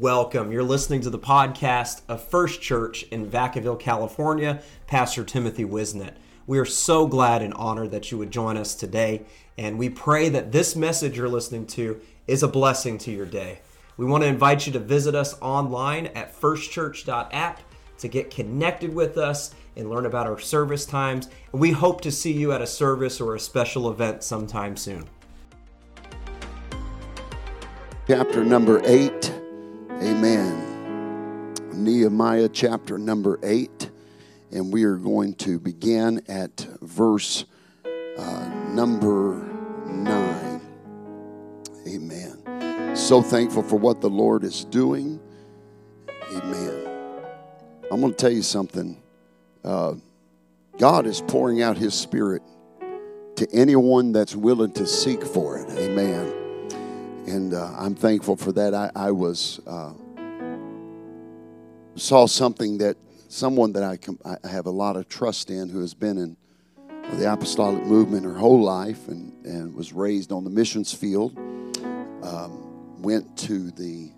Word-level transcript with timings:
Welcome. 0.00 0.50
You're 0.50 0.62
listening 0.62 1.02
to 1.02 1.10
the 1.10 1.18
podcast 1.18 2.00
of 2.08 2.24
First 2.24 2.62
Church 2.62 3.02
in 3.10 3.30
Vacaville, 3.30 3.78
California, 3.78 4.62
Pastor 4.86 5.24
Timothy 5.24 5.66
Whiseant. 5.66 6.14
We 6.46 6.58
are 6.58 6.64
so 6.64 7.06
glad 7.06 7.42
and 7.42 7.52
honored 7.52 7.90
that 7.90 8.10
you 8.10 8.16
would 8.16 8.30
join 8.30 8.56
us 8.56 8.74
today, 8.74 9.26
and 9.58 9.78
we 9.78 9.90
pray 9.90 10.30
that 10.30 10.52
this 10.52 10.74
message 10.74 11.18
you're 11.18 11.28
listening 11.28 11.66
to 11.66 12.00
is 12.26 12.42
a 12.42 12.48
blessing 12.48 12.96
to 12.96 13.10
your 13.10 13.26
day. 13.26 13.60
We 13.98 14.06
want 14.06 14.22
to 14.22 14.28
invite 14.28 14.66
you 14.66 14.72
to 14.72 14.78
visit 14.78 15.14
us 15.14 15.38
online 15.42 16.06
at 16.06 16.34
firstchurch.app 16.34 17.60
to 17.98 18.08
get 18.08 18.30
connected 18.30 18.94
with 18.94 19.18
us 19.18 19.54
and 19.76 19.90
learn 19.90 20.06
about 20.06 20.26
our 20.26 20.38
service 20.38 20.86
times. 20.86 21.28
And 21.52 21.60
we 21.60 21.72
hope 21.72 22.00
to 22.00 22.10
see 22.10 22.32
you 22.32 22.52
at 22.52 22.62
a 22.62 22.66
service 22.66 23.20
or 23.20 23.34
a 23.34 23.38
special 23.38 23.90
event 23.90 24.22
sometime 24.22 24.78
soon. 24.78 25.04
Chapter 28.06 28.42
number 28.42 28.80
eight. 28.86 29.39
Amen. 30.02 31.54
Nehemiah 31.72 32.48
chapter 32.48 32.98
number 32.98 33.38
eight. 33.42 33.90
And 34.52 34.72
we 34.72 34.84
are 34.84 34.96
going 34.96 35.34
to 35.34 35.58
begin 35.58 36.22
at 36.26 36.66
verse 36.80 37.44
uh, 38.18 38.48
number 38.70 39.36
nine. 39.86 40.60
Amen. 41.86 42.96
So 42.96 43.22
thankful 43.22 43.62
for 43.62 43.76
what 43.76 44.00
the 44.00 44.10
Lord 44.10 44.42
is 44.42 44.64
doing. 44.64 45.20
Amen. 46.32 46.86
I'm 47.92 48.00
going 48.00 48.12
to 48.12 48.18
tell 48.18 48.32
you 48.32 48.42
something. 48.42 49.00
Uh, 49.62 49.94
God 50.78 51.06
is 51.06 51.20
pouring 51.20 51.62
out 51.62 51.76
His 51.76 51.94
Spirit 51.94 52.42
to 53.36 53.46
anyone 53.52 54.12
that's 54.12 54.34
willing 54.34 54.72
to 54.72 54.86
seek 54.86 55.22
for 55.24 55.58
it. 55.58 55.70
Amen. 55.70 56.39
And 57.26 57.54
uh, 57.54 57.74
I'm 57.78 57.94
thankful 57.94 58.36
for 58.36 58.52
that. 58.52 58.74
I, 58.74 58.90
I 58.94 59.10
was 59.10 59.60
uh, 59.66 59.92
saw 61.96 62.26
something 62.26 62.78
that 62.78 62.96
someone 63.28 63.72
that 63.72 63.82
I, 63.82 63.96
com- 63.96 64.18
I 64.24 64.48
have 64.48 64.66
a 64.66 64.70
lot 64.70 64.96
of 64.96 65.08
trust 65.08 65.50
in, 65.50 65.68
who 65.68 65.80
has 65.80 65.94
been 65.94 66.18
in 66.18 66.36
the 67.18 67.32
apostolic 67.32 67.84
movement 67.84 68.24
her 68.24 68.34
whole 68.34 68.62
life 68.62 69.08
and, 69.08 69.32
and 69.44 69.74
was 69.74 69.92
raised 69.92 70.32
on 70.32 70.44
the 70.44 70.50
missions 70.50 70.92
field, 70.92 71.36
um, 72.22 73.02
went 73.02 73.36
to 73.38 73.70
the 73.72 74.10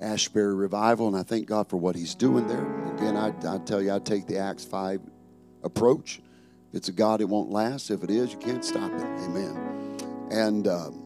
Asbury 0.00 0.54
revival, 0.54 1.06
and 1.06 1.16
I 1.16 1.22
thank 1.22 1.46
God 1.46 1.68
for 1.68 1.76
what 1.76 1.94
He's 1.94 2.14
doing 2.14 2.46
there. 2.48 2.94
Again, 2.94 3.16
I, 3.16 3.28
I 3.48 3.58
tell 3.58 3.80
you, 3.80 3.94
I 3.94 4.00
take 4.00 4.26
the 4.26 4.38
Acts 4.38 4.64
5 4.64 5.00
approach. 5.62 6.20
If 6.70 6.78
it's 6.78 6.88
a 6.88 6.92
God, 6.92 7.20
it 7.20 7.28
won't 7.28 7.50
last. 7.50 7.90
If 7.90 8.02
it 8.02 8.10
is, 8.10 8.32
you 8.32 8.38
can't 8.38 8.64
stop 8.64 8.90
it. 8.92 9.02
Amen. 9.02 9.98
And 10.30 10.66
um, 10.66 11.01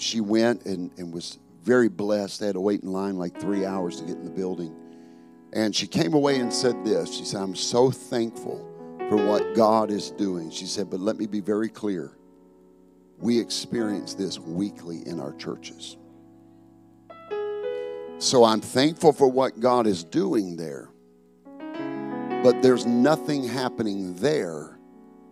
she 0.00 0.20
went 0.20 0.64
and, 0.66 0.90
and 0.98 1.12
was 1.12 1.38
very 1.62 1.88
blessed. 1.88 2.40
They 2.40 2.46
had 2.46 2.54
to 2.54 2.60
wait 2.60 2.82
in 2.82 2.92
line 2.92 3.16
like 3.16 3.40
three 3.40 3.64
hours 3.64 4.00
to 4.00 4.04
get 4.04 4.16
in 4.16 4.24
the 4.24 4.30
building. 4.30 4.74
And 5.52 5.74
she 5.74 5.86
came 5.86 6.14
away 6.14 6.38
and 6.38 6.52
said 6.52 6.84
this 6.84 7.12
She 7.12 7.24
said, 7.24 7.40
I'm 7.40 7.56
so 7.56 7.90
thankful 7.90 8.66
for 9.08 9.16
what 9.16 9.54
God 9.54 9.90
is 9.90 10.10
doing. 10.10 10.50
She 10.50 10.66
said, 10.66 10.90
but 10.90 11.00
let 11.00 11.16
me 11.16 11.26
be 11.26 11.40
very 11.40 11.68
clear. 11.68 12.12
We 13.18 13.38
experience 13.38 14.14
this 14.14 14.38
weekly 14.38 15.06
in 15.06 15.20
our 15.20 15.32
churches. 15.34 15.96
So 18.18 18.44
I'm 18.44 18.60
thankful 18.60 19.12
for 19.12 19.28
what 19.28 19.60
God 19.60 19.86
is 19.86 20.02
doing 20.02 20.56
there. 20.56 20.88
But 22.42 22.62
there's 22.62 22.86
nothing 22.86 23.44
happening 23.44 24.14
there 24.14 24.78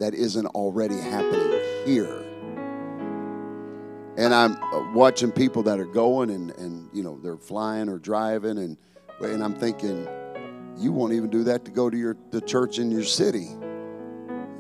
that 0.01 0.15
isn't 0.15 0.47
already 0.47 0.99
happening 0.99 1.61
here. 1.85 2.24
And 4.17 4.33
I'm 4.33 4.57
uh, 4.57 4.93
watching 4.93 5.33
people 5.33 5.63
that 5.65 5.81
are 5.81 5.85
going 5.85 6.31
and, 6.31 6.51
and 6.53 6.89
you 6.93 7.03
know, 7.03 7.19
they're 7.23 7.37
flying 7.37 7.89
or 7.89 7.99
driving 7.99 8.59
and 8.59 8.77
and 9.21 9.45
I'm 9.45 9.55
thinking, 9.55 10.09
you 10.77 10.93
won't 10.93 11.13
even 11.13 11.31
do 11.31 11.45
that 11.45 11.65
to 11.65 11.71
go 11.71 11.89
to 11.89 11.97
your 11.97 12.17
the 12.31 12.41
church 12.41 12.79
in 12.79 12.91
your 12.91 13.05
city. 13.05 13.49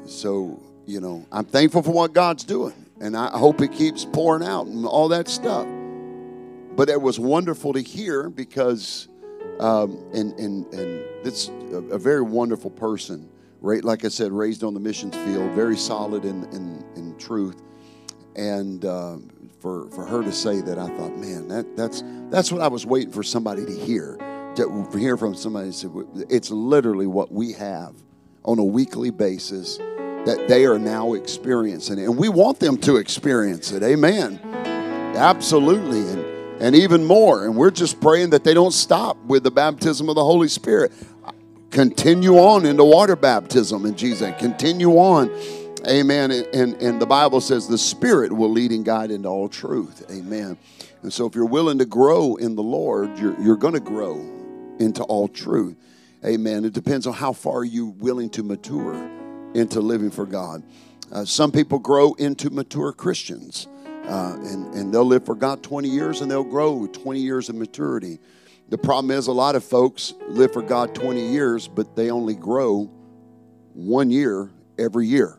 So, 0.05 0.61
you 0.87 1.01
know, 1.01 1.27
I'm 1.33 1.45
thankful 1.45 1.83
for 1.83 1.93
what 1.93 2.13
God's 2.13 2.45
doing. 2.45 2.75
And 3.01 3.17
I 3.17 3.37
hope 3.37 3.61
it 3.61 3.73
keeps 3.73 4.05
pouring 4.05 4.47
out 4.47 4.67
and 4.67 4.87
all 4.87 5.09
that 5.09 5.29
stuff. 5.29 5.67
But 6.77 6.89
it 6.89 7.01
was 7.01 7.19
wonderful 7.19 7.73
to 7.73 7.81
hear 7.81 8.31
because, 8.31 9.09
um, 9.61 10.05
and, 10.13 10.33
and, 10.39 10.73
and 10.73 11.05
it's 11.25 11.49
a, 11.73 11.77
a, 11.77 11.99
very 11.99 12.23
wonderful 12.23 12.71
person, 12.71 13.29
right? 13.61 13.85
Like 13.85 14.05
I 14.05 14.09
said, 14.09 14.33
raised 14.33 14.65
on 14.65 14.75
the 14.75 14.81
missions 14.81 15.17
field, 15.17 15.53
very 15.53 15.77
solid 15.77 16.25
in, 16.25 16.45
in, 16.53 16.85
in 16.97 17.17
truth. 17.19 17.63
And 18.37 18.85
uh, 18.85 19.19
for, 19.65 19.89
for 19.93 20.05
her 20.05 20.23
to 20.23 20.31
say 20.31 20.61
that, 20.61 20.79
I 20.79 20.89
thought, 20.89 21.17
man, 21.17 21.49
that, 21.49 21.75
that's, 21.75 22.05
that's 22.29 22.53
what 22.53 22.61
I 22.61 22.69
was 22.69 22.85
waiting 22.85 23.11
for 23.11 23.23
somebody 23.23 23.65
to 23.65 23.73
hear. 23.73 24.19
To 24.57 24.91
hear 24.95 25.17
from 25.17 25.35
somebody, 25.35 25.71
it's 26.29 26.51
literally 26.51 27.07
what 27.07 27.33
we 27.33 27.53
have 27.55 27.95
on 28.45 28.59
a 28.59 28.65
weekly 28.65 29.09
basis 29.09 29.79
that 29.79 30.45
they 30.49 30.67
are 30.67 30.79
now 30.79 31.15
experiencing. 31.15 31.99
And 31.99 32.19
we 32.19 32.29
want 32.29 32.61
them 32.61 32.77
to 32.83 32.99
experience 32.99 33.73
it. 33.73 33.83
Amen. 33.83 34.39
Absolutely. 35.17 36.01
And 36.01 36.35
and 36.61 36.77
even 36.77 37.05
more. 37.05 37.45
And 37.47 37.57
we're 37.57 37.71
just 37.71 38.01
praying 38.01 38.31
that 38.31 38.45
they 38.45 38.55
don't 38.55 38.73
stop 38.73 39.17
with 39.25 39.43
the 39.43 39.51
baptism 39.51 40.09
of 40.09 40.15
the 40.15 40.25
Holy 40.25 40.49
Spirit. 40.49 40.93
Continue 41.71 42.37
on 42.37 42.65
into 42.65 42.85
water 42.85 43.17
baptism 43.17 43.87
in 43.87 43.97
Jesus. 43.97 44.33
Continue 44.39 44.93
on. 44.93 45.31
Amen. 45.87 46.31
And, 46.31 46.75
and 46.75 47.01
the 47.01 47.07
Bible 47.07 47.41
says 47.41 47.69
the 47.69 47.77
Spirit 47.77 48.33
will 48.33 48.51
lead 48.51 48.71
and 48.71 48.85
guide 48.85 49.11
into 49.11 49.29
all 49.29 49.49
truth. 49.49 50.05
Amen. 50.11 50.57
And 51.03 51.13
so 51.13 51.27
if 51.27 51.35
you're 51.35 51.45
willing 51.45 51.79
to 51.79 51.85
grow 51.85 52.37
in 52.37 52.57
the 52.57 52.63
Lord, 52.63 53.19
you're, 53.19 53.39
you're 53.41 53.57
going 53.57 53.75
to 53.75 53.81
grow 53.81 54.17
into 54.79 55.03
all 55.05 55.29
truth. 55.29 55.77
Amen. 56.25 56.65
It 56.65 56.73
depends 56.73 57.07
on 57.07 57.13
how 57.13 57.35
far 57.35 57.65
you're 57.65 57.91
willing 57.91 58.31
to 58.31 58.43
mature 58.43 58.95
into 59.55 59.81
living 59.81 60.11
for 60.11 60.25
God. 60.25 60.63
Uh, 61.13 61.25
some 61.25 61.53
people 61.53 61.79
grow 61.79 62.15
into 62.15 62.49
mature 62.49 62.93
Christians. 62.93 63.69
Uh, 63.87 64.37
and, 64.45 64.75
and 64.75 64.93
they'll 64.93 65.05
live 65.05 65.25
for 65.25 65.35
God 65.35 65.63
20 65.63 65.89
years 65.89 66.21
and 66.21 66.31
they'll 66.31 66.45
grow 66.45 66.87
20 66.87 67.21
years 67.21 67.49
of 67.49 67.57
maturity. 67.57 68.19
The 68.69 68.79
problem 68.79 69.11
is, 69.11 69.27
a 69.27 69.33
lot 69.33 69.57
of 69.57 69.65
folks 69.65 70.15
live 70.29 70.53
for 70.53 70.63
God 70.63 70.95
20 70.95 71.21
years, 71.29 71.69
but 71.69 71.95
they 71.97 72.11
only 72.11 72.35
grow 72.35 72.91
one 73.75 74.11
year 74.11 74.51
every 74.79 75.07
year. 75.07 75.39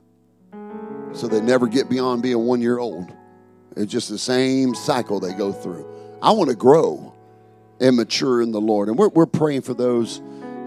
So 1.16 1.28
they 1.28 1.42
never 1.42 1.68
get 1.68 1.90
beyond 1.90 2.24
being 2.24 2.46
one 2.46 2.62
year 2.62 2.80
old. 2.80 3.12
It's 3.76 3.92
just 3.92 4.10
the 4.10 4.18
same 4.18 4.76
cycle 4.76 5.20
they 5.20 5.34
go 5.34 5.52
through. 5.52 5.88
I 6.22 6.32
want 6.32 6.50
to 6.50 6.56
grow 6.56 7.14
and 7.80 7.96
mature 7.96 8.42
in 8.42 8.52
the 8.52 8.62
Lord. 8.62 8.90
And 8.90 8.98
we're, 8.98 9.10
we're 9.10 9.26
praying 9.26 9.62
for 9.62 9.74
those 9.74 10.20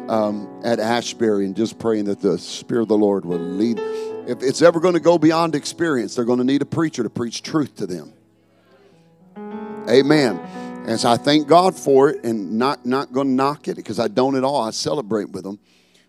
um, 0.09 0.61
at 0.65 0.79
Asbury 0.79 1.47
and 1.47 1.57
just 1.57 1.79
praying 1.79 2.05
that 2.05 2.21
the 2.21 2.39
Spirit 2.39 2.83
of 2.83 2.89
the 2.89 2.99
Lord 2.99 3.25
will 3.25 3.39
lead 3.39 3.79
if 4.29 4.43
it's 4.43 4.61
ever 4.61 4.79
going 4.79 4.93
to 4.93 5.01
go 5.01 5.17
beyond 5.17 5.55
experience, 5.55 6.15
they're 6.15 6.27
going 6.27 6.39
to 6.39 6.45
need 6.45 6.61
a 6.61 6.67
preacher 6.67 7.03
to 7.03 7.09
preach 7.09 7.43
truth 7.43 7.77
to 7.77 7.87
them. 7.87 8.13
Amen. 9.89 10.37
And 10.87 11.01
so 11.01 11.11
I 11.11 11.17
thank 11.17 11.49
God 11.49 11.75
for 11.75 12.11
it 12.11 12.23
and 12.25 12.59
not, 12.59 12.85
not 12.85 13.11
going 13.11 13.29
to 13.29 13.33
knock 13.33 13.69
it 13.69 13.77
because 13.77 13.99
I 13.99 14.09
don't 14.09 14.37
at 14.37 14.45
all. 14.45 14.63
I 14.63 14.71
celebrate 14.71 15.31
with 15.31 15.45
them. 15.45 15.59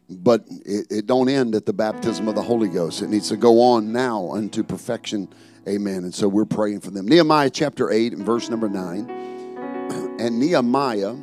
But 0.09 0.45
it, 0.65 0.87
it 0.89 1.05
don't 1.05 1.29
end 1.29 1.53
at 1.55 1.65
the 1.65 1.73
baptism 1.73 2.27
of 2.27 2.35
the 2.35 2.41
Holy 2.41 2.67
Ghost. 2.67 3.01
It 3.01 3.09
needs 3.09 3.29
to 3.29 3.37
go 3.37 3.61
on 3.61 3.91
now 3.91 4.31
unto 4.31 4.63
perfection. 4.63 5.27
Amen. 5.67 6.03
And 6.03 6.13
so 6.13 6.27
we're 6.27 6.45
praying 6.45 6.81
for 6.81 6.91
them. 6.91 7.07
Nehemiah 7.07 7.49
chapter 7.49 7.91
8 7.91 8.13
and 8.13 8.25
verse 8.25 8.49
number 8.49 8.69
9. 8.69 9.09
And 10.19 10.37
Nehemiah, 10.37 11.15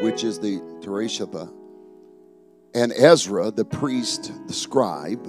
which 0.00 0.22
is 0.22 0.38
the 0.38 0.60
Tirshatha, 0.80 1.52
and 2.72 2.92
Ezra, 2.92 3.50
the 3.50 3.64
priest, 3.64 4.32
the 4.46 4.52
scribe, 4.52 5.26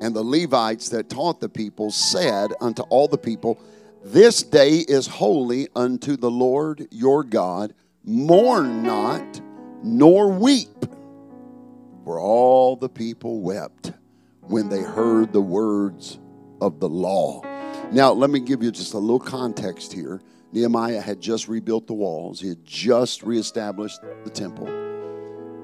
and 0.00 0.14
the 0.14 0.22
Levites 0.22 0.90
that 0.90 1.08
taught 1.08 1.40
the 1.40 1.48
people 1.48 1.90
said 1.90 2.52
unto 2.60 2.82
all 2.82 3.08
the 3.08 3.18
people, 3.18 3.58
This 4.04 4.42
day 4.42 4.84
is 4.86 5.06
holy 5.06 5.68
unto 5.74 6.16
the 6.16 6.30
Lord 6.30 6.86
your 6.90 7.24
God. 7.24 7.74
Mourn 8.04 8.82
not, 8.82 9.40
nor 9.82 10.30
weep. 10.30 10.84
For 12.06 12.20
all 12.20 12.76
the 12.76 12.88
people 12.88 13.40
wept 13.40 13.90
when 14.42 14.68
they 14.68 14.80
heard 14.80 15.32
the 15.32 15.40
words 15.40 16.20
of 16.60 16.78
the 16.78 16.88
law. 16.88 17.42
Now, 17.90 18.12
let 18.12 18.30
me 18.30 18.38
give 18.38 18.62
you 18.62 18.70
just 18.70 18.94
a 18.94 18.98
little 18.98 19.18
context 19.18 19.92
here. 19.92 20.22
Nehemiah 20.52 21.00
had 21.00 21.20
just 21.20 21.48
rebuilt 21.48 21.88
the 21.88 21.94
walls, 21.94 22.40
he 22.40 22.50
had 22.50 22.64
just 22.64 23.24
reestablished 23.24 23.98
the 24.22 24.30
temple. 24.30 24.68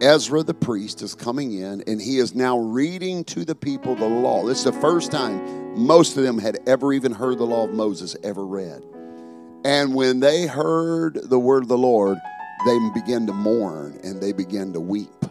Ezra 0.03 0.43
the 0.43 0.53
priest 0.53 1.01
is 1.01 1.15
coming 1.15 1.61
in 1.61 1.85
and 1.87 2.03
he 2.03 2.19
is 2.19 2.35
now 2.35 2.59
reading 2.59 3.23
to 3.27 3.45
the 3.45 3.55
people 3.55 3.95
the 3.95 4.05
law. 4.05 4.45
This 4.45 4.59
is 4.59 4.65
the 4.65 4.73
first 4.73 5.13
time 5.13 5.79
most 5.79 6.17
of 6.17 6.25
them 6.25 6.41
had 6.41 6.59
ever 6.67 6.93
even 6.93 7.13
heard 7.13 7.39
the 7.39 7.47
law 7.47 7.67
of 7.69 7.73
Moses 7.73 8.17
ever 8.25 8.45
read. 8.45 8.83
And 9.65 9.95
when 9.95 10.19
they 10.19 10.49
heard 10.49 11.21
the 11.23 11.39
word 11.39 11.63
of 11.63 11.69
the 11.69 11.79
Lord, 11.79 12.19
they 12.67 12.79
began 12.95 13.29
to 13.29 13.33
mourn 13.33 14.01
and 14.03 14.21
they 14.21 14.33
began 14.33 14.73
to 14.73 14.81
weep. 14.81 15.22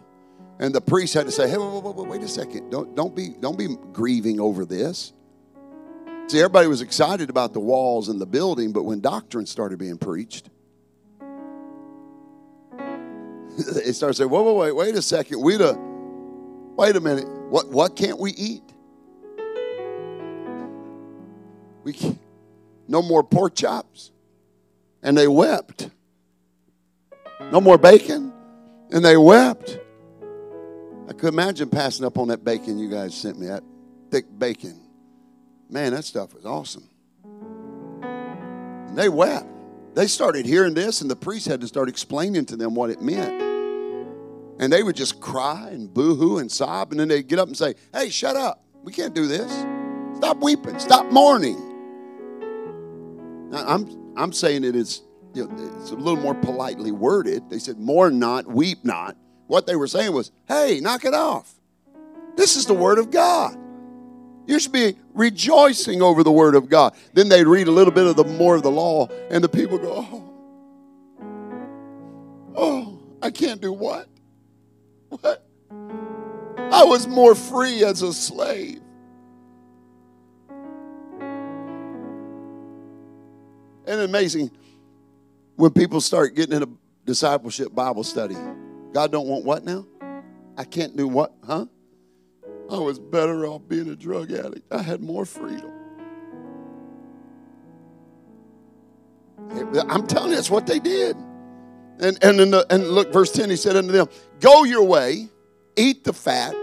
And 0.62 0.74
the 0.74 0.80
priest 0.80 1.14
had 1.14 1.26
to 1.26 1.32
say, 1.32 1.50
"Hey, 1.50 1.58
wait, 1.58 2.22
a 2.22 2.28
second! 2.28 2.70
Don't 2.70 2.96
don't 2.96 3.14
be 3.14 3.30
don't 3.30 3.58
be 3.58 3.68
grieving 3.92 4.40
over 4.40 4.64
this." 4.64 5.12
See, 6.28 6.40
everybody 6.40 6.68
was 6.68 6.82
excited 6.82 7.30
about 7.30 7.52
the 7.52 7.60
walls 7.60 8.08
and 8.08 8.22
the 8.22 8.26
building, 8.26 8.72
but 8.72 8.84
when 8.84 9.02
doctrine 9.02 9.46
started 9.46 9.80
being 9.80 9.98
preached, 9.98 10.50
they 13.76 13.92
started 13.92 14.16
saying, 14.16 14.30
whoa, 14.30 14.42
whoa, 14.42 14.54
wait, 14.54 14.72
wait 14.72 14.96
a 14.96 15.02
second. 15.02 15.42
We 15.42 15.58
the, 15.58 15.78
wait 16.78 16.96
a 16.96 17.02
minute. 17.02 17.28
What, 17.50 17.70
what 17.70 17.96
can't 17.96 18.18
we 18.18 18.32
eat? 18.32 18.64
We 21.84 21.94
can't, 21.94 22.20
no 22.88 23.02
more 23.02 23.24
pork 23.24 23.56
chops. 23.56 24.12
And 25.04 25.18
they 25.18 25.28
wept. 25.28 25.90
No 27.52 27.60
more 27.60 27.78
bacon. 27.78 28.32
And 28.92 29.04
they 29.04 29.18
wept. 29.18 29.80
I 31.12 31.14
could 31.14 31.34
imagine 31.34 31.70
passing 31.70 32.06
up 32.06 32.18
on 32.18 32.30
that 32.30 32.46
bacon 32.46 32.80
you 32.80 32.90
guys 32.90 33.14
sent 33.14 33.38
me, 33.38 33.48
that 33.48 33.64
thick 34.12 34.24
bacon. 34.40 34.80
Man, 35.70 35.92
that 35.92 36.06
stuff 36.06 36.34
was 36.34 36.46
awesome. 36.46 36.88
And 37.22 38.98
they 38.98 39.10
wept. 39.10 39.46
They 39.94 40.08
started 40.08 40.46
hearing 40.46 40.74
this, 40.74 41.02
and 41.02 41.12
the 41.12 41.18
priest 41.18 41.50
had 41.50 41.60
to 41.60 41.68
start 41.68 41.90
explaining 41.90 42.46
to 42.46 42.56
them 42.56 42.76
what 42.76 42.92
it 42.92 43.02
meant. 43.02 43.42
And 44.62 44.72
they 44.72 44.84
would 44.84 44.96
just 44.96 45.20
cry 45.20 45.68
and 45.72 45.94
boo 45.94 46.16
hoo 46.16 46.38
and 46.38 46.50
sob, 46.50 46.92
and 46.92 47.00
then 47.02 47.10
they'd 47.10 47.28
get 47.28 47.40
up 47.40 47.50
and 47.50 47.58
say, 47.58 47.76
Hey, 47.94 48.10
shut 48.10 48.38
up. 48.38 48.64
We 48.82 48.94
can't 48.94 49.14
do 49.14 49.28
this. 49.28 49.52
Stop 50.16 50.42
weeping. 50.42 50.80
Stop 50.80 51.12
mourning. 51.12 51.60
Now, 53.50 53.66
I'm, 53.68 54.14
I'm 54.16 54.32
saying 54.32 54.64
it 54.64 54.78
is, 54.78 55.02
you 55.34 55.46
know, 55.46 55.78
it's 55.82 55.92
a 55.92 55.96
little 55.96 56.22
more 56.22 56.36
politely 56.36 56.94
worded. 56.94 57.50
They 57.50 57.60
said, 57.60 57.80
Mourn 57.80 58.18
not, 58.18 58.48
weep 58.48 58.86
not. 58.86 59.18
What 59.52 59.68
they 59.68 59.76
were 59.76 59.88
saying 59.88 60.14
was, 60.14 60.32
Hey, 60.48 60.80
knock 60.80 61.04
it 61.04 61.14
off. 61.14 61.54
This 62.38 62.56
is 62.56 62.68
the 62.68 62.74
Word 62.74 62.98
of 63.00 63.12
God. 63.12 63.58
You 64.48 64.62
should 64.62 64.72
be 64.72 64.96
rejoicing 65.14 66.02
over 66.02 66.24
the 66.24 66.32
word 66.32 66.56
of 66.56 66.70
God. 66.70 66.96
Then 67.14 67.28
they'd 67.28 67.46
read 67.46 67.68
a 67.68 67.72
little 67.72 67.92
bit 67.92 68.08
of 68.08 68.16
the 68.16 68.24
more 68.24 68.56
of 68.56 68.64
the 68.64 68.72
law, 68.72 69.10
and 69.30 69.44
the 69.44 69.50
people 69.50 69.78
go, 69.78 69.94
Oh, 69.94 70.34
oh 72.56 73.00
I 73.22 73.30
can't 73.30 73.60
do 73.60 73.74
what? 73.74 74.08
What? 75.10 75.46
I 75.70 76.86
was 76.86 77.06
more 77.06 77.36
free 77.36 77.84
as 77.84 78.02
a 78.04 78.14
slave. 78.14 78.80
And 83.86 84.00
amazing 84.00 84.50
when 85.58 85.72
people 85.72 86.00
start 86.00 86.36
getting 86.36 86.56
in 86.56 86.64
a 86.64 86.70
discipleship 87.06 87.76
Bible 87.76 88.06
study. 88.06 88.38
God 88.94 89.12
don't 89.12 89.28
want 89.28 89.46
what 89.46 89.64
now? 89.64 89.86
I 90.58 90.64
can't 90.64 90.96
do 90.96 91.08
what? 91.08 91.34
Huh? 91.46 91.66
I 92.70 92.78
was 92.78 93.00
better 93.00 93.46
off 93.46 93.68
being 93.68 93.90
a 93.90 93.96
drug 93.96 94.32
addict. 94.32 94.72
I 94.72 94.82
had 94.82 95.02
more 95.02 95.26
freedom. 95.26 95.72
I'm 99.90 100.08
telling 100.08 100.30
you, 100.30 100.36
that's 100.36 100.50
what 100.50 100.68
they 100.68 100.80
did. 100.80 101.16
And 102.00 102.18
and 102.24 102.40
the, 102.40 102.66
and 102.70 102.88
look, 102.90 103.12
verse 103.12 103.32
10, 103.32 103.50
he 103.50 103.56
said 103.56 103.76
unto 103.76 103.92
them, 103.92 104.08
Go 104.40 104.64
your 104.64 104.84
way, 104.84 105.28
eat 105.76 106.04
the 106.04 106.14
fat, 106.14 106.54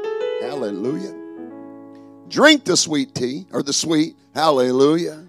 hallelujah. 0.41 1.15
Drink 2.29 2.65
the 2.65 2.77
sweet 2.77 3.15
tea, 3.15 3.47
or 3.53 3.63
the 3.63 3.73
sweet, 3.73 4.17
hallelujah. 4.35 5.27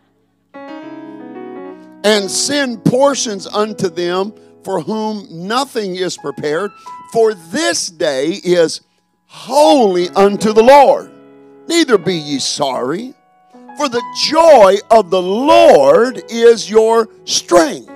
And 2.04 2.32
send 2.32 2.84
portions 2.86 3.46
unto 3.46 3.90
them 3.90 4.34
for 4.70 4.82
whom 4.82 5.26
nothing 5.48 5.96
is 5.96 6.16
prepared, 6.16 6.72
for 7.12 7.34
this 7.34 7.88
day 7.88 8.34
is 8.44 8.82
holy 9.26 10.10
unto 10.10 10.54
the 10.54 10.62
Lord. 10.62 11.12
Neither 11.68 11.98
be 11.98 12.14
ye 12.14 12.38
sorry, 12.38 13.16
for 13.78 13.90
the 13.90 14.04
joy 14.28 14.76
of 14.92 15.10
the 15.10 15.24
Lord 15.24 16.22
is 16.30 16.70
your 16.70 17.10
strength. 17.26 17.88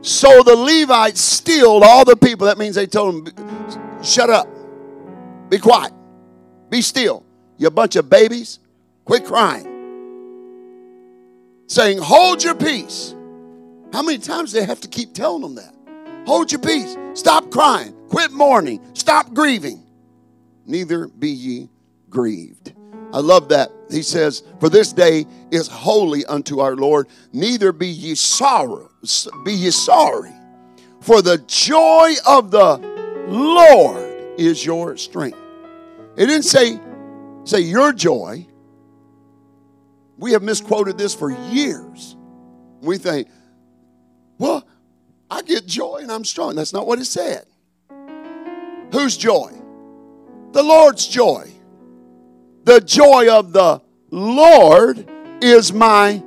So 0.00 0.42
the 0.42 0.56
Levites 0.56 1.20
stilled 1.20 1.82
all 1.82 2.06
the 2.06 2.16
people. 2.16 2.46
That 2.46 2.56
means 2.56 2.74
they 2.74 2.86
told 2.86 3.26
them, 3.26 4.02
shut 4.02 4.30
up, 4.30 4.48
be 5.50 5.58
quiet, 5.58 5.92
be 6.70 6.80
still. 6.80 7.22
You 7.58 7.68
bunch 7.68 7.96
of 7.96 8.08
babies, 8.08 8.60
quit 9.04 9.26
crying. 9.26 9.66
Saying, 11.66 11.98
hold 11.98 12.42
your 12.42 12.54
peace. 12.54 13.14
How 13.92 14.02
many 14.02 14.18
times 14.18 14.52
they 14.52 14.64
have 14.64 14.80
to 14.80 14.88
keep 14.88 15.14
telling 15.14 15.42
them 15.42 15.54
that? 15.56 15.74
Hold 16.26 16.52
your 16.52 16.60
peace. 16.60 16.96
Stop 17.14 17.50
crying. 17.50 17.94
Quit 18.10 18.32
mourning. 18.32 18.80
Stop 18.94 19.32
grieving. 19.32 19.82
Neither 20.66 21.08
be 21.08 21.30
ye 21.30 21.68
grieved. 22.10 22.74
I 23.12 23.20
love 23.20 23.48
that. 23.48 23.72
He 23.90 24.02
says, 24.02 24.42
For 24.60 24.68
this 24.68 24.92
day 24.92 25.26
is 25.50 25.66
holy 25.66 26.26
unto 26.26 26.60
our 26.60 26.76
Lord. 26.76 27.08
Neither 27.32 27.72
be 27.72 27.88
ye 27.88 28.14
sorrow, 28.14 28.90
be 29.44 29.52
ye 29.52 29.70
sorry. 29.70 30.32
For 31.00 31.22
the 31.22 31.38
joy 31.46 32.12
of 32.26 32.50
the 32.50 32.76
Lord 33.28 34.38
is 34.38 34.64
your 34.64 34.96
strength. 34.96 35.38
It 36.16 36.26
didn't 36.26 36.42
say, 36.42 36.78
say 37.44 37.60
your 37.60 37.92
joy. 37.92 38.46
We 40.18 40.32
have 40.32 40.42
misquoted 40.42 40.98
this 40.98 41.14
for 41.14 41.30
years. 41.30 42.16
We 42.80 42.98
think, 42.98 43.28
well, 44.38 44.66
I 45.30 45.42
get 45.42 45.66
joy 45.66 45.98
and 46.02 46.10
I'm 46.10 46.24
strong. 46.24 46.54
That's 46.54 46.72
not 46.72 46.86
what 46.86 46.98
it 46.98 47.04
said. 47.04 47.44
Whose 48.92 49.16
joy? 49.16 49.52
The 50.52 50.62
Lord's 50.62 51.06
joy. 51.06 51.52
The 52.64 52.80
joy 52.80 53.28
of 53.30 53.52
the 53.52 53.82
Lord 54.10 55.08
is 55.42 55.72
my. 55.72 56.22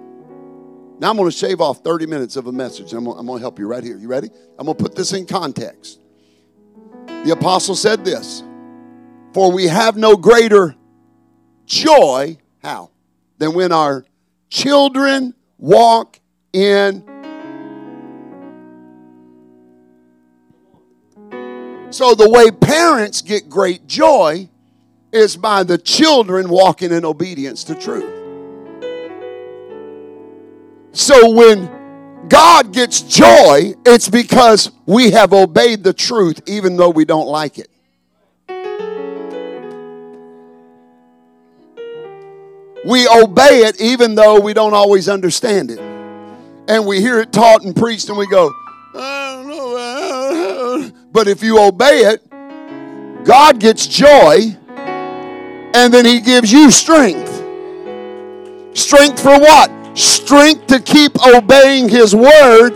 Now 1.00 1.10
I'm 1.10 1.18
going 1.18 1.30
to 1.30 1.36
shave 1.36 1.62
off 1.62 1.80
30 1.80 2.06
minutes 2.06 2.36
of 2.36 2.48
a 2.48 2.52
message. 2.52 2.94
I'm 2.94 3.06
going, 3.06 3.18
I'm 3.18 3.26
going 3.26 3.40
to 3.40 3.42
help 3.42 3.58
you 3.58 3.68
right 3.68 3.84
here. 3.84 3.98
You 3.98 4.08
ready? 4.08 4.30
I'm 4.60 4.66
going 4.66 4.78
to 4.78 4.84
put 4.84 4.96
this 4.96 5.14
in 5.14 5.26
context. 5.26 6.00
The 7.24 7.32
apostle 7.32 7.76
said 7.76 8.06
this 8.06 8.44
For 9.34 9.52
we 9.52 9.68
have 9.68 9.98
no 9.98 10.16
greater 10.16 10.76
joy, 11.66 12.38
how? 12.62 12.92
Than 13.40 13.54
when 13.54 13.72
our 13.72 14.06
children 14.50 15.34
walk 15.58 16.20
in 16.54 17.04
So, 21.92 22.16
the 22.16 22.30
way 22.30 22.50
parents 22.52 23.22
get 23.22 23.50
great 23.50 23.86
joy 23.86 24.48
is 25.12 25.36
by 25.36 25.64
the 25.64 25.78
children 25.78 26.48
walking 26.48 26.94
in 26.94 27.04
obedience 27.04 27.66
to 27.66 27.76
truth. 27.76 28.10
So, 30.94 31.32
when 31.32 31.70
God 32.30 32.72
gets 32.72 33.02
joy, 33.02 33.74
it's 33.86 34.08
because 34.08 34.72
we 34.86 35.12
have 35.12 35.34
obeyed 35.34 35.84
the 35.84 35.92
truth 35.92 36.42
even 36.48 36.78
though 36.78 36.90
we 36.90 37.04
don't 37.04 37.28
like 37.28 37.58
it. 37.58 37.68
We 42.86 43.06
obey 43.08 43.66
it 43.66 43.82
even 43.82 44.16
though 44.16 44.40
we 44.40 44.54
don't 44.54 44.74
always 44.74 45.10
understand 45.10 45.72
it. 45.72 45.80
And 46.70 46.88
we 46.88 47.02
hear 47.02 47.20
it 47.20 47.34
taught 47.34 47.64
and 47.64 47.76
preached 47.76 48.08
and 48.08 48.18
we 48.18 48.28
go, 48.28 48.50
know. 48.94 49.31
But 51.12 51.28
if 51.28 51.44
you 51.44 51.60
obey 51.60 52.06
it, 52.06 52.30
God 53.26 53.60
gets 53.60 53.86
joy 53.86 54.56
and 55.74 55.94
then 55.94 56.06
He 56.06 56.22
gives 56.22 56.52
you 56.52 56.72
strength. 56.72 57.30
Strength 58.74 59.22
for 59.22 59.38
what? 59.38 59.70
Strength 59.98 60.68
to 60.68 60.80
keep 60.80 61.12
obeying 61.28 61.90
His 61.90 62.16
word 62.16 62.72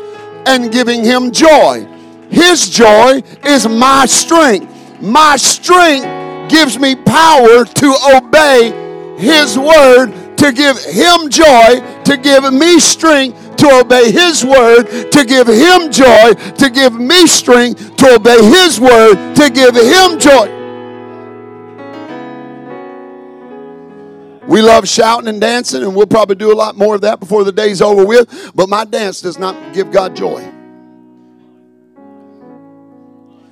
and 0.46 0.72
giving 0.72 1.04
Him 1.04 1.32
joy. 1.32 1.88
His 2.30 2.70
joy 2.70 3.22
is 3.46 3.68
my 3.68 4.06
strength. 4.06 5.02
My 5.02 5.38
strength 5.38 6.50
gives 6.50 6.78
me 6.78 6.96
power 6.96 7.64
to 7.64 7.96
obey 8.16 8.72
His 9.18 9.58
word, 9.58 10.08
to 10.38 10.52
give 10.52 10.78
Him 10.84 11.30
joy, 11.30 11.80
to 12.04 12.18
give 12.18 12.54
me 12.54 12.80
strength 12.80 13.45
to 13.58 13.80
obey 13.80 14.12
His 14.12 14.44
word, 14.44 15.12
to 15.12 15.26
give 15.26 15.48
Him 15.48 15.92
joy, 15.92 16.34
to 16.34 16.70
give 16.70 16.94
me 16.94 17.28
strength 17.28 17.96
to 17.98 18.16
obey 18.16 18.44
His 18.44 18.80
word, 18.80 19.36
to 19.36 19.50
give 19.50 19.76
Him 19.76 20.20
joy. 20.20 20.56
We 24.48 24.62
love 24.62 24.88
shouting 24.88 25.28
and 25.28 25.42
dancing, 25.42 25.82
and 25.82 25.96
we'll 25.96 26.06
probably 26.06 26.36
do 26.36 26.52
a 26.52 26.56
lot 26.56 26.78
more 26.78 26.96
of 26.96 27.02
that 27.02 27.20
before 27.20 27.44
the 27.44 27.52
day's 27.52 27.82
over 27.82 28.06
with. 28.06 28.52
But 28.54 28.70
my 28.70 28.86
dance 28.86 29.22
does 29.22 29.40
not 29.40 29.74
give 29.74 29.92
God 29.92 30.16
joy. 30.16 30.42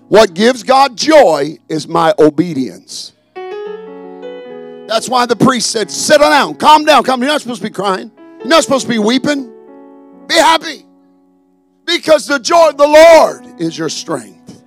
What 0.08 0.36
gives 0.36 0.62
God 0.62 0.96
joy 0.96 1.58
is 1.68 1.88
my 1.88 2.14
obedience. 2.20 3.14
That's 3.34 5.10
why 5.10 5.26
the 5.26 5.36
priest 5.36 5.72
said, 5.72 5.90
Settle 5.90 6.30
down, 6.30 6.56
calm 6.56 6.86
down, 6.86 7.04
calm. 7.04 7.22
You're 7.22 7.32
not 7.32 7.42
supposed 7.42 7.62
to 7.64 7.68
be 7.68 7.74
crying. 7.74 8.12
You're 8.40 8.48
not 8.48 8.64
supposed 8.64 8.86
to 8.86 8.90
be 8.90 9.00
weeping. 9.00 9.53
Be 10.28 10.36
happy 10.36 10.86
because 11.86 12.28
the 12.28 12.40
joy 12.40 12.70
of 12.70 12.78
the 12.78 12.88
Lord 12.88 13.62
is 13.62 13.78
your 13.78 13.90
strength. 13.90 14.64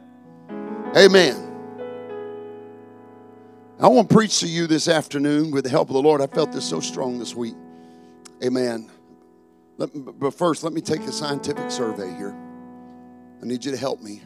Amen. 0.97 1.43
I 3.79 3.89
want 3.89 4.09
to 4.09 4.15
preach 4.15 4.41
to 4.41 4.47
you 4.47 4.67
this 4.67 4.89
afternoon 4.89 5.51
with 5.51 5.65
the 5.65 5.71
help 5.71 5.89
of 5.89 5.95
the 5.95 6.03
Lord. 6.03 6.23
I 6.23 6.27
felt 6.27 6.53
this 6.53 6.65
so 6.65 6.81
strong 6.81 7.19
this 7.19 7.35
week. 7.35 7.55
Amen. 8.43 8.91
Let, 9.77 9.91
but 9.93 10.33
first, 10.33 10.65
let 10.65 10.73
me 10.73 10.81
take 10.81 11.01
a 11.03 11.13
scientific 11.13 11.71
survey 11.71 12.15
here. 12.17 12.35
I 13.43 13.47
need 13.47 13.65
you 13.65 13.73
to 13.73 13.77
help 13.77 14.01
me. 14.01 14.23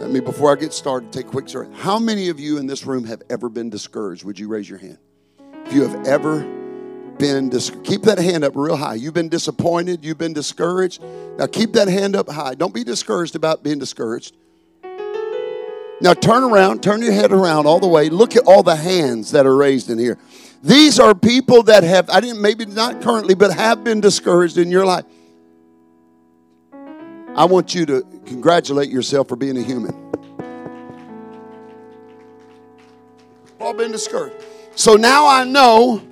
Let 0.00 0.10
me, 0.10 0.18
before 0.18 0.50
I 0.50 0.56
get 0.56 0.72
started, 0.72 1.12
take 1.12 1.26
a 1.26 1.30
quick 1.30 1.48
survey. 1.48 1.72
How 1.76 1.98
many 1.98 2.28
of 2.28 2.40
you 2.40 2.58
in 2.58 2.66
this 2.66 2.84
room 2.84 3.04
have 3.04 3.22
ever 3.30 3.48
been 3.48 3.70
discouraged? 3.70 4.24
Would 4.24 4.38
you 4.38 4.48
raise 4.48 4.68
your 4.68 4.78
hand? 4.78 4.98
If 5.66 5.72
you 5.72 5.86
have 5.86 6.06
ever 6.06 6.42
been, 7.20 7.50
dis- 7.50 7.70
keep 7.84 8.02
that 8.02 8.18
hand 8.18 8.42
up 8.42 8.54
real 8.56 8.76
high. 8.76 8.94
You've 8.94 9.14
been 9.14 9.28
disappointed, 9.28 10.04
you've 10.04 10.18
been 10.18 10.32
discouraged. 10.32 11.02
Now 11.38 11.46
keep 11.46 11.74
that 11.74 11.86
hand 11.86 12.16
up 12.16 12.28
high. 12.28 12.54
Don't 12.54 12.74
be 12.74 12.82
discouraged 12.82 13.36
about 13.36 13.62
being 13.62 13.78
discouraged. 13.78 14.34
Now 16.02 16.14
turn 16.14 16.42
around, 16.42 16.82
turn 16.82 17.02
your 17.02 17.12
head 17.12 17.30
around 17.30 17.66
all 17.66 17.78
the 17.78 17.86
way. 17.86 18.08
Look 18.08 18.34
at 18.34 18.44
all 18.46 18.62
the 18.62 18.74
hands 18.74 19.32
that 19.32 19.46
are 19.46 19.54
raised 19.54 19.90
in 19.90 19.98
here. 19.98 20.18
These 20.62 20.98
are 20.98 21.14
people 21.14 21.62
that 21.64 21.84
have, 21.84 22.08
I 22.10 22.20
didn't, 22.20 22.40
maybe 22.40 22.64
not 22.66 23.02
currently, 23.02 23.34
but 23.34 23.52
have 23.52 23.84
been 23.84 24.00
discouraged 24.00 24.58
in 24.58 24.70
your 24.70 24.86
life. 24.86 25.04
I 27.36 27.44
want 27.44 27.74
you 27.74 27.86
to 27.86 28.02
congratulate 28.26 28.88
yourself 28.90 29.28
for 29.28 29.36
being 29.36 29.56
a 29.56 29.62
human. 29.62 29.94
All 33.60 33.74
been 33.74 33.92
discouraged. 33.92 34.36
So 34.74 34.94
now 34.94 35.26
I 35.26 35.44
know 35.44 36.02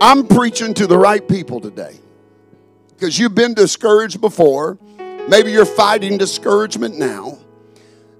I'm 0.00 0.26
preaching 0.26 0.72
to 0.74 0.86
the 0.86 0.96
right 0.96 1.26
people 1.26 1.60
today. 1.60 1.98
Because 2.88 3.18
you've 3.18 3.34
been 3.34 3.52
discouraged 3.52 4.20
before. 4.20 4.78
Maybe 5.28 5.52
you're 5.52 5.66
fighting 5.66 6.16
discouragement 6.16 6.98
now. 6.98 7.38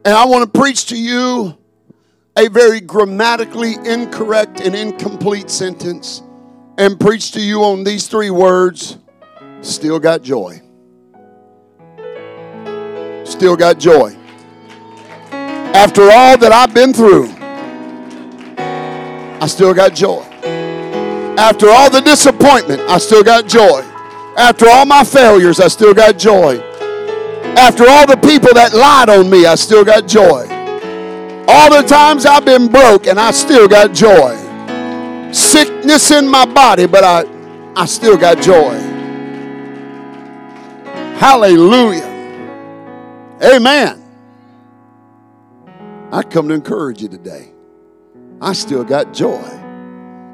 And 0.05 0.15
I 0.15 0.27
want 0.27 0.53
to 0.53 0.59
preach 0.59 0.87
to 0.87 0.97
you 0.97 1.57
a 2.37 2.49
very 2.49 2.81
grammatically 2.81 3.75
incorrect 3.85 4.61
and 4.61 4.75
incomplete 4.75 5.51
sentence 5.51 6.23
and 6.79 6.99
preach 6.99 7.33
to 7.33 7.41
you 7.41 7.65
on 7.65 7.85
these 7.85 8.09
three 8.09 8.31
words 8.31 8.99
still 9.63 9.99
got 9.99 10.23
joy. 10.23 10.61
Still 13.25 13.57
got 13.57 13.79
joy. 13.79 14.17
After 15.33 16.03
all 16.03 16.37
that 16.37 16.53
I've 16.53 16.75
been 16.75 16.93
through, 16.93 17.29
I 19.41 19.47
still 19.47 19.73
got 19.73 19.95
joy. 19.95 20.30
After 21.39 21.71
all 21.71 21.91
the 21.91 22.01
disappointment, 22.01 22.81
I 22.83 22.99
still 22.99 23.23
got 23.23 23.47
joy. 23.47 23.83
After 24.37 24.69
all 24.69 24.85
my 24.85 25.05
failures, 25.05 25.61
I 25.61 25.69
still 25.69 25.95
got 25.95 26.19
joy. 26.19 26.59
After 27.57 27.85
all 27.89 28.07
the 28.07 28.17
people 28.17 28.53
that 28.55 28.75
lied 28.75 29.09
on 29.09 29.29
me, 29.29 29.47
I 29.47 29.55
still 29.55 29.85
got 29.85 30.07
joy. 30.07 30.47
All 31.49 31.71
the 31.71 31.87
times 31.87 32.27
I've 32.27 32.45
been 32.45 32.69
broke 32.69 33.07
and 33.07 33.19
I 33.19 33.33
still 33.33 33.69
got 33.69 33.93
joy. 33.93 34.37
Sickness 35.33 36.11
in 36.11 36.29
my 36.29 36.47
body, 36.47 36.87
but 36.87 37.05
I, 37.05 37.25
I 37.75 37.87
still 37.87 38.17
got 38.17 38.41
joy. 38.41 38.75
Hallelujah. 41.19 42.09
Amen. 43.43 44.03
I 46.13 46.23
come 46.23 46.49
to 46.49 46.55
encourage 46.55 47.03
you 47.03 47.09
today. 47.09 47.53
I 48.41 48.53
still 48.53 48.85
got 48.85 49.13
joy 49.13 49.60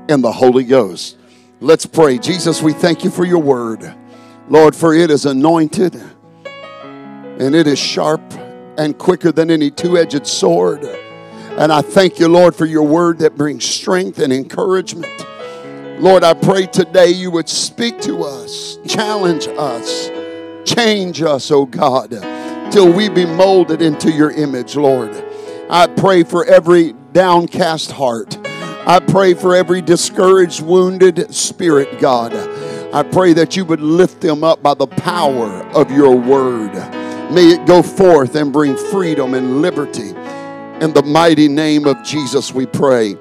in 0.08 0.20
the 0.20 0.32
Holy 0.32 0.64
Ghost. 0.64 1.16
Let's 1.60 1.86
pray. 1.86 2.18
Jesus, 2.18 2.62
we 2.62 2.72
thank 2.72 3.04
you 3.04 3.10
for 3.10 3.24
your 3.24 3.42
word. 3.42 3.94
Lord, 4.48 4.76
for 4.76 4.94
it 4.94 5.10
is 5.10 5.26
anointed 5.26 6.00
and 7.38 7.54
it 7.54 7.66
is 7.66 7.78
sharp 7.78 8.22
and 8.78 8.96
quicker 8.96 9.32
than 9.32 9.50
any 9.50 9.70
two 9.70 9.96
edged 9.98 10.26
sword. 10.26 10.84
And 10.84 11.72
I 11.72 11.80
thank 11.80 12.18
you, 12.18 12.28
Lord, 12.28 12.54
for 12.54 12.66
your 12.66 12.82
word 12.82 13.18
that 13.20 13.36
brings 13.36 13.64
strength 13.64 14.18
and 14.18 14.32
encouragement. 14.32 15.26
Lord, 15.98 16.22
I 16.22 16.34
pray 16.34 16.66
today 16.66 17.08
you 17.08 17.30
would 17.30 17.48
speak 17.48 18.00
to 18.02 18.22
us, 18.22 18.78
challenge 18.86 19.48
us, 19.48 20.10
change 20.66 21.22
us, 21.22 21.50
oh 21.50 21.64
God, 21.64 22.10
till 22.70 22.92
we 22.92 23.08
be 23.08 23.24
molded 23.24 23.80
into 23.80 24.12
your 24.12 24.30
image, 24.30 24.76
Lord. 24.76 25.24
I 25.70 25.86
pray 25.86 26.22
for 26.22 26.44
every 26.44 26.92
downcast 27.12 27.92
heart. 27.92 28.45
I 28.88 29.00
pray 29.00 29.34
for 29.34 29.56
every 29.56 29.82
discouraged, 29.82 30.62
wounded 30.62 31.34
spirit, 31.34 31.98
God. 31.98 32.32
I 32.94 33.02
pray 33.02 33.32
that 33.32 33.56
you 33.56 33.64
would 33.64 33.80
lift 33.80 34.20
them 34.20 34.44
up 34.44 34.62
by 34.62 34.74
the 34.74 34.86
power 34.86 35.66
of 35.74 35.90
your 35.90 36.16
word. 36.16 36.72
May 37.32 37.48
it 37.48 37.66
go 37.66 37.82
forth 37.82 38.36
and 38.36 38.52
bring 38.52 38.76
freedom 38.76 39.34
and 39.34 39.60
liberty. 39.60 40.10
In 40.80 40.92
the 40.92 41.02
mighty 41.04 41.48
name 41.48 41.86
of 41.86 42.04
Jesus, 42.04 42.52
we 42.52 42.64
pray. 42.64 43.16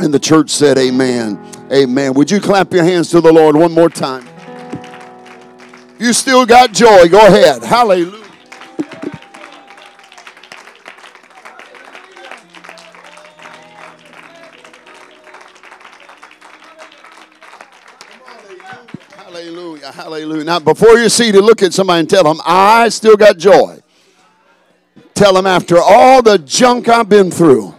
And 0.00 0.12
the 0.12 0.18
church 0.18 0.50
said, 0.50 0.78
Amen. 0.78 1.38
Amen. 1.72 2.14
Would 2.14 2.30
you 2.30 2.40
clap 2.40 2.72
your 2.72 2.82
hands 2.82 3.08
to 3.10 3.20
the 3.20 3.32
Lord 3.32 3.54
one 3.54 3.70
more 3.70 3.88
time? 3.88 4.26
You 6.00 6.12
still 6.12 6.44
got 6.44 6.72
joy. 6.72 7.08
Go 7.08 7.24
ahead. 7.24 7.62
Hallelujah. 7.62 8.21
Hallelujah. 20.12 20.44
Now, 20.44 20.58
before 20.58 20.98
you're 20.98 21.08
seated, 21.08 21.40
look 21.40 21.62
at 21.62 21.72
somebody 21.72 22.00
and 22.00 22.10
tell 22.10 22.22
them, 22.22 22.38
I 22.44 22.90
still 22.90 23.16
got 23.16 23.38
joy. 23.38 23.80
Tell 25.14 25.32
them, 25.32 25.46
after 25.46 25.78
all 25.78 26.20
the 26.22 26.36
junk 26.36 26.86
I've 26.90 27.08
been 27.08 27.30
through, 27.30 27.74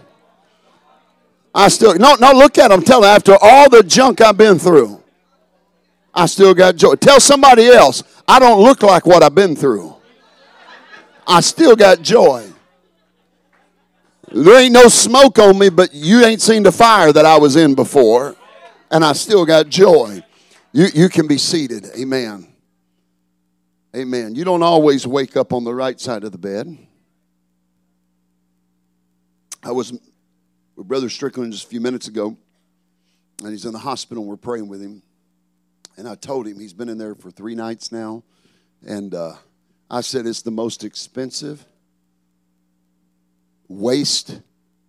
I 1.54 1.68
still, 1.68 1.94
no, 1.94 2.16
no, 2.16 2.32
look 2.32 2.58
at 2.58 2.70
them. 2.70 2.82
Tell 2.82 3.02
them, 3.02 3.10
after 3.10 3.36
all 3.40 3.70
the 3.70 3.84
junk 3.84 4.20
I've 4.20 4.36
been 4.36 4.58
through, 4.58 5.00
I 6.12 6.26
still 6.26 6.54
got 6.54 6.74
joy. 6.74 6.96
Tell 6.96 7.20
somebody 7.20 7.68
else, 7.68 8.02
I 8.26 8.40
don't 8.40 8.60
look 8.60 8.82
like 8.82 9.06
what 9.06 9.22
I've 9.22 9.36
been 9.36 9.54
through. 9.54 9.94
I 11.28 11.40
still 11.40 11.76
got 11.76 12.02
joy. 12.02 12.50
There 14.32 14.60
ain't 14.60 14.72
no 14.72 14.88
smoke 14.88 15.38
on 15.38 15.56
me, 15.56 15.68
but 15.68 15.94
you 15.94 16.24
ain't 16.24 16.42
seen 16.42 16.64
the 16.64 16.72
fire 16.72 17.12
that 17.12 17.24
I 17.24 17.38
was 17.38 17.54
in 17.54 17.76
before, 17.76 18.34
and 18.90 19.04
I 19.04 19.12
still 19.12 19.46
got 19.46 19.68
joy. 19.68 20.24
You, 20.74 20.88
you 20.92 21.08
can 21.08 21.28
be 21.28 21.38
seated. 21.38 21.86
Amen. 21.96 22.48
Amen. 23.94 24.34
You 24.34 24.42
don't 24.42 24.64
always 24.64 25.06
wake 25.06 25.36
up 25.36 25.52
on 25.52 25.62
the 25.62 25.72
right 25.72 26.00
side 26.00 26.24
of 26.24 26.32
the 26.32 26.38
bed. 26.38 26.76
I 29.62 29.70
was 29.70 29.92
with 30.74 30.88
Brother 30.88 31.08
Strickland 31.08 31.52
just 31.52 31.66
a 31.66 31.68
few 31.68 31.80
minutes 31.80 32.08
ago, 32.08 32.36
and 33.40 33.52
he's 33.52 33.64
in 33.64 33.72
the 33.72 33.78
hospital, 33.78 34.24
we're 34.24 34.36
praying 34.36 34.66
with 34.66 34.82
him. 34.82 35.00
And 35.96 36.08
I 36.08 36.16
told 36.16 36.48
him 36.48 36.58
he's 36.58 36.72
been 36.72 36.88
in 36.88 36.98
there 36.98 37.14
for 37.14 37.30
three 37.30 37.54
nights 37.54 37.92
now. 37.92 38.24
And 38.84 39.14
uh, 39.14 39.34
I 39.88 40.00
said, 40.00 40.26
it's 40.26 40.42
the 40.42 40.50
most 40.50 40.82
expensive 40.82 41.64
waste 43.68 44.40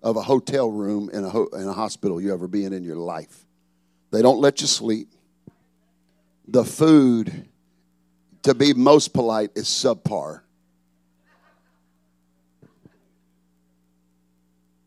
of 0.01 0.17
a 0.17 0.23
hotel 0.23 0.71
room 0.71 1.11
in 1.13 1.23
a, 1.23 1.29
ho- 1.29 1.49
in 1.53 1.67
a 1.67 1.73
hospital 1.73 2.19
you 2.19 2.33
ever 2.33 2.47
be 2.47 2.65
in 2.65 2.73
in 2.73 2.83
your 2.83 2.97
life. 2.97 3.45
They 4.09 4.23
don't 4.23 4.39
let 4.39 4.61
you 4.61 4.67
sleep. 4.67 5.09
The 6.47 6.63
food, 6.63 7.47
to 8.43 8.53
be 8.53 8.73
most 8.73 9.13
polite, 9.13 9.51
is 9.55 9.65
subpar. 9.65 10.41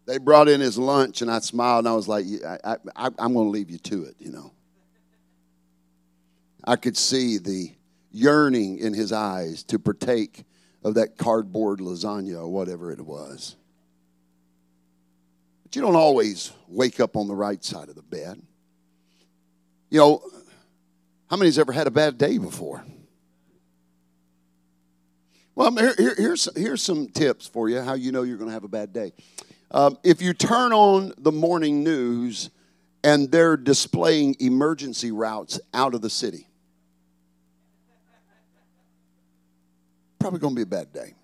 They 0.07 0.19
brought 0.19 0.49
in 0.49 0.61
his 0.61 0.79
lunch, 0.79 1.21
and 1.21 1.31
I 1.31 1.41
smiled, 1.41 1.81
and 1.81 1.89
I 1.89 1.95
was 1.95 2.09
like, 2.09 2.25
I, 2.65 2.77
I'm 2.97 3.35
going 3.35 3.47
to 3.47 3.51
leave 3.51 3.71
you 3.71 3.79
to 3.79 4.05
it, 4.05 4.15
you 4.19 4.31
know. 4.31 4.53
I 6.65 6.77
could 6.77 6.97
see 6.97 7.39
the 7.39 7.73
yearning 8.11 8.79
in 8.79 8.95
his 8.95 9.13
eyes 9.13 9.63
to 9.65 9.79
partake 9.79 10.45
of 10.83 10.95
that 10.95 11.19
cardboard 11.19 11.81
lasagna 11.81 12.41
or 12.41 12.49
whatever 12.49 12.91
it 12.93 13.01
was. 13.01 13.57
But 15.65 15.77
you 15.77 15.83
don't 15.83 15.97
always 15.97 16.53
wake 16.67 17.01
up 17.01 17.17
on 17.17 17.29
the 17.29 17.35
right 17.35 17.63
side 17.63 17.89
of 17.91 17.95
the 17.95 18.03
bed. 18.03 18.41
You 19.91 19.99
know, 19.99 20.23
how 21.31 21.37
many's 21.37 21.59
ever 21.59 21.73
had 21.73 21.87
a 21.87 21.91
bad 21.91 22.19
day 22.19 22.39
before? 22.39 22.85
Well, 25.55 25.75
here, 25.77 25.95
here, 25.99 26.15
here's, 26.17 26.49
here's 26.57 26.83
some 26.83 27.09
tips 27.09 27.47
for 27.47 27.69
you 27.69 27.81
how 27.81 27.95
you 27.95 28.13
know 28.13 28.23
you're 28.23 28.37
going 28.37 28.49
to 28.49 28.55
have 28.55 28.65
a 28.65 28.69
bad 28.69 28.93
day. 28.93 29.13
Um, 29.71 29.99
if 30.03 30.23
you 30.23 30.33
turn 30.33 30.73
on 30.73 31.13
the 31.19 31.33
morning 31.33 31.83
news 31.83 32.51
and 33.03 33.31
they're 33.31 33.57
displaying 33.57 34.37
emergency 34.41 35.11
routes 35.11 35.61
out 35.75 35.95
of 35.95 36.01
the 36.01 36.11
city, 36.11 36.47
probably 40.19 40.39
going 40.39 40.55
to 40.55 40.59
be 40.59 40.63
a 40.63 40.67
bad 40.67 40.93
day. 40.93 41.15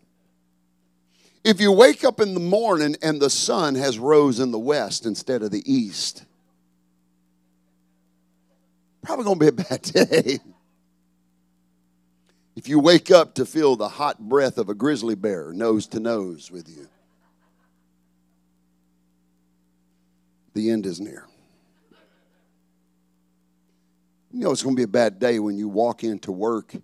If 1.45 1.61
you 1.61 1.73
wake 1.73 2.05
up 2.05 2.21
in 2.21 2.35
the 2.35 2.41
morning 2.41 2.97
and 3.03 3.21
the 3.21 3.31
sun 3.31 3.75
has 3.75 3.99
rose 3.99 4.41
in 4.41 4.51
the 4.51 4.59
west 4.59 5.07
instead 5.07 5.43
of 5.43 5.51
the 5.51 5.63
east, 5.71 6.25
probably 9.05 9.25
going 9.25 9.39
to 9.39 9.53
be 9.53 9.63
a 9.63 9.65
bad 9.65 9.83
day. 9.83 10.39
If 12.57 12.69
you 12.69 12.79
wake 12.79 13.11
up 13.11 13.35
to 13.35 13.47
feel 13.47 13.77
the 13.77 13.89
hot 13.89 14.21
breath 14.21 14.59
of 14.59 14.69
a 14.69 14.75
grizzly 14.75 15.15
bear 15.15 15.53
nose 15.53 15.87
to 15.89 16.01
nose 16.01 16.51
with 16.51 16.69
you, 16.69 16.89
the 20.55 20.71
end 20.71 20.87
is 20.87 21.01
near. 21.01 21.27
You 24.33 24.41
know, 24.41 24.53
it's 24.53 24.63
going 24.63 24.75
to 24.75 24.81
be 24.81 24.85
a 24.85 24.89
bad 24.89 25.19
day 25.19 25.39
when 25.39 25.57
you 25.57 25.69
walk 25.69 26.03
into 26.03 26.33
work 26.33 26.75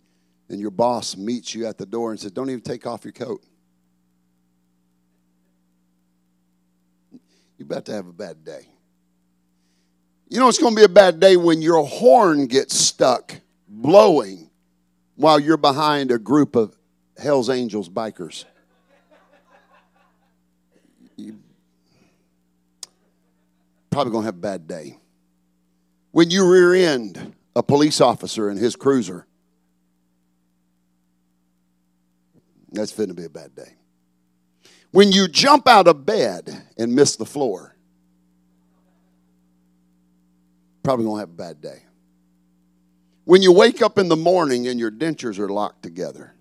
and 0.48 0.60
your 0.60 0.70
boss 0.70 1.16
meets 1.16 1.54
you 1.54 1.66
at 1.66 1.78
the 1.78 1.86
door 1.86 2.10
and 2.10 2.18
says, 2.18 2.32
Don't 2.32 2.48
even 2.48 2.60
take 2.60 2.86
off 2.86 3.04
your 3.04 3.12
coat. 3.12 3.42
You're 7.58 7.66
about 7.66 7.84
to 7.86 7.92
have 7.92 8.06
a 8.06 8.12
bad 8.12 8.44
day. 8.44 8.69
You 10.30 10.38
know, 10.38 10.48
it's 10.48 10.58
going 10.58 10.76
to 10.76 10.80
be 10.80 10.84
a 10.84 10.88
bad 10.88 11.18
day 11.18 11.36
when 11.36 11.60
your 11.60 11.84
horn 11.84 12.46
gets 12.46 12.78
stuck 12.78 13.34
blowing 13.66 14.48
while 15.16 15.40
you're 15.40 15.56
behind 15.56 16.12
a 16.12 16.18
group 16.20 16.54
of 16.54 16.76
Hell's 17.18 17.50
Angels 17.50 17.88
bikers. 17.88 18.44
You're 21.16 21.34
probably 23.90 24.12
going 24.12 24.22
to 24.22 24.26
have 24.26 24.36
a 24.36 24.38
bad 24.38 24.68
day. 24.68 24.98
When 26.12 26.30
you 26.30 26.48
rear 26.48 26.74
end 26.74 27.34
a 27.56 27.62
police 27.64 28.00
officer 28.00 28.48
in 28.50 28.56
his 28.56 28.76
cruiser, 28.76 29.26
that's 32.70 32.92
going 32.92 33.08
to 33.08 33.16
be 33.16 33.24
a 33.24 33.28
bad 33.28 33.56
day. 33.56 33.74
When 34.92 35.10
you 35.10 35.26
jump 35.26 35.66
out 35.66 35.88
of 35.88 36.06
bed 36.06 36.62
and 36.78 36.94
miss 36.94 37.16
the 37.16 37.26
floor, 37.26 37.69
probably 40.82 41.04
going 41.04 41.16
to 41.16 41.20
have 41.20 41.30
a 41.30 41.32
bad 41.32 41.60
day. 41.60 41.82
When 43.24 43.42
you 43.42 43.52
wake 43.52 43.82
up 43.82 43.98
in 43.98 44.08
the 44.08 44.16
morning 44.16 44.66
and 44.66 44.80
your 44.80 44.90
dentures 44.90 45.38
are 45.38 45.48
locked 45.48 45.82
together, 45.82 46.34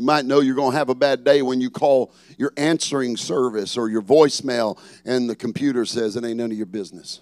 You 0.00 0.06
might 0.06 0.24
know 0.24 0.40
you're 0.40 0.54
going 0.54 0.72
to 0.72 0.78
have 0.78 0.88
a 0.88 0.94
bad 0.94 1.24
day 1.24 1.42
when 1.42 1.60
you 1.60 1.68
call 1.68 2.12
your 2.38 2.52
answering 2.56 3.18
service 3.18 3.76
or 3.76 3.90
your 3.90 4.00
voicemail 4.00 4.78
and 5.04 5.28
the 5.28 5.36
computer 5.36 5.84
says 5.84 6.16
it 6.16 6.24
ain't 6.24 6.38
none 6.38 6.50
of 6.50 6.56
your 6.56 6.64
business. 6.64 7.20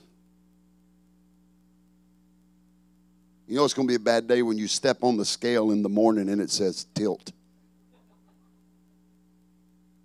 You 3.49 3.57
know 3.57 3.65
it's 3.65 3.73
going 3.75 3.89
to 3.89 3.91
be 3.91 3.97
a 3.97 3.99
bad 3.99 4.29
day 4.29 4.43
when 4.43 4.59
you 4.59 4.69
step 4.69 4.99
on 5.03 5.17
the 5.17 5.25
scale 5.25 5.73
in 5.73 5.83
the 5.83 5.89
morning 5.89 6.29
and 6.29 6.41
it 6.41 6.51
says 6.51 6.87
tilt. 6.95 7.33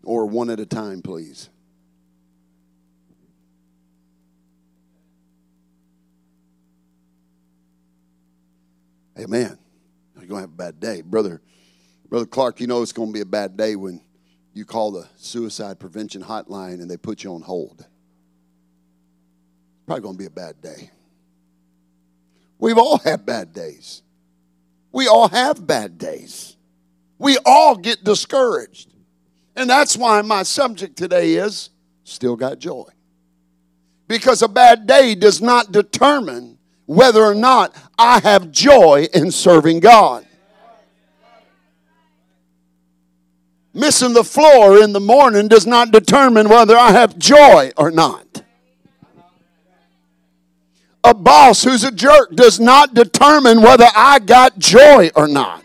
Or 0.04 0.26
one 0.26 0.50
at 0.50 0.60
a 0.60 0.66
time, 0.66 1.04
please. 1.04 1.50
Amen. 9.18 9.58
You're 10.16 10.28
going 10.28 10.30
to 10.30 10.42
have 10.42 10.50
a 10.50 10.72
bad 10.72 10.80
day. 10.80 11.02
Brother, 11.02 11.42
Brother 12.10 12.26
Clark, 12.26 12.60
you 12.60 12.68
know 12.68 12.82
it's 12.82 12.92
going 12.92 13.10
to 13.10 13.14
be 13.14 13.22
a 13.22 13.26
bad 13.26 13.58
day 13.58 13.76
when 13.76 14.02
you 14.54 14.66
call 14.66 14.92
the 14.92 15.08
suicide 15.18 15.80
prevention 15.80 16.24
hotline 16.24 16.82
and 16.82 16.90
they 16.90 16.98
put 16.98 17.24
you 17.24 17.34
on 17.34 17.42
hold. 17.42 17.86
Probably 19.86 20.02
going 20.02 20.16
to 20.16 20.20
be 20.20 20.26
a 20.26 20.30
bad 20.30 20.62
day. 20.62 20.92
We've 22.60 22.78
all 22.78 22.98
had 23.00 23.26
bad 23.26 23.54
days. 23.54 24.02
We 24.92 25.08
all 25.08 25.28
have 25.28 25.66
bad 25.66 25.98
days. 25.98 26.56
We 27.18 27.38
all 27.46 27.76
get 27.76 28.04
discouraged. 28.04 28.94
And 29.56 29.70
that's 29.70 29.98
why 29.98 30.22
my 30.22 30.44
subject 30.44 30.96
today 30.98 31.34
is 31.34 31.70
still 32.04 32.36
got 32.36 32.60
joy. 32.60 32.86
Because 34.08 34.42
a 34.42 34.48
bad 34.48 34.88
day 34.88 35.16
does 35.16 35.42
not 35.42 35.72
determine 35.72 36.58
whether 36.86 37.24
or 37.24 37.36
not 37.36 37.76
I 37.98 38.20
have 38.20 38.52
joy 38.52 39.08
in 39.14 39.32
serving 39.32 39.80
God. 39.80 40.26
Missing 43.74 44.14
the 44.14 44.24
floor 44.24 44.82
in 44.82 44.94
the 44.94 45.00
morning 45.00 45.48
does 45.48 45.66
not 45.66 45.92
determine 45.92 46.48
whether 46.48 46.78
I 46.78 46.92
have 46.92 47.18
joy 47.18 47.72
or 47.76 47.90
not. 47.90 48.44
A 51.04 51.14
boss 51.14 51.64
who's 51.64 51.84
a 51.84 51.92
jerk 51.92 52.36
does 52.36 52.60
not 52.60 52.94
determine 52.94 53.62
whether 53.62 53.88
I 53.96 54.20
got 54.20 54.58
joy 54.58 55.12
or 55.16 55.28
not. 55.28 55.64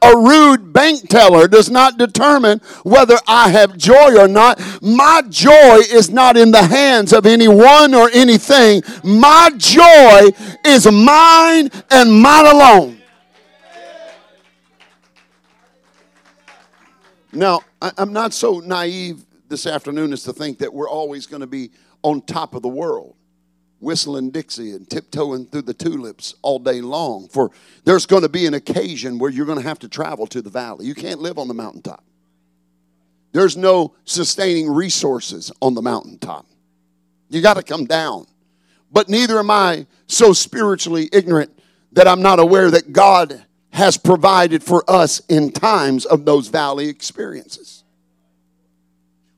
A 0.00 0.16
rude 0.16 0.72
bank 0.72 1.08
teller 1.08 1.48
does 1.48 1.70
not 1.70 1.98
determine 1.98 2.60
whether 2.84 3.16
I 3.26 3.50
have 3.50 3.76
joy 3.76 4.16
or 4.18 4.28
not. 4.28 4.60
My 4.80 5.22
joy 5.28 5.80
is 5.90 6.10
not 6.10 6.36
in 6.36 6.50
the 6.50 6.62
hands 6.62 7.12
of 7.12 7.26
anyone 7.26 7.94
or 7.94 8.10
anything. 8.12 8.82
My 9.04 9.50
joy 9.56 10.30
is 10.64 10.90
mine 10.90 11.70
and 11.90 12.12
mine 12.12 12.46
alone. 12.46 13.02
Now, 17.32 17.62
I'm 17.80 18.12
not 18.12 18.34
so 18.34 18.60
naive 18.60 19.24
this 19.48 19.66
afternoon 19.66 20.12
as 20.12 20.22
to 20.24 20.32
think 20.32 20.58
that 20.58 20.72
we're 20.72 20.88
always 20.88 21.26
going 21.26 21.40
to 21.40 21.46
be 21.46 21.70
on 22.02 22.20
top 22.22 22.54
of 22.54 22.62
the 22.62 22.68
world 22.68 23.16
whistling 23.82 24.30
Dixie 24.30 24.72
and 24.72 24.88
tiptoeing 24.88 25.46
through 25.46 25.62
the 25.62 25.74
tulips 25.74 26.34
all 26.42 26.58
day 26.58 26.80
long. 26.80 27.28
For 27.28 27.50
there's 27.84 28.06
going 28.06 28.22
to 28.22 28.28
be 28.28 28.46
an 28.46 28.54
occasion 28.54 29.18
where 29.18 29.30
you're 29.30 29.46
going 29.46 29.60
to 29.60 29.68
have 29.68 29.80
to 29.80 29.88
travel 29.88 30.26
to 30.28 30.40
the 30.40 30.50
valley. 30.50 30.86
You 30.86 30.94
can't 30.94 31.20
live 31.20 31.38
on 31.38 31.48
the 31.48 31.54
mountaintop. 31.54 32.04
There's 33.32 33.56
no 33.56 33.94
sustaining 34.04 34.70
resources 34.70 35.50
on 35.60 35.74
the 35.74 35.82
mountaintop. 35.82 36.46
You 37.28 37.40
got 37.40 37.54
to 37.54 37.62
come 37.62 37.86
down. 37.86 38.26
But 38.92 39.08
neither 39.08 39.38
am 39.38 39.50
I 39.50 39.86
so 40.06 40.32
spiritually 40.32 41.08
ignorant 41.12 41.58
that 41.92 42.06
I'm 42.06 42.22
not 42.22 42.38
aware 42.38 42.70
that 42.70 42.92
God 42.92 43.44
has 43.70 43.96
provided 43.96 44.62
for 44.62 44.84
us 44.88 45.20
in 45.28 45.50
times 45.50 46.04
of 46.04 46.26
those 46.26 46.48
valley 46.48 46.88
experiences. 46.88 47.84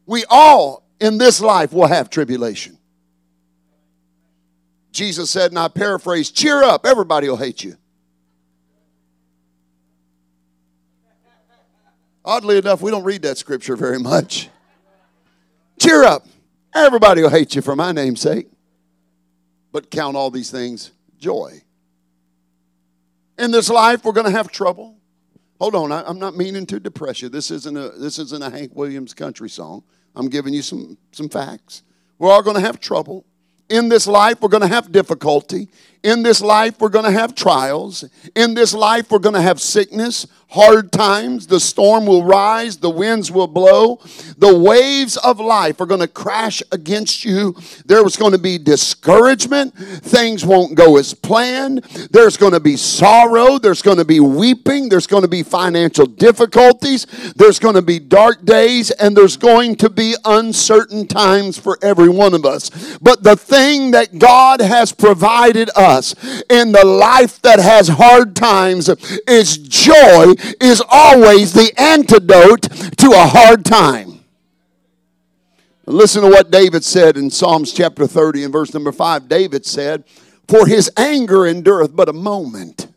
We 0.07 0.25
all 0.29 0.85
in 1.01 1.19
this 1.19 1.41
life 1.41 1.73
will 1.73 1.87
have 1.87 2.11
tribulation. 2.11 2.74
Jesus 4.95 5.29
said, 5.29 5.51
and 5.51 5.59
I 5.59 5.67
paraphrase, 5.67 6.31
cheer 6.31 6.63
up, 6.63 6.87
everybody 6.87 7.29
will 7.29 7.37
hate 7.37 7.65
you. 7.65 7.77
Oddly 12.25 12.59
enough, 12.59 12.81
we 12.81 12.93
don't 12.93 13.03
read 13.03 13.23
that 13.23 13.37
scripture 13.37 13.77
very 13.77 13.99
much. 13.99 14.49
Cheer 15.81 16.05
up, 16.05 16.27
everybody 16.73 17.23
will 17.23 17.29
hate 17.29 17.57
you 17.57 17.61
for 17.61 17.75
my 17.75 17.91
name's 17.91 18.21
sake. 18.21 18.47
But 19.73 19.91
count 19.91 20.17
all 20.17 20.31
these 20.31 20.53
things 20.53 20.93
joy. 21.19 21.61
In 23.37 23.51
this 23.51 23.69
life, 23.69 24.05
we're 24.05 24.13
going 24.13 24.27
to 24.27 24.33
have 24.33 24.51
trouble. 24.53 24.97
Hold 25.59 25.75
on, 25.75 25.91
I, 25.91 26.09
am 26.09 26.21
not 26.21 26.37
meaning 26.37 26.67
to 26.67 26.79
depress 26.79 27.21
you. 27.21 27.29
This 27.29 27.51
isn't 27.51 27.77
a 27.77 27.91
this 27.91 28.21
isn't 28.21 28.43
a 28.43 28.51
Hank 28.51 28.77
Williams 28.77 29.13
country 29.13 29.51
song. 29.51 29.83
I'm 30.15 30.29
giving 30.29 30.55
you 30.55 30.63
some 30.63 30.97
some 31.11 31.29
facts. 31.29 31.83
We're 32.19 32.31
all 32.31 32.43
going 32.43 32.55
to 32.55 32.63
have 32.63 32.79
trouble. 32.79 33.25
In 33.69 33.89
this 33.89 34.07
life, 34.07 34.41
we're 34.41 34.49
going 34.49 34.63
to 34.63 34.69
have 34.69 34.93
difficulty. 34.93 35.69
In 36.05 36.23
this 36.23 36.43
life, 36.43 36.79
we're 36.81 36.91
going 36.91 37.07
to 37.07 37.19
have 37.19 37.35
trials. 37.35 38.05
In 38.35 38.53
this 38.53 38.75
life, 38.75 39.11
we're 39.11 39.19
going 39.19 39.35
to 39.35 39.41
have 39.41 39.59
sickness, 39.59 40.27
hard 40.49 40.93
times. 40.93 41.47
The 41.47 41.59
storm 41.59 42.05
will 42.05 42.23
rise, 42.23 42.77
the 42.77 42.91
winds 42.91 43.31
will 43.33 43.47
blow. 43.47 44.01
The 44.37 44.57
waves 44.57 45.17
of 45.17 45.41
life 45.41 45.81
are 45.81 45.87
going 45.87 46.03
to 46.03 46.07
crash 46.07 46.63
against 46.71 47.25
you. 47.25 47.57
There's 47.87 48.17
going 48.17 48.33
to 48.33 48.39
be 48.39 48.59
discouragement. 48.59 49.75
Things 49.75 50.45
won't 50.45 50.75
go 50.75 50.99
as 50.99 51.15
planned. 51.15 51.85
There's 52.11 52.37
going 52.37 52.53
to 52.53 52.61
be 52.61 52.77
sorrow. 52.77 53.59
There's 53.59 53.81
going 53.81 53.97
to 53.97 54.05
be 54.05 54.21
weeping. 54.21 54.91
There's 54.91 55.07
going 55.07 55.23
to 55.23 55.29
be 55.29 55.43
financial 55.43 56.05
difficulties. 56.05 57.07
There's 57.35 57.59
going 57.59 57.77
to 57.77 57.83
be 57.83 57.99
dark 57.99 58.45
days, 58.45 58.91
and 58.91 59.17
there's 59.17 59.39
going 59.39 59.77
to 59.77 59.89
be 59.89 60.17
uncertain 60.27 61.07
times 61.07 61.59
for 61.59 61.79
every 61.81 62.11
one 62.11 62.35
of 62.35 62.45
us. 62.45 62.99
But 62.99 63.23
the 63.23 63.37
thing 63.37 63.93
that 63.93 64.19
God 64.19 64.61
has 64.61 64.93
provided 64.93 65.71
us 65.75 65.94
us 65.95 66.15
in 66.51 66.73
the 66.73 66.85
life 66.85 67.41
that 67.43 67.59
has 67.59 67.89
hard 67.89 68.35
times 68.37 68.89
is 69.29 69.59
joy 69.59 70.33
is 70.61 70.83
always 70.89 71.53
the 71.53 71.73
antidote 71.79 72.63
to 72.99 73.11
a 73.13 73.27
hard 73.27 73.65
time. 73.65 74.21
Listen 75.87 76.23
to 76.23 76.29
what 76.29 76.51
David 76.51 76.83
said 76.83 77.17
in 77.17 77.31
Psalms 77.31 77.73
chapter 77.73 78.07
30 78.07 78.45
and 78.45 78.53
verse 78.53 78.73
number 78.73 78.93
5. 78.93 79.29
David 79.29 79.67
said, 79.67 80.05
For 80.49 80.67
his 80.67 80.91
anger 80.97 81.47
endureth 81.47 81.95
but 81.95 82.09
a 82.09 82.13
moment. 82.15 82.89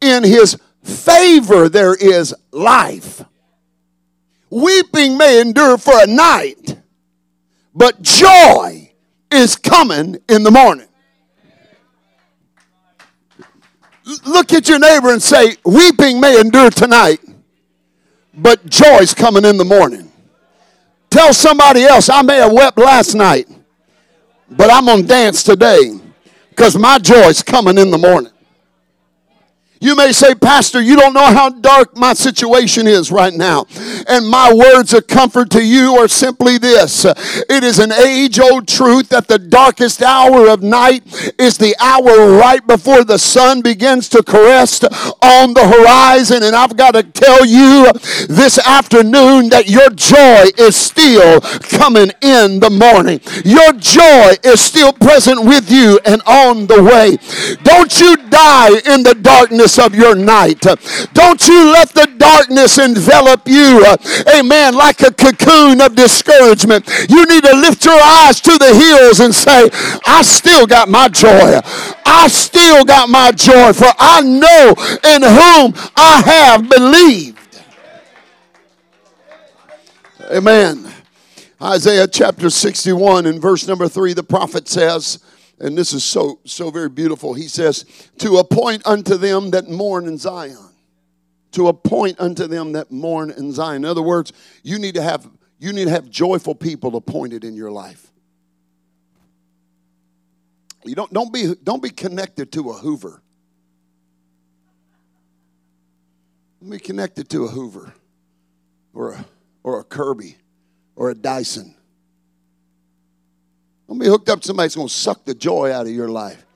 In 0.00 0.22
his 0.22 0.56
favor 0.84 1.68
there 1.68 1.94
is 1.94 2.34
life. 2.52 3.24
Weeping 4.50 5.16
may 5.16 5.40
endure 5.40 5.78
for 5.78 5.94
a 6.02 6.06
night, 6.06 6.76
but 7.74 8.02
joy 8.02 8.92
is 9.30 9.56
coming 9.56 10.18
in 10.28 10.42
the 10.42 10.50
morning. 10.50 10.88
Look 14.24 14.52
at 14.52 14.68
your 14.68 14.78
neighbor 14.78 15.12
and 15.12 15.22
say, 15.22 15.56
Weeping 15.64 16.20
may 16.20 16.40
endure 16.40 16.70
tonight, 16.70 17.20
but 18.34 18.64
joy's 18.66 19.14
coming 19.14 19.44
in 19.44 19.56
the 19.56 19.64
morning. 19.64 20.10
Tell 21.10 21.32
somebody 21.32 21.84
else, 21.84 22.08
I 22.08 22.22
may 22.22 22.36
have 22.36 22.52
wept 22.52 22.78
last 22.78 23.14
night, 23.14 23.48
but 24.50 24.70
I'm 24.72 24.86
going 24.86 25.02
to 25.02 25.08
dance 25.08 25.42
today 25.42 25.98
because 26.50 26.76
my 26.76 26.98
joy's 26.98 27.42
coming 27.42 27.78
in 27.78 27.90
the 27.90 27.98
morning. 27.98 28.32
You 29.82 29.96
may 29.96 30.12
say, 30.12 30.34
Pastor, 30.34 30.82
you 30.82 30.94
don't 30.94 31.14
know 31.14 31.32
how 31.32 31.48
dark 31.48 31.96
my 31.96 32.12
situation 32.12 32.86
is 32.86 33.10
right 33.10 33.32
now. 33.32 33.64
And 34.06 34.28
my 34.28 34.52
words 34.52 34.92
of 34.92 35.06
comfort 35.06 35.48
to 35.52 35.64
you 35.64 35.94
are 35.96 36.06
simply 36.06 36.58
this 36.58 37.06
it 37.06 37.64
is 37.64 37.78
an 37.78 37.90
age 37.90 38.38
old 38.38 38.68
truth 38.68 39.08
that 39.08 39.26
the 39.26 39.38
darkest 39.38 40.02
hour 40.02 40.50
of 40.50 40.62
night 40.62 41.02
is 41.38 41.56
the 41.56 41.74
hour 41.80 42.36
right 42.38 42.64
before 42.66 43.04
the 43.04 43.18
sun 43.18 43.62
begins 43.62 44.10
to 44.10 44.22
caress 44.22 44.84
on 45.22 45.54
the 45.54 45.66
horizon. 45.66 46.42
And 46.42 46.54
I've 46.54 46.76
got 46.76 46.92
to 46.92 47.02
tell 47.02 47.46
you 47.46 47.90
this 48.28 48.58
afternoon 48.58 49.48
that 49.48 49.70
your 49.70 49.88
joy 49.88 50.50
is 50.62 50.76
still 50.76 51.40
coming 51.70 52.12
in 52.20 52.60
the 52.60 52.68
morning. 52.68 53.20
Your 53.46 53.72
joy 53.72 54.34
is 54.44 54.60
still 54.60 54.92
present 54.92 55.42
with 55.46 55.70
you 55.70 55.98
and 56.04 56.20
on 56.26 56.66
the 56.66 56.82
way. 56.82 57.16
Don't 57.62 57.98
you 57.98 58.16
die 58.28 58.76
in 58.84 59.04
the 59.04 59.14
darkness 59.14 59.69
darkness 59.70 59.78
of 59.78 59.94
your 59.94 60.14
night. 60.14 60.60
Don't 61.12 61.48
you 61.48 61.72
let 61.72 61.90
the 61.90 62.08
darkness 62.16 62.78
envelop 62.78 63.46
you, 63.46 63.84
uh, 63.86 63.96
amen, 64.38 64.74
like 64.74 65.02
a 65.02 65.12
cocoon 65.12 65.80
of 65.80 65.94
discouragement. 65.94 66.88
You 67.08 67.26
need 67.26 67.44
to 67.44 67.56
lift 67.56 67.84
your 67.84 68.00
eyes 68.00 68.40
to 68.42 68.58
the 68.58 68.74
hills 68.74 69.20
and 69.20 69.34
say, 69.34 69.68
I 70.06 70.22
still 70.22 70.66
got 70.66 70.88
my 70.88 71.08
joy. 71.08 71.60
I 72.04 72.28
still 72.28 72.84
got 72.84 73.08
my 73.08 73.32
joy, 73.32 73.72
for 73.72 73.92
I 73.98 74.20
know 74.22 74.74
in 75.04 75.22
whom 75.22 75.90
I 75.96 76.22
have 76.24 76.68
believed. 76.68 77.38
Amen. 80.30 80.92
Isaiah 81.62 82.06
chapter 82.06 82.48
61 82.48 83.26
and 83.26 83.42
verse 83.42 83.66
number 83.66 83.88
3, 83.88 84.14
the 84.14 84.22
prophet 84.22 84.66
says, 84.66 85.18
and 85.60 85.76
this 85.76 85.92
is 85.92 86.02
so 86.02 86.40
so 86.44 86.70
very 86.70 86.88
beautiful. 86.88 87.34
He 87.34 87.48
says, 87.48 87.84
"To 88.18 88.38
appoint 88.38 88.86
unto 88.86 89.16
them 89.16 89.50
that 89.50 89.68
mourn 89.68 90.06
in 90.06 90.18
Zion." 90.18 90.68
To 91.52 91.66
appoint 91.66 92.20
unto 92.20 92.46
them 92.46 92.72
that 92.72 92.92
mourn 92.92 93.30
in 93.30 93.52
Zion. 93.52 93.84
In 93.84 93.84
other 93.84 94.02
words, 94.02 94.32
you 94.62 94.78
need 94.78 94.94
to 94.94 95.02
have 95.02 95.28
you 95.58 95.72
need 95.72 95.84
to 95.84 95.90
have 95.90 96.08
joyful 96.08 96.54
people 96.54 96.96
appointed 96.96 97.44
in 97.44 97.54
your 97.54 97.70
life. 97.70 98.10
You 100.84 100.94
don't 100.94 101.12
don't 101.12 101.32
be 101.32 101.54
don't 101.62 101.82
be 101.82 101.90
connected 101.90 102.52
to 102.52 102.70
a 102.70 102.74
Hoover. 102.74 103.22
Be 106.66 106.78
connected 106.78 107.28
to 107.30 107.44
a 107.44 107.48
Hoover 107.48 107.94
or 108.92 109.12
a, 109.12 109.26
or 109.62 109.80
a 109.80 109.84
Kirby 109.84 110.36
or 110.94 111.10
a 111.10 111.14
Dyson. 111.14 111.74
Don't 113.90 113.98
be 113.98 114.06
hooked 114.06 114.28
up 114.28 114.40
to 114.40 114.46
somebody 114.46 114.66
that's 114.66 114.76
going 114.76 114.86
to 114.86 114.94
suck 114.94 115.24
the 115.24 115.34
joy 115.34 115.72
out 115.72 115.86
of 115.86 115.92
your 115.92 116.08
life. 116.08 116.46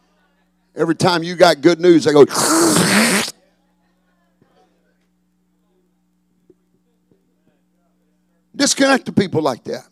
Every 0.77 0.95
time 0.95 1.25
you 1.25 1.35
got 1.35 1.61
good 1.63 1.81
news, 1.81 2.05
they 2.05 2.13
go. 2.13 2.25
Disconnect 8.55 9.07
to 9.07 9.13
people 9.13 9.43
like 9.43 9.65
that. 9.65 9.85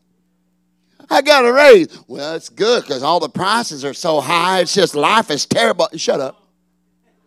I 1.11 1.20
got 1.20 1.44
a 1.44 1.52
raise. 1.52 1.98
Well, 2.07 2.37
it's 2.37 2.48
good 2.48 2.85
because 2.85 3.02
all 3.02 3.18
the 3.18 3.28
prices 3.28 3.85
are 3.85 3.92
so 3.92 4.20
high. 4.20 4.61
It's 4.61 4.72
just 4.72 4.94
life 4.94 5.28
is 5.28 5.44
terrible. 5.44 5.88
Shut 5.96 6.20
up. 6.20 6.40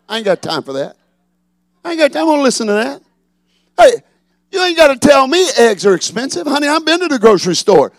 I 0.08 0.16
ain't 0.16 0.26
got 0.26 0.42
time 0.42 0.64
for 0.64 0.72
that. 0.74 0.96
I 1.84 1.92
ain't 1.92 2.00
got 2.00 2.14
time 2.14 2.28
to 2.28 2.42
listen 2.42 2.68
to 2.68 2.74
that. 2.74 3.02
Hey, 3.78 4.02
you 4.50 4.64
ain't 4.64 4.78
got 4.78 4.94
to 4.94 4.98
tell 5.08 5.28
me 5.28 5.46
eggs 5.58 5.86
are 5.86 5.94
expensive. 5.94 6.48
Honey, 6.48 6.70
I've 6.70 6.86
been 6.86 7.02
to 7.02 7.10
the 7.10 7.20
grocery 7.20 7.56
store. 7.56 7.92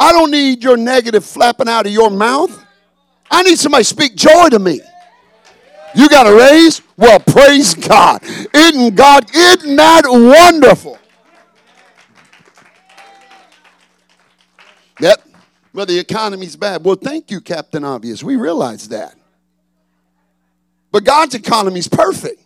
I 0.00 0.12
don't 0.12 0.30
need 0.30 0.64
your 0.64 0.78
negative 0.78 1.26
flapping 1.26 1.68
out 1.68 1.84
of 1.84 1.92
your 1.92 2.10
mouth. 2.10 2.64
I 3.30 3.42
need 3.42 3.58
somebody 3.58 3.84
speak 3.84 4.16
joy 4.16 4.48
to 4.48 4.58
me. 4.58 4.80
You 5.94 6.08
got 6.08 6.26
a 6.26 6.34
raise? 6.34 6.80
Well, 6.96 7.20
praise 7.20 7.74
God. 7.74 8.22
Isn't 8.54 8.94
God, 8.94 9.26
isn't 9.34 9.76
that 9.76 10.04
wonderful? 10.06 10.98
Yep. 15.00 15.28
Well, 15.74 15.86
the 15.86 15.98
economy's 15.98 16.56
bad. 16.56 16.82
Well, 16.82 16.96
thank 16.96 17.30
you, 17.30 17.42
Captain 17.42 17.84
Obvious. 17.84 18.22
We 18.22 18.36
realize 18.36 18.88
that. 18.88 19.14
But 20.90 21.04
God's 21.04 21.34
economy's 21.34 21.88
perfect. 21.88 22.42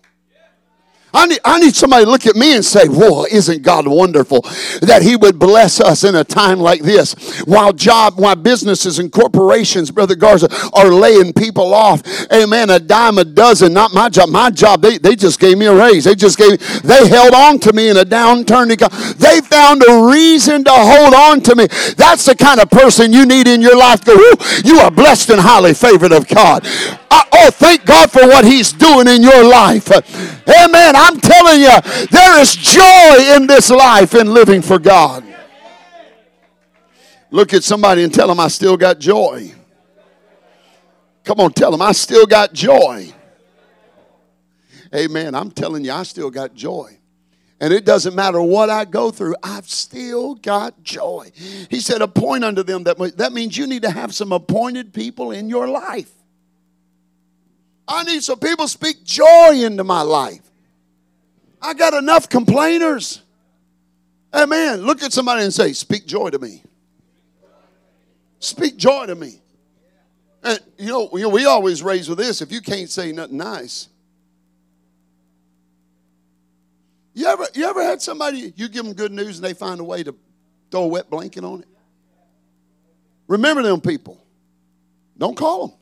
I 1.14 1.26
need, 1.26 1.40
I 1.44 1.60
need 1.60 1.74
somebody 1.74 2.04
to 2.04 2.10
look 2.10 2.26
at 2.26 2.34
me 2.34 2.54
and 2.54 2.64
say, 2.64 2.86
Whoa, 2.88 3.24
isn't 3.24 3.62
God 3.62 3.86
wonderful 3.86 4.42
that 4.82 5.00
He 5.02 5.16
would 5.16 5.38
bless 5.38 5.80
us 5.80 6.04
in 6.04 6.16
a 6.16 6.24
time 6.24 6.58
like 6.58 6.82
this? 6.82 7.14
While 7.44 7.72
job, 7.72 8.18
while 8.18 8.34
businesses 8.34 8.98
and 8.98 9.12
corporations, 9.12 9.90
Brother 9.90 10.16
Garza, 10.16 10.48
are 10.72 10.88
laying 10.88 11.32
people 11.32 11.72
off. 11.72 12.02
Amen. 12.32 12.70
A 12.70 12.80
dime 12.80 13.18
a 13.18 13.24
dozen. 13.24 13.72
Not 13.72 13.94
my 13.94 14.08
job. 14.08 14.28
My 14.28 14.50
job, 14.50 14.82
they, 14.82 14.98
they 14.98 15.14
just 15.14 15.38
gave 15.38 15.56
me 15.56 15.66
a 15.66 15.74
raise. 15.74 16.04
They 16.04 16.14
just 16.16 16.36
gave 16.36 16.58
they 16.82 17.08
held 17.08 17.32
on 17.32 17.58
to 17.60 17.72
me 17.72 17.88
in 17.88 17.96
a 17.96 18.04
downturn. 18.04 18.64
They 19.18 19.40
found 19.40 19.82
a 19.88 20.08
reason 20.10 20.64
to 20.64 20.72
hold 20.72 21.14
on 21.14 21.40
to 21.42 21.54
me. 21.54 21.66
That's 21.96 22.26
the 22.26 22.34
kind 22.34 22.60
of 22.60 22.70
person 22.70 23.12
you 23.12 23.24
need 23.24 23.46
in 23.46 23.60
your 23.60 23.76
life. 23.76 24.04
Go, 24.04 24.14
you 24.64 24.78
are 24.80 24.90
blessed 24.90 25.30
and 25.30 25.40
highly 25.40 25.74
favored 25.74 26.12
of 26.12 26.26
God. 26.26 26.62
I, 27.10 27.26
oh, 27.32 27.50
thank 27.50 27.84
God 27.84 28.10
for 28.10 28.26
what 28.26 28.44
He's 28.44 28.72
doing 28.72 29.06
in 29.06 29.22
your 29.22 29.44
life. 29.44 29.90
Amen. 29.90 30.96
I'm 31.04 31.20
telling 31.20 31.60
you, 31.60 32.06
there 32.10 32.40
is 32.40 32.56
joy 32.56 33.36
in 33.36 33.46
this 33.46 33.68
life 33.68 34.14
in 34.14 34.32
living 34.32 34.62
for 34.62 34.78
God. 34.78 35.22
Look 37.30 37.52
at 37.52 37.62
somebody 37.62 38.04
and 38.04 38.14
tell 38.14 38.28
them, 38.28 38.40
I 38.40 38.48
still 38.48 38.76
got 38.76 38.98
joy. 38.98 39.52
Come 41.24 41.40
on, 41.40 41.52
tell 41.52 41.70
them, 41.70 41.82
I 41.82 41.92
still 41.92 42.26
got 42.26 42.52
joy. 42.52 43.12
Amen. 44.94 45.34
I'm 45.34 45.50
telling 45.50 45.84
you, 45.84 45.92
I 45.92 46.04
still 46.04 46.30
got 46.30 46.54
joy. 46.54 46.98
And 47.60 47.72
it 47.72 47.84
doesn't 47.84 48.14
matter 48.14 48.40
what 48.40 48.70
I 48.70 48.84
go 48.84 49.10
through, 49.10 49.36
I've 49.42 49.68
still 49.68 50.34
got 50.34 50.82
joy. 50.82 51.32
He 51.68 51.80
said, 51.80 52.02
appoint 52.02 52.44
unto 52.44 52.62
them 52.62 52.84
that 52.84 52.98
that 53.18 53.32
means 53.32 53.56
you 53.56 53.66
need 53.66 53.82
to 53.82 53.90
have 53.90 54.14
some 54.14 54.32
appointed 54.32 54.94
people 54.94 55.32
in 55.32 55.48
your 55.48 55.68
life. 55.68 56.10
I 57.86 58.04
need 58.04 58.22
some 58.22 58.38
people 58.38 58.68
speak 58.68 59.04
joy 59.04 59.64
into 59.64 59.84
my 59.84 60.02
life. 60.02 60.43
I 61.64 61.72
got 61.72 61.94
enough 61.94 62.28
complainers. 62.28 63.22
Amen. 64.32 64.82
Look 64.82 65.02
at 65.02 65.12
somebody 65.12 65.44
and 65.44 65.52
say, 65.52 65.72
Speak 65.72 66.06
joy 66.06 66.30
to 66.30 66.38
me. 66.38 66.62
Speak 68.38 68.76
joy 68.76 69.06
to 69.06 69.14
me. 69.14 69.40
And 70.42 70.60
you 70.76 70.88
know, 70.88 71.08
you 71.14 71.22
know, 71.22 71.30
we 71.30 71.46
always 71.46 71.82
raise 71.82 72.08
with 72.08 72.18
this 72.18 72.42
if 72.42 72.52
you 72.52 72.60
can't 72.60 72.90
say 72.90 73.10
nothing 73.12 73.38
nice. 73.38 73.88
You 77.14 77.26
ever, 77.26 77.46
you 77.54 77.64
ever 77.64 77.82
had 77.82 78.02
somebody, 78.02 78.52
you 78.56 78.68
give 78.68 78.84
them 78.84 78.92
good 78.92 79.12
news 79.12 79.38
and 79.38 79.44
they 79.44 79.54
find 79.54 79.80
a 79.80 79.84
way 79.84 80.02
to 80.02 80.14
throw 80.70 80.82
a 80.82 80.88
wet 80.88 81.08
blanket 81.08 81.44
on 81.44 81.60
it? 81.60 81.68
Remember 83.28 83.62
them 83.62 83.80
people. 83.80 84.22
Don't 85.16 85.36
call 85.36 85.68
them. 85.68 85.76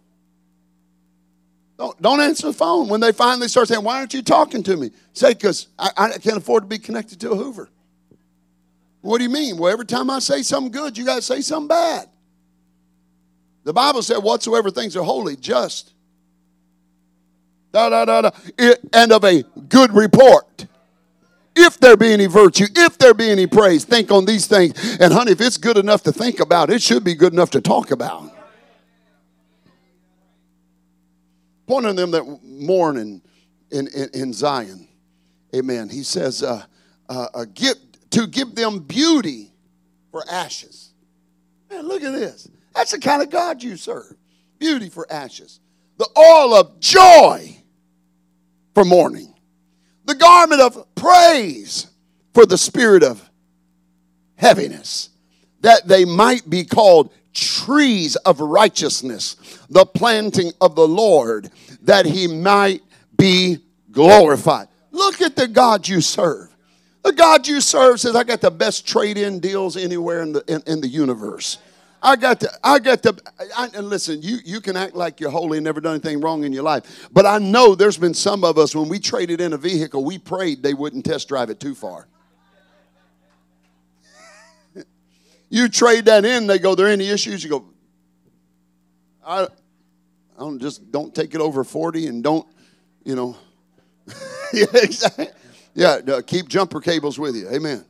Don't, 1.82 2.00
don't 2.00 2.20
answer 2.20 2.46
the 2.46 2.52
phone 2.52 2.86
when 2.86 3.00
they 3.00 3.10
finally 3.10 3.48
start 3.48 3.66
saying, 3.66 3.82
Why 3.82 3.98
aren't 3.98 4.14
you 4.14 4.22
talking 4.22 4.62
to 4.62 4.76
me? 4.76 4.92
Say, 5.14 5.34
Because 5.34 5.66
I, 5.76 5.90
I 5.96 6.10
can't 6.18 6.36
afford 6.36 6.62
to 6.62 6.68
be 6.68 6.78
connected 6.78 7.18
to 7.22 7.32
a 7.32 7.36
Hoover. 7.36 7.68
What 9.00 9.18
do 9.18 9.24
you 9.24 9.30
mean? 9.30 9.58
Well, 9.58 9.72
every 9.72 9.86
time 9.86 10.08
I 10.08 10.20
say 10.20 10.42
something 10.42 10.70
good, 10.70 10.96
you 10.96 11.04
got 11.04 11.16
to 11.16 11.22
say 11.22 11.40
something 11.40 11.66
bad. 11.66 12.08
The 13.64 13.72
Bible 13.72 14.00
said, 14.02 14.18
Whatsoever 14.18 14.70
things 14.70 14.96
are 14.96 15.02
holy, 15.02 15.34
just, 15.34 15.92
da 17.72 17.88
da 17.88 18.04
da 18.04 18.30
da, 18.30 18.30
and 18.92 19.10
of 19.10 19.24
a 19.24 19.42
good 19.68 19.92
report. 19.92 20.66
If 21.56 21.80
there 21.80 21.96
be 21.96 22.12
any 22.12 22.26
virtue, 22.26 22.66
if 22.76 22.96
there 22.96 23.12
be 23.12 23.28
any 23.28 23.48
praise, 23.48 23.84
think 23.84 24.12
on 24.12 24.24
these 24.24 24.46
things. 24.46 24.98
And 25.00 25.12
honey, 25.12 25.32
if 25.32 25.40
it's 25.40 25.56
good 25.56 25.78
enough 25.78 26.04
to 26.04 26.12
think 26.12 26.38
about, 26.38 26.70
it 26.70 26.80
should 26.80 27.02
be 27.02 27.16
good 27.16 27.32
enough 27.32 27.50
to 27.50 27.60
talk 27.60 27.90
about. 27.90 28.31
One 31.66 31.86
of 31.86 31.96
them 31.96 32.10
that 32.12 32.24
mourn 32.42 32.96
in, 32.96 33.22
in, 33.70 33.88
in, 34.12 34.32
Zion. 34.32 34.88
Amen. 35.54 35.88
He 35.88 36.02
says, 36.02 36.42
uh, 36.42 36.64
uh, 37.08 37.26
uh, 37.34 37.46
to 38.10 38.26
give 38.26 38.54
them 38.54 38.80
beauty 38.80 39.52
for 40.10 40.22
ashes. 40.30 40.92
Man, 41.70 41.88
look 41.88 42.02
at 42.02 42.12
this. 42.12 42.48
That's 42.74 42.92
the 42.92 42.98
kind 42.98 43.22
of 43.22 43.30
God 43.30 43.62
you 43.62 43.76
serve. 43.76 44.14
Beauty 44.58 44.88
for 44.88 45.10
ashes. 45.10 45.60
The 45.98 46.08
oil 46.16 46.54
of 46.54 46.80
joy 46.80 47.56
for 48.74 48.84
mourning. 48.84 49.34
The 50.04 50.14
garment 50.14 50.60
of 50.60 50.94
praise 50.94 51.86
for 52.34 52.46
the 52.46 52.58
spirit 52.58 53.02
of 53.02 53.28
heaviness. 54.36 55.10
That 55.60 55.86
they 55.86 56.04
might 56.04 56.48
be 56.48 56.64
called 56.64 57.12
trees 57.32 58.16
of 58.16 58.40
righteousness, 58.40 59.36
the 59.70 59.86
planting 59.86 60.52
of 60.60 60.74
the 60.74 60.86
Lord, 60.86 61.50
that 61.82 62.06
he 62.06 62.26
might 62.26 62.82
be 63.16 63.58
glorified. 63.90 64.68
Look 64.90 65.20
at 65.20 65.36
the 65.36 65.48
God 65.48 65.88
you 65.88 66.00
serve. 66.00 66.54
The 67.02 67.12
God 67.12 67.48
you 67.48 67.60
serve 67.60 68.00
says, 68.00 68.14
I 68.14 68.24
got 68.24 68.40
the 68.40 68.50
best 68.50 68.86
trade 68.86 69.18
in 69.18 69.40
deals 69.40 69.76
anywhere 69.76 70.22
in 70.22 70.32
the, 70.32 70.44
in, 70.46 70.62
in 70.66 70.80
the 70.80 70.88
universe. 70.88 71.58
I 72.02 72.16
got 72.16 72.40
to, 72.40 72.50
I 72.64 72.78
got 72.80 73.02
to, 73.04 73.16
I, 73.56 73.68
and 73.74 73.88
listen, 73.88 74.22
you, 74.22 74.38
you 74.44 74.60
can 74.60 74.76
act 74.76 74.94
like 74.94 75.20
you're 75.20 75.30
holy 75.30 75.58
and 75.58 75.64
never 75.64 75.80
done 75.80 75.94
anything 75.94 76.20
wrong 76.20 76.44
in 76.44 76.52
your 76.52 76.64
life. 76.64 77.08
But 77.12 77.26
I 77.26 77.38
know 77.38 77.74
there's 77.74 77.96
been 77.96 78.14
some 78.14 78.42
of 78.42 78.58
us, 78.58 78.74
when 78.74 78.88
we 78.88 78.98
traded 78.98 79.40
in 79.40 79.52
a 79.52 79.56
vehicle, 79.56 80.04
we 80.04 80.18
prayed 80.18 80.62
they 80.62 80.74
wouldn't 80.74 81.04
test 81.04 81.28
drive 81.28 81.48
it 81.50 81.60
too 81.60 81.74
far. 81.74 82.08
You 85.52 85.68
trade 85.68 86.06
that 86.06 86.24
in, 86.24 86.46
they 86.46 86.58
go, 86.58 86.74
there 86.74 86.88
any 86.88 87.10
issues? 87.10 87.44
You 87.44 87.50
go, 87.50 87.64
I, 89.22 89.42
I 89.42 89.48
don't 90.38 90.58
just 90.58 90.90
don't 90.90 91.14
take 91.14 91.34
it 91.34 91.42
over 91.42 91.62
40 91.62 92.06
and 92.06 92.24
don't, 92.24 92.48
you 93.04 93.14
know. 93.14 93.36
yeah, 94.54 94.64
exactly. 94.72 95.28
Yeah, 95.74 96.00
uh, 96.08 96.22
keep 96.22 96.48
jumper 96.48 96.80
cables 96.80 97.18
with 97.18 97.36
you. 97.36 97.50
Amen. 97.50 97.84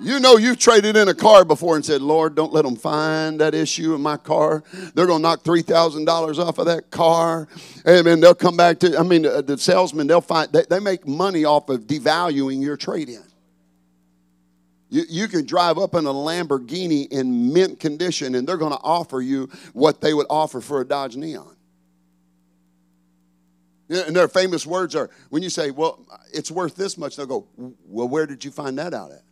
You 0.00 0.18
know 0.18 0.38
you've 0.38 0.58
traded 0.58 0.96
in 0.96 1.08
a 1.08 1.14
car 1.14 1.44
before 1.44 1.76
and 1.76 1.84
said, 1.84 2.00
Lord, 2.00 2.34
don't 2.34 2.54
let 2.54 2.64
them 2.64 2.76
find 2.76 3.38
that 3.42 3.54
issue 3.54 3.94
in 3.94 4.00
my 4.00 4.16
car. 4.16 4.64
They're 4.94 5.06
going 5.06 5.18
to 5.18 5.22
knock 5.22 5.42
$3,000 5.44 6.38
off 6.38 6.58
of 6.58 6.66
that 6.66 6.90
car. 6.90 7.48
And 7.84 8.06
then 8.06 8.20
they'll 8.20 8.34
come 8.34 8.56
back 8.56 8.78
to, 8.80 8.98
I 8.98 9.02
mean, 9.02 9.26
uh, 9.26 9.42
the, 9.42 9.56
the 9.56 9.58
salesman, 9.58 10.06
they'll 10.06 10.22
find, 10.22 10.50
they, 10.50 10.64
they 10.70 10.80
make 10.80 11.06
money 11.06 11.44
off 11.44 11.68
of 11.68 11.82
devaluing 11.82 12.62
your 12.62 12.78
trade 12.78 13.10
in. 13.10 13.22
You, 14.92 15.04
you 15.08 15.26
can 15.26 15.46
drive 15.46 15.78
up 15.78 15.94
in 15.94 16.04
a 16.04 16.12
Lamborghini 16.12 17.10
in 17.10 17.50
mint 17.50 17.80
condition 17.80 18.34
and 18.34 18.46
they're 18.46 18.58
going 18.58 18.72
to 18.72 18.80
offer 18.82 19.22
you 19.22 19.48
what 19.72 20.02
they 20.02 20.12
would 20.12 20.26
offer 20.28 20.60
for 20.60 20.82
a 20.82 20.84
Dodge 20.86 21.16
Neon. 21.16 21.56
And 23.88 24.14
their 24.14 24.28
famous 24.28 24.66
words 24.66 24.94
are 24.94 25.08
when 25.30 25.42
you 25.42 25.48
say, 25.48 25.70
Well, 25.70 26.04
it's 26.30 26.50
worth 26.50 26.76
this 26.76 26.98
much, 26.98 27.16
they'll 27.16 27.24
go, 27.24 27.46
Well, 27.56 28.06
where 28.06 28.26
did 28.26 28.44
you 28.44 28.50
find 28.50 28.78
that 28.78 28.92
out 28.92 29.12
at? 29.12 29.22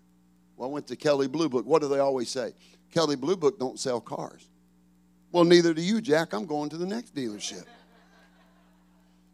Well, 0.56 0.70
I 0.70 0.72
went 0.72 0.86
to 0.86 0.96
Kelley 0.96 1.28
Blue 1.28 1.50
Book. 1.50 1.66
What 1.66 1.82
do 1.82 1.88
they 1.88 1.98
always 1.98 2.30
say? 2.30 2.54
Kelley 2.90 3.16
Blue 3.16 3.36
Book 3.36 3.58
don't 3.58 3.78
sell 3.78 4.00
cars. 4.00 4.48
Well, 5.30 5.44
neither 5.44 5.74
do 5.74 5.82
you, 5.82 6.00
Jack. 6.00 6.32
I'm 6.32 6.46
going 6.46 6.70
to 6.70 6.78
the 6.78 6.86
next 6.86 7.14
dealership. 7.14 7.64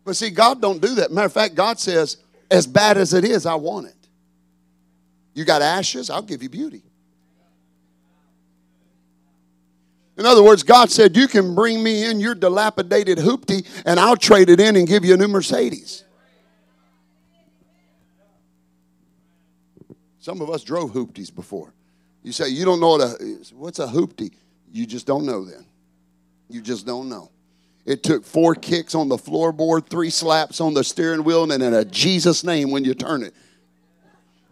But 0.05 0.17
see, 0.17 0.31
God 0.31 0.61
don't 0.61 0.83
do 0.83 0.97
that. 0.97 1.12
Matter 1.12 1.27
of 1.27 1.33
fact, 1.33 1.55
God 1.55 1.79
says, 1.79 2.17
as 2.51 2.67
bad 2.67 2.97
as 2.97 3.15
it 3.15 3.25
is, 3.25 3.47
I 3.47 3.55
want 3.55 3.87
it. 3.87 3.96
You 5.37 5.44
got 5.44 5.61
ashes, 5.61 6.09
I'll 6.09 6.22
give 6.22 6.42
you 6.42 6.49
beauty. 6.49 6.83
In 10.16 10.25
other 10.25 10.42
words, 10.42 10.62
God 10.62 10.90
said, 10.90 11.14
You 11.14 11.29
can 11.29 11.55
bring 11.55 11.83
me 11.83 12.11
in 12.11 12.20
your 12.20 12.35
dilapidated 12.35 13.18
hoopty 13.18 13.68
and 13.85 14.01
I'll 14.01 14.16
trade 14.16 14.49
it 14.49 14.61
in 14.61 14.77
and 14.77 14.88
give 14.88 15.05
you 15.05 15.12
a 15.12 15.16
new 15.18 15.29
Mercedes. 15.29 16.05
Some 20.20 20.40
of 20.40 20.49
us 20.49 20.64
drove 20.64 20.92
hoopties 20.92 21.33
before. 21.33 21.75
You 22.22 22.33
say, 22.33 22.49
you 22.49 22.64
don't 22.64 22.81
know 22.81 22.88
what 22.88 23.03
a, 23.03 23.38
what's 23.55 23.79
a 23.79 23.87
hoopty? 23.87 24.33
You 24.72 24.87
just 24.87 25.07
don't 25.07 25.27
know 25.27 25.44
then. 25.44 25.66
You 26.49 26.62
just 26.62 26.87
don't 26.87 27.11
know. 27.11 27.31
It 27.85 28.03
took 28.03 28.25
four 28.25 28.55
kicks 28.55 28.94
on 28.94 29.11
the 29.11 29.18
floorboard, 29.18 29.88
three 29.88 30.11
slaps 30.11 30.62
on 30.62 30.72
the 30.72 30.83
steering 30.83 31.25
wheel, 31.25 31.42
and 31.42 31.53
then 31.53 31.61
in 31.62 31.75
a 31.75 31.85
Jesus 31.85 32.42
name 32.42 32.70
when 32.70 32.85
you 32.85 32.94
turn 32.94 33.22
it. 33.22 33.35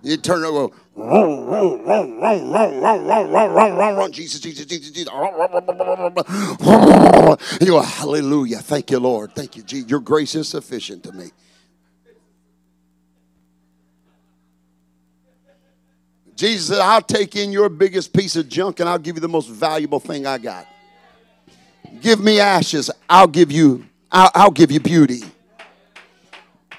You 0.05 0.19
turn 0.19 0.45
over. 0.45 0.75
Jesus, 4.13 4.39
Jesus, 4.39 4.67
Jesus, 4.67 4.91
Jesus. 4.91 5.13
You 7.61 7.67
go, 7.67 7.81
hallelujah. 7.81 8.59
Thank 8.59 8.91
you, 8.91 8.99
Lord. 8.99 9.35
Thank 9.35 9.57
you, 9.57 9.63
Jesus. 9.63 9.91
Your 9.91 10.01
grace 10.01 10.35
is 10.35 10.47
sufficient 10.47 11.03
to 11.05 11.13
me. 11.13 11.31
Jesus 16.37 16.67
said, 16.69 16.81
I'll 16.81 17.01
take 17.01 17.35
in 17.37 17.51
your 17.51 17.71
biggest 17.71 18.13
piece 18.13 18.37
of 18.37 18.49
junk 18.49 18.81
and 18.81 18.89
I'll 18.89 18.99
give 18.99 19.17
you 19.17 19.23
the 19.23 19.29
most 19.29 19.49
valuable 19.49 20.01
thing 20.01 20.27
I 20.27 20.37
got. 20.37 20.67
Give 22.03 22.21
me 22.21 22.41
ashes, 22.41 22.91
I'll 23.09 23.29
give 23.29 23.51
you, 23.51 23.87
I'll, 24.13 24.31
I'll 24.35 24.51
give 24.51 24.71
you 24.71 24.81
beauty. 24.81 25.23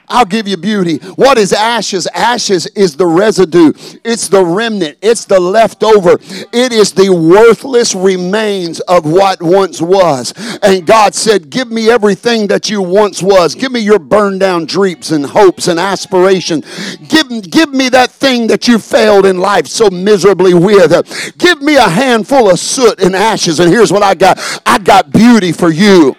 I'll 0.08 0.26
give 0.26 0.48
you 0.48 0.58
beauty. 0.58 0.98
What 1.16 1.38
is 1.38 1.54
ashes? 1.54 2.08
Ashes 2.08 2.68
is 2.68 2.96
the 2.96 3.08
residue, 3.08 3.74
it's 4.04 4.28
the 4.28 4.44
remnant, 4.44 4.98
it's 5.02 5.26
the 5.26 5.40
leftover, 5.40 6.18
it 6.54 6.72
is 6.72 6.94
the 6.94 7.10
worthless 7.10 7.96
remains 7.96 8.80
of 8.82 9.06
what 9.06 9.42
once 9.42 9.82
was. 9.82 10.34
And 10.62 10.86
God 10.86 11.16
said, 11.16 11.50
Give 11.50 11.72
me 11.72 11.90
everything 11.90 12.48
that 12.48 12.70
you 12.70 12.82
once 12.82 13.22
was. 13.22 13.56
Give 13.56 13.72
me 13.72 13.80
your 13.80 14.00
burned 14.00 14.40
down 14.40 14.66
dreams 14.66 15.12
and 15.12 15.26
hopes 15.26 15.68
and 15.68 15.80
aspirations. 15.80 16.66
Give, 17.08 17.28
give 17.50 17.74
me 17.74 17.90
that 17.90 18.12
thing 18.12 18.48
that 18.48 18.68
you 18.68 18.80
failed 18.80 19.26
in 19.26 19.38
life 19.38 19.68
so 19.68 19.90
miserably 19.90 20.54
with. 20.54 21.38
Give 21.38 21.62
me 21.62 21.76
a 21.76 21.90
handful 21.90 22.50
of 22.50 22.60
soot 22.60 23.00
and 23.02 23.16
ashes. 23.16 23.60
And 23.60 23.72
here's 23.72 23.92
what 23.92 24.04
I 24.04 24.16
got 24.16 24.40
I 24.66 24.78
got 24.78 25.12
beauty 25.12 25.52
for 25.52 25.70
you. 25.70 26.16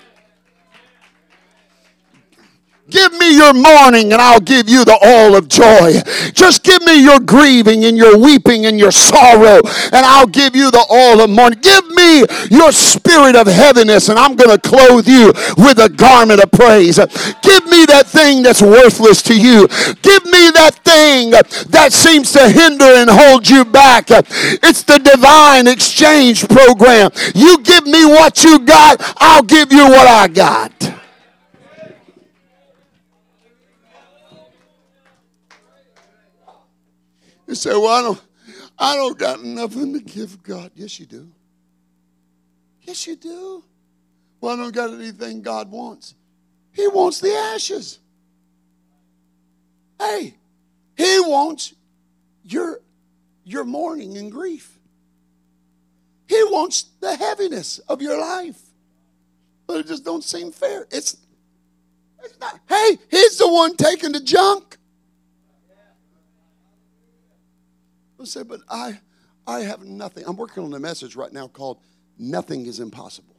Give 2.89 3.13
me 3.15 3.35
your 3.35 3.53
mourning 3.53 4.13
and 4.13 4.23
I'll 4.23 4.39
give 4.41 4.69
you 4.69 4.85
the 4.85 4.97
oil 5.05 5.35
of 5.35 5.49
joy. 5.49 5.99
Just 6.33 6.63
give 6.63 6.83
me 6.83 7.03
your 7.03 7.19
grieving 7.19 7.85
and 7.85 7.97
your 7.97 8.17
weeping 8.17 8.67
and 8.67 8.79
your 8.79 8.93
sorrow 8.93 9.61
and 9.91 10.07
I'll 10.07 10.29
give 10.29 10.55
you 10.55 10.71
the 10.71 10.87
oil 10.89 11.21
of 11.21 11.31
mourning. 11.31 11.59
Give 11.59 11.85
me 11.91 12.25
your 12.49 12.71
spirit 12.71 13.35
of 13.35 13.49
heaviness 13.49 14.09
and 14.09 14.17
I'm 14.17 14.37
going 14.37 14.57
to 14.57 14.61
clothe 14.69 15.09
you 15.09 15.33
with 15.57 15.79
a 15.81 15.89
garment 15.89 16.41
of 16.41 16.53
praise. 16.53 16.99
Give 17.43 17.67
me 17.67 17.87
that 17.87 18.07
thing 18.07 18.45
that's 18.45 18.63
worthless 18.63 19.21
to 19.23 19.35
you. 19.35 19.67
Give 20.03 20.25
me 20.25 20.51
that 20.55 20.79
thing 20.85 21.31
that 21.31 21.93
seems 21.93 22.31
to 22.33 22.49
hinder 22.49 22.85
and 22.85 23.11
hold 23.11 23.51
you 23.51 23.65
back. 23.65 24.07
It's 24.11 24.85
the 24.85 25.01
divine 25.01 25.67
exchange 25.67 26.47
program. 26.49 27.11
You 27.35 27.59
give 27.65 27.85
me 27.85 28.05
what 28.05 28.45
you 28.45 28.61
got, 28.61 29.03
I'll 29.17 29.43
give 29.43 29.73
you 29.73 29.87
what 29.87 30.07
I 30.07 30.29
got. 30.29 30.96
Say, 37.57 37.71
well, 37.71 37.89
I 37.89 38.03
don't, 38.03 38.23
I 38.79 38.97
don't 38.97 39.19
got 39.19 39.43
nothing 39.43 39.93
to 39.95 40.01
give 40.01 40.43
God. 40.43 40.71
Yes, 40.75 41.01
you 41.01 41.07
do. 41.07 41.29
Yes, 42.83 43.07
you 43.07 43.17
do. 43.17 43.65
Well, 44.41 44.55
I 44.55 44.57
don't 44.57 44.75
got 44.75 44.93
anything 44.93 45.43
God 45.43 45.71
wants. 45.71 46.15
He 46.73 46.87
wants 46.89 47.21
the 47.21 47.33
ashes. 47.35 47.99
Hey, 49.99 50.35
He 50.97 51.21
wants 51.21 51.75
your, 52.45 52.81
your 53.45 53.65
mourning 53.65 54.19
and 54.19 54.31
grief. 54.31 54.79
He 56.29 56.43
wants 56.45 56.87
the 57.01 57.17
heaviness 57.17 57.79
of 57.89 58.03
your 58.03 58.21
life. 58.21 58.61
But 59.67 59.79
it 59.79 59.87
just 59.87 60.05
don't 60.05 60.23
seem 60.23 60.53
fair. 60.53 60.87
It's, 60.91 61.17
it's 62.23 62.39
not. 62.39 62.61
Hey, 62.69 62.99
He's 63.11 63.39
the 63.39 63.49
one 63.49 63.77
taking 63.77 64.13
the 64.13 64.21
junk. 64.21 64.77
I 68.21 68.25
said, 68.25 68.49
but 68.49 68.61
I, 68.69 68.99
I 69.47 69.61
have 69.61 69.83
nothing. 69.83 70.25
I'm 70.27 70.37
working 70.37 70.65
on 70.65 70.73
a 70.73 70.79
message 70.79 71.17
right 71.17 71.33
now 71.33 71.49
called 71.49 71.79
Nothing 72.19 72.67
is 72.67 72.81
Impossible. 72.81 73.37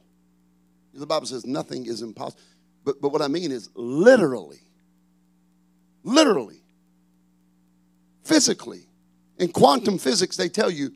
The 0.94 1.06
Bible 1.06 1.26
says 1.26 1.46
nothing 1.46 1.86
is 1.86 2.02
impossible. 2.02 2.42
But, 2.84 3.00
but 3.00 3.10
what 3.10 3.22
I 3.22 3.28
mean 3.28 3.52
is 3.52 3.68
literally, 3.74 4.60
literally, 6.02 6.62
physically, 8.24 8.86
in 9.38 9.48
quantum 9.48 9.98
physics, 9.98 10.36
they 10.36 10.48
tell 10.48 10.70
you 10.70 10.92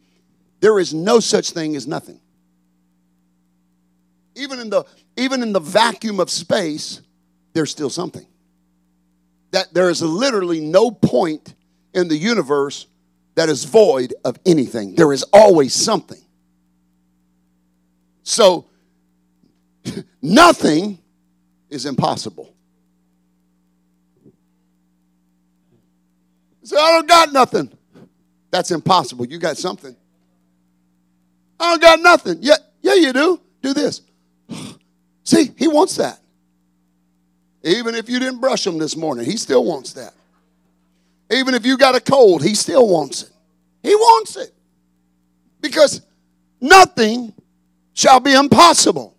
there 0.61 0.79
is 0.79 0.95
no 0.95 1.21
such 1.21 1.51
thing 1.51 1.77
as 1.77 1.87
nothing. 1.87 2.21
Even 4.35 4.59
in 4.59 4.71
the, 4.71 4.85
even 5.17 5.43
in 5.43 5.53
the 5.53 5.61
vacuum 5.61 6.19
of 6.19 6.31
space, 6.31 7.03
there's 7.53 7.71
still 7.71 7.91
something. 7.91 8.27
That 9.51 9.75
there 9.75 9.91
is 9.91 10.03
literally 10.03 10.61
no 10.61 10.91
point 10.91 11.55
in 11.93 12.09
the 12.09 12.17
universe 12.17 12.87
that 13.35 13.49
is 13.49 13.65
void 13.65 14.15
of 14.25 14.39
anything. 14.45 14.95
There 14.95 15.13
is 15.13 15.23
always 15.33 15.75
something. 15.75 16.21
So, 18.23 18.67
nothing 20.23 20.99
is 21.71 21.87
impossible. 21.87 22.55
So 26.65 26.79
I 26.79 26.93
don't 26.93 27.09
got 27.09 27.33
nothing. 27.33 27.71
That's 28.51 28.71
impossible. 28.71 29.27
You 29.27 29.39
got 29.39 29.57
something. 29.57 29.97
I 31.59 31.73
don't 31.73 31.83
got 31.83 32.01
nothing. 32.01 32.39
Yeah, 32.41 32.57
yeah, 32.81 32.95
you 32.95 33.13
do. 33.13 33.41
Do 33.63 33.75
this. 33.75 34.03
See, 35.25 35.53
he 35.57 35.69
wants 35.69 35.97
that. 35.97 36.19
Even 37.65 37.95
if 37.95 38.09
you 38.09 38.19
didn't 38.19 38.41
brush 38.41 38.67
him 38.67 38.79
this 38.79 38.97
morning, 38.97 39.25
he 39.25 39.37
still 39.37 39.65
wants 39.65 39.93
that. 39.95 40.15
Even 41.33 41.55
if 41.55 41.65
you 41.65 41.79
got 41.79 41.97
a 41.97 42.01
cold, 42.01 42.43
he 42.43 42.55
still 42.55 42.87
wants 42.87 43.23
it. 43.23 43.31
He 43.83 43.95
wants 43.95 44.37
it. 44.37 44.53
Because 45.61 46.03
nothing 46.61 47.33
shall 47.95 48.21
be 48.21 48.35
impossible. 48.35 49.17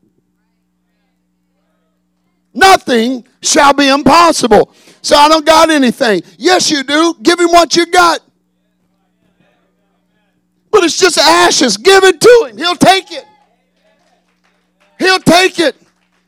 Nothing 2.54 3.26
shall 3.42 3.74
be 3.74 3.90
impossible. 3.90 4.74
So 5.02 5.16
I 5.16 5.28
don't 5.28 5.46
got 5.46 5.72
anything. 5.72 6.22
Yes, 6.38 6.70
you 6.70 6.84
do. 6.84 7.16
Give 7.22 7.40
him 7.40 7.50
what 7.50 7.76
you 7.76 7.88
got. 7.88 8.20
But 10.70 10.84
it's 10.84 11.00
just 11.00 11.18
ashes. 11.18 11.78
Give 11.78 12.04
it 12.04 12.22
to 12.22 12.48
him. 12.50 12.58
He'll 12.58 12.76
take 12.76 13.12
it. 13.12 13.26
He'll 15.00 15.20
take 15.20 15.60
it. 15.60 15.76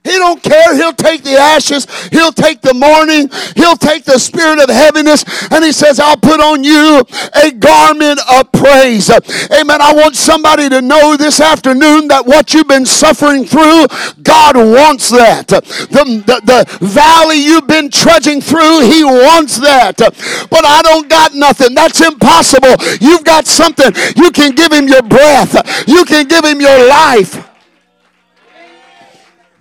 He 0.06 0.12
don't 0.12 0.42
care. 0.42 0.76
He'll 0.76 0.94
take 0.94 1.24
the 1.24 1.34
ashes. 1.34 1.88
He'll 2.10 2.32
take 2.32 2.62
the 2.62 2.76
mourning. 2.76 3.28
He'll 3.56 3.76
take 3.76 4.06
the 4.06 4.20
spirit 4.20 4.62
of 4.62 4.70
heaviness. 4.70 5.26
And 5.52 5.64
he 5.64 5.72
says, 5.72 6.00
I'll 6.00 6.16
put 6.16 6.40
on 6.40 6.64
you 6.64 7.04
a 7.34 7.52
garment 7.52 8.20
of 8.32 8.52
praise. 8.52 9.10
Amen. 9.10 9.82
I 9.82 9.94
want 9.96 10.16
somebody 10.16 10.70
to 10.70 10.82
know 10.82 11.18
this 11.18 11.42
afternoon 11.42 12.08
that 12.10 12.24
what 12.26 12.54
you've 12.54 12.68
been 12.68 12.86
suffering 12.86 13.46
through, 13.46 13.88
God 14.22 14.56
wants 14.56 15.10
that. 15.10 15.48
The, 15.48 16.24
the, 16.26 16.38
the 16.46 16.86
valley 16.86 17.38
you've 17.38 17.68
been 17.68 17.90
trudging 17.90 18.42
through, 18.42 18.82
he 18.82 19.04
wants 19.04 19.58
that. 19.58 19.98
But 19.98 20.66
I 20.66 20.82
don't 20.84 21.10
got 21.10 21.34
nothing. 21.34 21.74
That's 21.74 22.02
impossible. 22.02 22.76
You've 23.02 23.24
got 23.24 23.48
something. 23.48 23.92
You 24.16 24.30
can 24.30 24.54
give 24.54 24.72
him 24.72 24.88
your 24.88 25.02
breath. 25.02 25.88
You 25.88 26.06
can 26.06 26.28
give 26.28 26.46
him 26.46 26.62
your 26.62 26.88
life. 26.88 27.55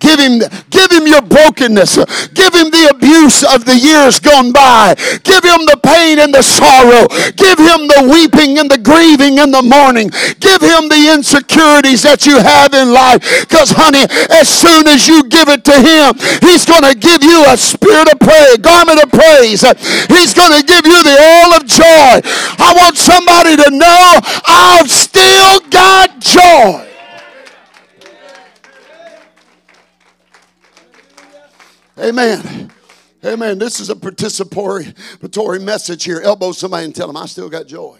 Give 0.05 0.21
him, 0.21 0.37
give 0.69 0.91
him 0.93 1.09
your 1.09 1.25
brokenness. 1.25 1.97
Give 2.37 2.53
him 2.53 2.69
the 2.69 2.93
abuse 2.93 3.41
of 3.41 3.65
the 3.65 3.73
years 3.73 4.21
gone 4.21 4.53
by. 4.53 4.93
Give 5.25 5.41
him 5.41 5.65
the 5.65 5.81
pain 5.81 6.21
and 6.21 6.29
the 6.29 6.45
sorrow. 6.45 7.09
Give 7.33 7.57
him 7.57 7.89
the 7.89 8.05
weeping 8.05 8.61
and 8.61 8.69
the 8.69 8.77
grieving 8.77 9.41
and 9.41 9.49
the 9.49 9.65
mourning. 9.65 10.13
Give 10.37 10.61
him 10.61 10.93
the 10.93 11.09
insecurities 11.09 12.05
that 12.05 12.29
you 12.29 12.37
have 12.37 12.77
in 12.77 12.93
life. 12.93 13.25
Because, 13.49 13.73
honey, 13.73 14.05
as 14.29 14.45
soon 14.45 14.85
as 14.85 15.09
you 15.09 15.25
give 15.25 15.49
it 15.49 15.65
to 15.65 15.73
him, 15.73 16.13
he's 16.45 16.69
going 16.69 16.85
to 16.85 16.93
give 16.93 17.25
you 17.25 17.41
a 17.49 17.57
spirit 17.57 18.05
of 18.05 18.21
praise, 18.21 18.61
garment 18.61 19.01
of 19.01 19.09
praise. 19.09 19.65
He's 20.05 20.37
going 20.37 20.53
to 20.53 20.61
give 20.61 20.85
you 20.85 21.01
the 21.01 21.17
oil 21.17 21.49
of 21.57 21.65
joy. 21.65 22.21
I 22.61 22.77
want 22.77 22.93
somebody 22.93 23.57
to 23.57 23.69
know 23.73 24.21
I've 24.45 24.91
still 24.93 25.65
got 25.73 26.21
joy. 26.21 26.94
Amen. 31.97 32.71
Amen. 33.23 33.57
This 33.57 33.79
is 33.79 33.89
a 33.89 33.95
participatory 33.95 35.63
message 35.63 36.03
here. 36.03 36.21
Elbow 36.21 36.51
somebody 36.51 36.85
and 36.85 36.95
tell 36.95 37.07
them, 37.07 37.17
I 37.17 37.25
still 37.25 37.49
got 37.49 37.67
joy. 37.67 37.97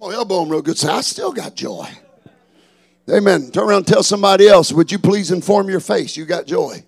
Oh, 0.00 0.10
elbow 0.10 0.40
them 0.40 0.50
real 0.50 0.62
good. 0.62 0.78
Say, 0.78 0.88
I 0.88 1.00
still 1.00 1.32
got 1.32 1.54
joy. 1.54 1.88
Amen. 3.10 3.50
Turn 3.50 3.68
around 3.68 3.78
and 3.78 3.86
tell 3.86 4.02
somebody 4.02 4.48
else, 4.48 4.72
would 4.72 4.90
you 4.92 4.98
please 4.98 5.30
inform 5.30 5.68
your 5.68 5.80
face 5.80 6.16
you 6.16 6.24
got 6.24 6.46
joy? 6.46 6.84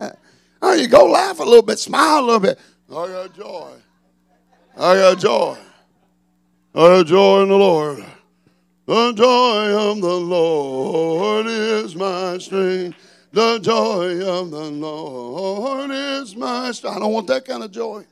There 0.60 0.76
you 0.76 0.88
go. 0.88 1.04
Laugh 1.04 1.40
a 1.40 1.44
little 1.44 1.62
bit. 1.62 1.78
Smile 1.78 2.20
a 2.20 2.24
little 2.24 2.40
bit. 2.40 2.58
I 2.90 3.06
got 3.06 3.34
joy. 3.34 3.72
I 4.76 4.94
got 4.94 5.18
joy. 5.18 5.58
The 6.74 7.04
joy 7.04 7.42
in 7.42 7.50
the 7.50 7.56
Lord. 7.56 8.04
The 8.86 9.12
joy 9.12 9.90
of 9.90 10.00
the 10.00 10.16
Lord 10.16 11.46
is 11.46 11.94
my 11.94 12.36
strength. 12.38 12.98
The 13.30 13.60
joy 13.60 14.20
of 14.26 14.50
the 14.50 14.70
Lord 14.70 15.92
is 15.92 16.34
my 16.34 16.72
strength. 16.72 16.96
I 16.96 16.98
don't 16.98 17.12
want 17.12 17.28
that 17.28 17.44
kind 17.44 17.62
of 17.62 17.70
joy. 17.70 18.04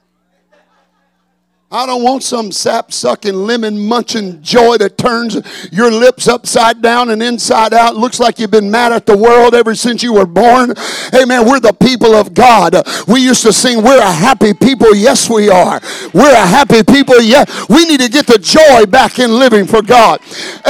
I 1.72 1.86
don't 1.86 2.02
want 2.02 2.22
some 2.22 2.52
sap 2.52 2.92
sucking, 2.92 3.32
lemon 3.32 3.78
munching 3.78 4.42
joy 4.42 4.76
that 4.76 4.98
turns 4.98 5.40
your 5.72 5.90
lips 5.90 6.28
upside 6.28 6.82
down 6.82 7.08
and 7.08 7.22
inside 7.22 7.72
out. 7.72 7.96
Looks 7.96 8.20
like 8.20 8.38
you've 8.38 8.50
been 8.50 8.70
mad 8.70 8.92
at 8.92 9.06
the 9.06 9.16
world 9.16 9.54
ever 9.54 9.74
since 9.74 10.02
you 10.02 10.12
were 10.12 10.26
born. 10.26 10.74
Amen. 11.14 11.48
We're 11.48 11.60
the 11.60 11.72
people 11.72 12.14
of 12.14 12.34
God. 12.34 12.76
We 13.08 13.20
used 13.20 13.42
to 13.44 13.54
sing, 13.54 13.82
We're 13.82 14.02
a 14.02 14.12
happy 14.12 14.52
people. 14.52 14.94
Yes, 14.94 15.30
we 15.30 15.48
are. 15.48 15.80
We're 16.12 16.34
a 16.34 16.46
happy 16.46 16.82
people. 16.82 17.22
Yeah. 17.22 17.46
We 17.70 17.86
need 17.86 18.00
to 18.00 18.10
get 18.10 18.26
the 18.26 18.38
joy 18.38 18.84
back 18.84 19.18
in 19.18 19.38
living 19.38 19.66
for 19.66 19.80
God. 19.80 20.20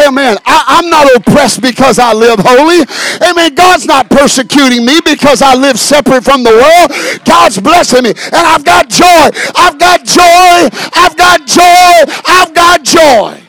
Amen. 0.07 0.37
I, 0.47 0.79
am 0.79 0.89
not 0.89 1.13
oppressed 1.17 1.63
because 1.63 1.99
I 1.99 2.13
live 2.13 2.39
holy. 2.39 2.87
Amen. 3.29 3.57
God's 3.57 3.87
not 3.87 4.09
persecuting 4.09 4.87
me 4.87 5.01
because 5.05 5.43
I 5.43 5.57
live 5.57 5.81
separate 5.81 6.23
from 6.23 6.45
the 6.45 6.51
world. 6.55 7.25
God's 7.25 7.59
blessing 7.59 8.05
me. 8.05 8.11
And 8.11 8.47
I've 8.47 8.65
got 8.65 8.89
joy. 8.89 9.31
I've 9.57 9.81
got 9.81 10.05
joy. 10.05 10.92
I've 10.95 11.17
got 11.17 11.47
joy. 11.47 12.13
I've 12.27 12.55
got 12.55 12.83
joy. 12.85 13.43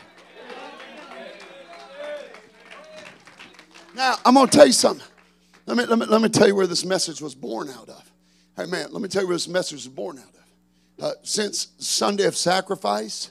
Now, 3.94 4.16
I'm 4.24 4.34
going 4.34 4.48
to 4.48 4.56
tell 4.56 4.66
you 4.66 4.72
something. 4.72 5.06
Let 5.66 5.76
me, 5.76 5.86
let, 5.86 5.98
me, 5.98 6.06
let 6.06 6.20
me 6.20 6.28
tell 6.28 6.48
you 6.48 6.54
where 6.54 6.66
this 6.66 6.84
message 6.84 7.20
was 7.20 7.34
born 7.34 7.70
out 7.70 7.88
of. 7.88 8.12
Hey, 8.56 8.66
man, 8.66 8.88
let 8.90 9.00
me 9.00 9.08
tell 9.08 9.22
you 9.22 9.28
where 9.28 9.36
this 9.36 9.48
message 9.48 9.76
was 9.76 9.88
born 9.88 10.18
out 10.18 10.24
of. 10.24 11.04
Uh, 11.04 11.12
since 11.22 11.68
Sunday 11.78 12.24
of 12.24 12.36
sacrifice, 12.36 13.30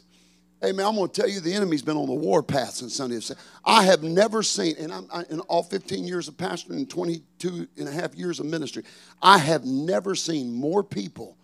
Hey 0.63 0.71
man, 0.71 0.85
I'm 0.85 0.95
going 0.95 1.09
to 1.09 1.21
tell 1.21 1.29
you, 1.29 1.41
the 1.41 1.53
enemy's 1.53 1.81
been 1.81 1.97
on 1.97 2.07
the 2.07 2.13
war 2.13 2.41
path 2.41 2.75
since 2.75 2.95
Sunday. 2.95 3.17
Of 3.17 3.25
sacrifice. 3.25 3.51
I 3.65 3.83
have 3.83 4.01
never 4.01 4.41
seen, 4.41 4.75
and 4.79 4.93
I'm 4.93 5.09
I, 5.11 5.25
in 5.29 5.41
all 5.41 5.61
15 5.61 6.07
years 6.07 6.29
of 6.29 6.37
pastoring 6.37 6.77
and 6.77 6.89
22 6.89 7.67
and 7.77 7.85
a 7.89 7.91
half 7.91 8.15
years 8.15 8.39
of 8.39 8.45
ministry, 8.45 8.83
I 9.21 9.39
have 9.39 9.65
never 9.65 10.15
seen 10.15 10.55
more 10.55 10.81
people 10.81 11.35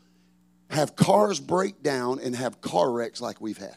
have 0.70 0.96
cars 0.96 1.40
break 1.40 1.82
down 1.82 2.20
and 2.20 2.36
have 2.36 2.62
car 2.62 2.92
wrecks 2.92 3.22
like 3.22 3.42
we've 3.42 3.58
had. 3.58 3.76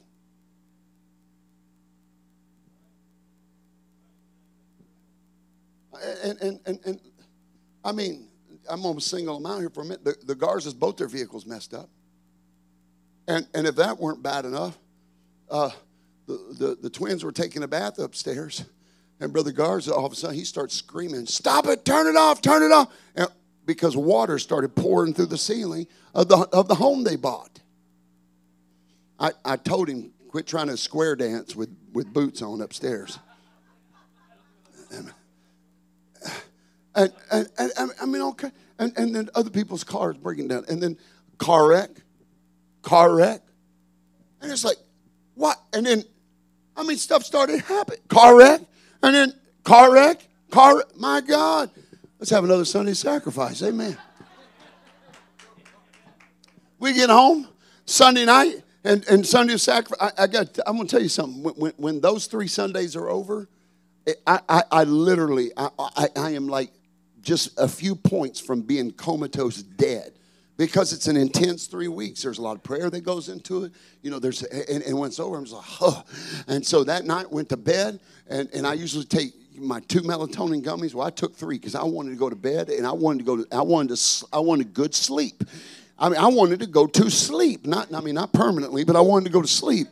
And, 6.22 6.40
and, 6.40 6.60
and, 6.66 6.78
and 6.84 7.00
I 7.84 7.92
mean, 7.92 8.28
I'm 8.68 8.82
going 8.82 8.96
to 8.96 9.00
single 9.00 9.38
them 9.40 9.50
out 9.50 9.60
here 9.60 9.70
for 9.70 9.82
a 9.82 9.84
minute. 9.84 10.04
The, 10.04 10.16
the 10.24 10.34
Garzas, 10.34 10.78
both 10.78 10.96
their 10.96 11.08
vehicles 11.08 11.46
messed 11.46 11.74
up. 11.74 11.88
And, 13.28 13.46
and 13.54 13.66
if 13.66 13.76
that 13.76 13.98
weren't 13.98 14.22
bad 14.22 14.44
enough, 14.44 14.78
uh, 15.50 15.70
the, 16.26 16.54
the, 16.58 16.78
the 16.82 16.90
twins 16.90 17.24
were 17.24 17.32
taking 17.32 17.62
a 17.62 17.68
bath 17.68 17.98
upstairs. 17.98 18.64
And 19.20 19.32
Brother 19.32 19.52
Garza, 19.52 19.94
all 19.94 20.06
of 20.06 20.12
a 20.12 20.16
sudden, 20.16 20.36
he 20.36 20.44
starts 20.44 20.74
screaming, 20.74 21.26
Stop 21.26 21.66
it, 21.66 21.84
turn 21.84 22.06
it 22.08 22.16
off, 22.16 22.42
turn 22.42 22.62
it 22.62 22.72
off. 22.72 22.92
And 23.14 23.28
because 23.64 23.96
water 23.96 24.38
started 24.38 24.74
pouring 24.74 25.14
through 25.14 25.26
the 25.26 25.38
ceiling 25.38 25.86
of 26.14 26.28
the, 26.28 26.36
of 26.52 26.68
the 26.68 26.74
home 26.74 27.04
they 27.04 27.16
bought. 27.16 27.60
I, 29.18 29.30
I 29.44 29.56
told 29.56 29.88
him, 29.88 30.12
quit 30.28 30.46
trying 30.46 30.66
to 30.68 30.76
square 30.76 31.14
dance 31.14 31.54
with, 31.54 31.74
with 31.92 32.12
boots 32.12 32.42
on 32.42 32.60
upstairs. 32.60 33.18
And, 34.90 35.12
and, 36.94 37.48
and, 37.58 37.72
and 37.78 37.90
I 38.00 38.06
mean, 38.06 38.22
okay. 38.22 38.50
And, 38.78 38.92
and 38.98 39.14
then 39.14 39.30
other 39.34 39.50
people's 39.50 39.84
cars 39.84 40.16
breaking 40.16 40.48
down. 40.48 40.64
And 40.68 40.82
then 40.82 40.98
car 41.38 41.68
wreck, 41.68 41.90
car 42.82 43.14
wreck. 43.14 43.42
And 44.40 44.50
it's 44.50 44.64
like, 44.64 44.76
what? 45.34 45.58
And 45.72 45.86
then, 45.86 46.04
I 46.76 46.82
mean, 46.82 46.96
stuff 46.96 47.24
started 47.24 47.60
happening. 47.60 48.00
Car 48.08 48.36
wreck. 48.36 48.60
And 49.02 49.14
then 49.14 49.34
car 49.64 49.92
wreck, 49.92 50.26
car, 50.50 50.84
my 50.96 51.20
God. 51.20 51.70
Let's 52.22 52.30
have 52.30 52.44
another 52.44 52.64
Sunday 52.64 52.94
sacrifice. 52.94 53.60
Amen. 53.64 53.98
We 56.78 56.92
get 56.92 57.10
home 57.10 57.48
Sunday 57.84 58.24
night 58.24 58.62
and, 58.84 59.04
and 59.08 59.26
Sunday 59.26 59.56
sacrifice. 59.56 60.12
I, 60.16 60.22
I 60.22 60.26
got. 60.28 60.56
I'm 60.64 60.76
going 60.76 60.86
to 60.86 60.90
tell 60.92 61.02
you 61.02 61.08
something. 61.08 61.42
When, 61.42 61.54
when, 61.54 61.72
when, 61.78 62.00
those 62.00 62.28
three 62.28 62.46
Sundays 62.46 62.94
are 62.94 63.08
over, 63.08 63.48
I, 64.24 64.38
I, 64.48 64.62
I 64.70 64.84
literally, 64.84 65.50
I, 65.56 65.68
I, 65.76 66.08
I 66.14 66.30
am 66.34 66.46
like 66.46 66.70
just 67.22 67.58
a 67.58 67.66
few 67.66 67.96
points 67.96 68.38
from 68.38 68.62
being 68.62 68.92
comatose 68.92 69.60
dead 69.60 70.12
because 70.56 70.92
it's 70.92 71.08
an 71.08 71.16
intense 71.16 71.66
three 71.66 71.88
weeks. 71.88 72.22
There's 72.22 72.38
a 72.38 72.42
lot 72.42 72.54
of 72.54 72.62
prayer 72.62 72.88
that 72.88 73.00
goes 73.00 73.30
into 73.30 73.64
it. 73.64 73.72
You 74.00 74.12
know, 74.12 74.20
there's 74.20 74.44
and, 74.44 74.84
and 74.84 74.96
when 74.96 75.08
it's 75.08 75.18
over, 75.18 75.36
I'm 75.36 75.44
just 75.44 75.56
like, 75.56 75.64
oh. 75.80 76.04
And 76.46 76.64
so 76.64 76.84
that 76.84 77.04
night 77.04 77.32
went 77.32 77.48
to 77.48 77.56
bed, 77.56 77.98
and, 78.28 78.48
and 78.54 78.64
I 78.64 78.74
usually 78.74 79.06
take 79.06 79.32
my 79.56 79.80
two 79.80 80.00
melatonin 80.00 80.62
gummies. 80.62 80.94
Well, 80.94 81.06
I 81.06 81.10
took 81.10 81.34
three 81.34 81.58
because 81.58 81.74
I 81.74 81.84
wanted 81.84 82.10
to 82.10 82.16
go 82.16 82.30
to 82.30 82.36
bed 82.36 82.68
and 82.68 82.86
I 82.86 82.92
wanted 82.92 83.18
to 83.18 83.24
go 83.24 83.44
to, 83.44 83.56
I 83.56 83.62
wanted 83.62 83.96
to, 83.96 84.26
I 84.32 84.38
wanted 84.38 84.74
good 84.74 84.94
sleep. 84.94 85.44
I 85.98 86.08
mean, 86.08 86.18
I 86.18 86.26
wanted 86.26 86.60
to 86.60 86.66
go 86.66 86.86
to 86.86 87.10
sleep. 87.10 87.66
Not, 87.66 87.94
I 87.94 88.00
mean, 88.00 88.14
not 88.14 88.32
permanently, 88.32 88.84
but 88.84 88.96
I 88.96 89.00
wanted 89.00 89.26
to 89.26 89.32
go 89.32 89.42
to 89.42 89.48
sleep. 89.48 89.88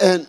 And 0.00 0.28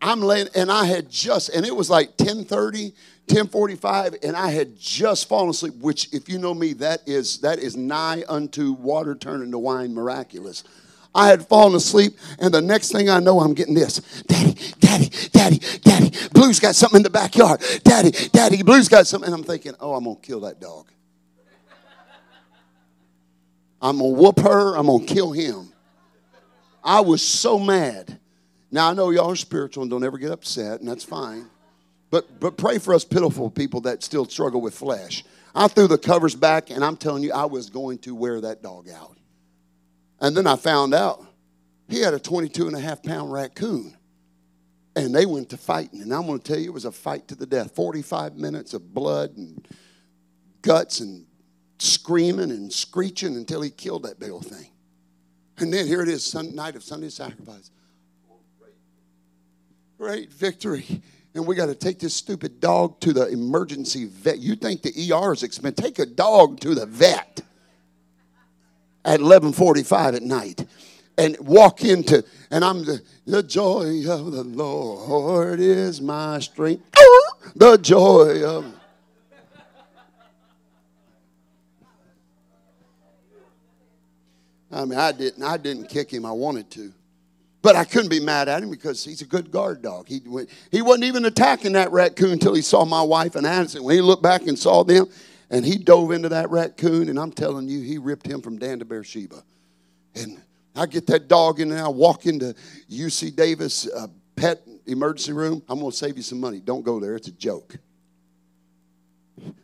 I'm 0.00 0.20
laying, 0.22 0.48
and 0.54 0.72
I 0.72 0.86
had 0.86 1.10
just, 1.10 1.50
and 1.50 1.66
it 1.66 1.76
was 1.76 1.90
like 1.90 2.08
1030, 2.18 2.94
1045, 3.26 4.16
and 4.22 4.34
I 4.34 4.48
had 4.50 4.78
just 4.78 5.28
fallen 5.28 5.50
asleep, 5.50 5.74
which 5.74 6.12
if 6.14 6.28
you 6.28 6.38
know 6.38 6.54
me, 6.54 6.72
that 6.74 7.02
is, 7.06 7.38
that 7.40 7.58
is 7.58 7.76
nigh 7.76 8.24
unto 8.26 8.72
water 8.72 9.14
turning 9.14 9.50
to 9.50 9.58
wine 9.58 9.92
miraculous. 9.92 10.64
I 11.14 11.28
had 11.28 11.46
fallen 11.46 11.74
asleep, 11.74 12.16
and 12.38 12.54
the 12.54 12.60
next 12.60 12.92
thing 12.92 13.10
I 13.10 13.18
know, 13.18 13.40
I'm 13.40 13.54
getting 13.54 13.74
this 13.74 13.98
Daddy, 14.22 14.54
Daddy, 14.78 15.10
Daddy, 15.32 15.58
Daddy, 15.82 16.10
Blue's 16.32 16.60
got 16.60 16.74
something 16.74 16.98
in 16.98 17.02
the 17.02 17.10
backyard. 17.10 17.62
Daddy, 17.82 18.12
Daddy, 18.32 18.62
Blue's 18.62 18.88
got 18.88 19.06
something. 19.06 19.26
And 19.26 19.34
I'm 19.34 19.44
thinking, 19.44 19.74
oh, 19.80 19.94
I'm 19.94 20.04
going 20.04 20.16
to 20.16 20.22
kill 20.22 20.40
that 20.40 20.60
dog. 20.60 20.86
I'm 23.82 23.98
going 23.98 24.14
to 24.14 24.20
whoop 24.20 24.40
her, 24.40 24.76
I'm 24.76 24.86
going 24.86 25.06
to 25.06 25.14
kill 25.14 25.32
him. 25.32 25.72
I 26.84 27.00
was 27.00 27.22
so 27.22 27.58
mad. 27.58 28.18
Now, 28.70 28.90
I 28.90 28.94
know 28.94 29.10
y'all 29.10 29.32
are 29.32 29.36
spiritual 29.36 29.82
and 29.82 29.90
don't 29.90 30.04
ever 30.04 30.18
get 30.18 30.30
upset, 30.30 30.80
and 30.80 30.88
that's 30.88 31.04
fine. 31.04 31.46
But, 32.10 32.40
but 32.40 32.56
pray 32.56 32.78
for 32.78 32.94
us 32.94 33.04
pitiful 33.04 33.50
people 33.50 33.80
that 33.82 34.02
still 34.02 34.24
struggle 34.26 34.60
with 34.60 34.74
flesh. 34.74 35.24
I 35.54 35.68
threw 35.68 35.88
the 35.88 35.98
covers 35.98 36.34
back, 36.34 36.70
and 36.70 36.84
I'm 36.84 36.96
telling 36.96 37.22
you, 37.22 37.32
I 37.32 37.46
was 37.46 37.70
going 37.70 37.98
to 37.98 38.14
wear 38.14 38.40
that 38.42 38.62
dog 38.62 38.88
out. 38.88 39.16
And 40.20 40.36
then 40.36 40.46
I 40.46 40.56
found 40.56 40.94
out 40.94 41.24
he 41.88 42.00
had 42.00 42.14
a 42.14 42.18
22 42.18 42.66
and 42.66 42.76
a 42.76 42.80
half 42.80 43.02
pound 43.02 43.32
raccoon. 43.32 43.96
And 44.96 45.14
they 45.14 45.24
went 45.24 45.50
to 45.50 45.56
fighting. 45.56 46.02
And 46.02 46.12
I'm 46.12 46.26
going 46.26 46.40
to 46.40 46.44
tell 46.44 46.58
you, 46.58 46.70
it 46.70 46.74
was 46.74 46.84
a 46.84 46.92
fight 46.92 47.28
to 47.28 47.34
the 47.34 47.46
death 47.46 47.74
45 47.74 48.36
minutes 48.36 48.74
of 48.74 48.92
blood 48.92 49.36
and 49.36 49.66
guts 50.62 51.00
and 51.00 51.26
screaming 51.78 52.50
and 52.50 52.72
screeching 52.72 53.36
until 53.36 53.62
he 53.62 53.70
killed 53.70 54.02
that 54.02 54.18
big 54.18 54.30
old 54.30 54.46
thing. 54.46 54.70
And 55.58 55.72
then 55.72 55.86
here 55.86 56.02
it 56.02 56.08
is, 56.08 56.24
Sunday 56.24 56.52
night 56.52 56.76
of 56.76 56.82
Sunday 56.82 57.08
sacrifice. 57.08 57.70
Great 59.96 60.32
victory. 60.32 61.02
And 61.34 61.46
we 61.46 61.54
got 61.54 61.66
to 61.66 61.74
take 61.74 61.98
this 61.98 62.14
stupid 62.14 62.60
dog 62.60 63.00
to 63.00 63.12
the 63.12 63.28
emergency 63.28 64.06
vet. 64.06 64.38
You 64.38 64.56
think 64.56 64.82
the 64.82 65.12
ER 65.12 65.32
is 65.32 65.42
expensive? 65.42 65.84
Take 65.84 65.98
a 65.98 66.06
dog 66.06 66.58
to 66.60 66.74
the 66.74 66.86
vet 66.86 67.42
at 69.04 69.20
11:45 69.20 70.16
at 70.16 70.22
night 70.22 70.66
and 71.16 71.36
walk 71.40 71.84
into 71.84 72.24
and 72.50 72.64
I'm 72.64 72.84
the, 72.84 73.02
the 73.26 73.42
joy 73.42 74.04
of 74.08 74.32
the 74.32 74.44
Lord 74.44 75.60
is 75.60 76.00
my 76.00 76.38
strength. 76.40 76.84
The 77.56 77.78
joy 77.78 78.44
of 78.44 78.80
I 84.72 84.84
mean, 84.84 84.98
I 84.98 85.12
didn't. 85.12 85.42
I 85.42 85.56
didn't 85.56 85.88
kick 85.88 86.12
him. 86.12 86.24
I 86.24 86.30
wanted 86.32 86.70
to, 86.72 86.92
but 87.60 87.74
I 87.74 87.84
couldn't 87.84 88.08
be 88.08 88.20
mad 88.20 88.48
at 88.48 88.62
him 88.62 88.70
because 88.70 89.04
he's 89.04 89.20
a 89.20 89.26
good 89.26 89.50
guard 89.50 89.82
dog. 89.82 90.06
He 90.06 90.22
he 90.70 90.82
wasn't 90.82 91.04
even 91.04 91.24
attacking 91.24 91.72
that 91.72 91.90
raccoon 91.90 92.32
until 92.32 92.54
he 92.54 92.62
saw 92.62 92.84
my 92.84 93.02
wife 93.02 93.34
and 93.34 93.46
Addison. 93.46 93.82
When 93.82 93.96
he 93.96 94.00
looked 94.00 94.22
back 94.22 94.46
and 94.46 94.58
saw 94.58 94.84
them, 94.84 95.08
and 95.50 95.64
he 95.64 95.78
dove 95.78 96.12
into 96.12 96.28
that 96.28 96.50
raccoon, 96.50 97.08
and 97.08 97.18
I'm 97.18 97.32
telling 97.32 97.68
you, 97.68 97.80
he 97.80 97.98
ripped 97.98 98.26
him 98.26 98.40
from 98.40 98.58
Dan 98.58 98.78
to 98.78 98.84
Beersheba. 98.84 99.42
And 100.14 100.40
I 100.76 100.86
get 100.86 101.06
that 101.08 101.26
dog 101.28 101.60
in 101.60 101.68
there. 101.68 101.84
I 101.84 101.88
walk 101.88 102.26
into 102.26 102.54
UC 102.90 103.34
Davis 103.34 103.88
uh, 103.88 104.06
pet 104.36 104.62
emergency 104.86 105.32
room. 105.32 105.62
I'm 105.68 105.80
going 105.80 105.90
to 105.90 105.96
save 105.96 106.16
you 106.16 106.22
some 106.22 106.40
money. 106.40 106.60
Don't 106.60 106.82
go 106.82 107.00
there. 107.00 107.16
It's 107.16 107.28
a 107.28 107.32
joke. 107.32 107.76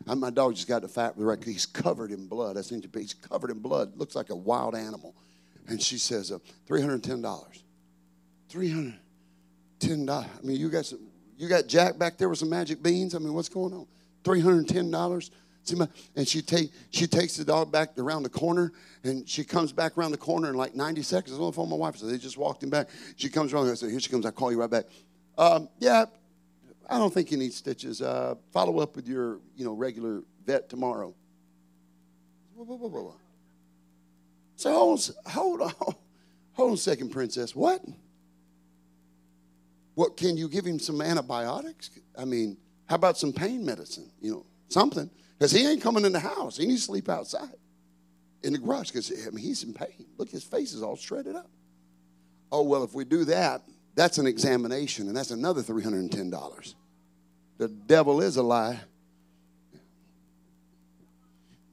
And 0.07 0.21
my 0.21 0.31
dog 0.31 0.55
just 0.55 0.67
got 0.69 0.83
to 0.83 0.89
fight 0.89 1.17
the 1.17 1.19
fat 1.19 1.25
right. 1.25 1.45
He's 1.45 1.67
covered 1.67 2.11
in 2.11 2.27
blood. 2.27 2.57
I 2.57 2.63
think 2.63 2.93
he's 2.95 3.15
covered 3.15 3.51
in 3.51 3.61
blood. 3.61 3.97
Looks 3.97 4.17
like 4.17 4.31
a 4.31 4.37
wild 4.37 4.75
animal. 4.75 5.15
And 5.69 5.81
she 5.83 5.99
says, 5.99 6.33
uh, 6.33 6.39
$310. 6.69 7.61
$310. 8.51 10.11
I 10.11 10.27
mean, 10.43 10.57
you 10.57 10.69
got 10.69 10.87
some, 10.87 11.01
you 11.37 11.49
got 11.49 11.67
Jack 11.67 11.99
back 11.99 12.17
there 12.17 12.29
with 12.29 12.39
some 12.39 12.49
magic 12.51 12.83
beans. 12.83 13.15
I 13.15 13.19
mean, 13.19 13.35
what's 13.35 13.49
going 13.49 13.73
on? 13.73 13.87
$310. 14.25 15.31
And 16.17 16.27
she 16.27 16.43
take 16.43 16.71
she 16.91 17.07
takes 17.07 17.37
the 17.37 17.45
dog 17.45 17.73
back 17.73 17.99
around 17.99 18.23
the 18.23 18.29
corner, 18.29 18.73
and 19.03 19.29
she 19.29 19.45
comes 19.45 19.73
back 19.73 19.97
around 19.99 20.13
the 20.13 20.19
corner 20.19 20.49
in 20.49 20.55
like 20.55 20.75
90 20.75 21.03
seconds. 21.03 21.33
I 21.33 21.39
was 21.39 21.41
on 21.41 21.47
the 21.47 21.57
phone 21.57 21.71
my 21.71 21.77
wife, 21.77 21.97
so 21.97 22.07
they 22.07 22.19
just 22.19 22.39
walked 22.39 22.63
him 22.63 22.71
back. 22.71 22.89
She 23.17 23.29
comes 23.29 23.53
around. 23.53 23.71
I 23.71 23.75
said, 23.75 23.91
"Here 23.91 24.01
she 24.01 24.11
comes. 24.11 24.27
I 24.27 24.31
call 24.31 24.53
you 24.53 24.61
right 24.61 24.71
back." 24.71 24.85
Um, 25.39 25.69
yeah, 25.79 26.07
I 26.89 26.99
don't 26.99 27.13
think 27.13 27.31
you 27.31 27.37
need 27.37 27.53
stitches. 27.53 28.01
Uh, 28.01 28.37
follow 28.53 28.79
up 28.79 28.97
with 28.97 29.09
your, 29.09 29.41
you 29.57 29.65
know, 29.65 29.73
regular 29.73 30.23
vet 30.45 30.69
tomorrow. 30.69 31.15
So 34.57 34.73
hold, 34.73 35.11
hold 35.27 35.61
on, 35.61 35.75
hold 36.53 36.69
on 36.71 36.75
a 36.75 36.77
second, 36.79 37.11
princess. 37.11 37.55
What? 37.55 37.85
What 39.95 40.17
can 40.17 40.37
you 40.37 40.49
give 40.49 40.65
him 40.65 40.79
some 40.79 41.01
antibiotics? 41.01 41.91
I 42.17 42.25
mean, 42.25 42.57
how 42.87 42.97
about 42.97 43.19
some 43.19 43.33
pain 43.33 43.65
medicine? 43.65 44.11
You 44.21 44.31
know, 44.33 44.47
something 44.69 45.11
because 45.39 45.53
he 45.53 45.67
ain't 45.67 45.83
coming 45.83 46.05
in 46.05 46.13
the 46.13 46.21
house. 46.21 46.57
He 46.57 46.67
needs 46.67 46.83
to 46.83 46.87
sleep 46.87 47.09
outside 47.09 47.55
in 48.43 48.53
the 48.53 48.59
garage 48.59 48.91
because 48.91 49.11
I 49.11 49.31
mean 49.31 49.45
he's 49.45 49.63
in 49.63 49.75
pain. 49.75 50.07
Look, 50.19 50.31
his 50.31 50.45
face 50.45 50.73
is 50.73 50.83
all 50.83 50.97
shredded 50.97 51.37
up. 51.37 51.51
Oh 52.51 52.63
well, 52.63 52.85
if 52.85 52.95
we 52.95 53.05
do 53.05 53.25
that, 53.25 53.63
that's 53.95 54.19
an 54.19 54.27
examination, 54.27 55.09
and 55.09 55.17
that's 55.17 55.31
another 55.31 55.63
$310. 55.63 56.75
The 57.59 57.69
devil 57.69 58.21
is 58.21 58.37
a 58.37 58.43
lie. 58.43 58.79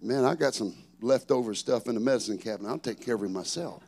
Man, 0.02 0.26
I 0.26 0.36
got 0.36 0.54
some 0.54 0.74
leftover 1.02 1.54
stuff 1.54 1.88
in 1.88 1.96
the 1.96 2.02
medicine 2.02 2.38
cabinet. 2.38 2.70
I'll 2.70 2.80
take 2.80 3.02
care 3.02 3.16
of 3.16 3.24
it 3.24 3.30
myself. 3.30 3.84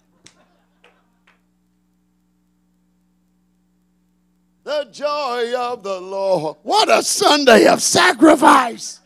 The 4.63 4.87
joy 4.91 5.53
of 5.57 5.83
the 5.83 5.99
Lord. 5.99 6.57
What 6.63 6.89
a 6.89 7.03
Sunday 7.03 7.67
of 7.67 7.81
sacrifice! 7.81 8.99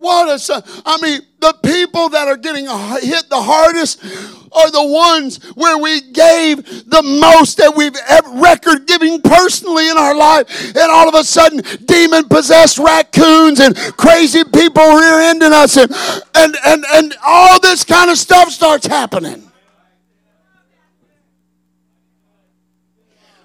What 0.00 0.34
a 0.34 0.38
son. 0.38 0.62
I 0.86 0.98
mean, 1.02 1.20
the 1.40 1.54
people 1.62 2.08
that 2.08 2.26
are 2.26 2.38
getting 2.38 2.64
hit 2.64 3.28
the 3.28 3.40
hardest 3.40 4.02
are 4.50 4.70
the 4.70 4.82
ones 4.82 5.44
where 5.52 5.76
we 5.76 6.00
gave 6.00 6.56
the 6.88 7.02
most 7.20 7.58
that 7.58 7.76
we've 7.76 7.94
ever 8.08 8.30
record 8.40 8.86
giving 8.86 9.20
personally 9.20 9.90
in 9.90 9.98
our 9.98 10.14
life. 10.14 10.74
And 10.74 10.90
all 10.90 11.06
of 11.06 11.14
a 11.14 11.22
sudden, 11.22 11.62
demon 11.84 12.28
possessed 12.28 12.78
raccoons 12.78 13.60
and 13.60 13.76
crazy 13.76 14.42
people 14.42 14.82
rear 14.82 15.20
ending 15.20 15.52
us 15.52 15.76
and, 15.76 15.92
and, 16.34 16.56
and, 16.66 16.84
and 16.94 17.14
all 17.22 17.60
this 17.60 17.84
kind 17.84 18.10
of 18.10 18.16
stuff 18.16 18.48
starts 18.48 18.86
happening. 18.86 19.52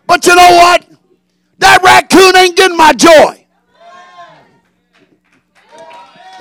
But 0.07 0.25
you 0.25 0.35
know 0.35 0.51
what? 0.55 0.87
That 1.57 1.83
raccoon 1.83 2.35
ain't 2.37 2.55
getting 2.55 2.77
my 2.77 2.93
joy. 2.93 3.44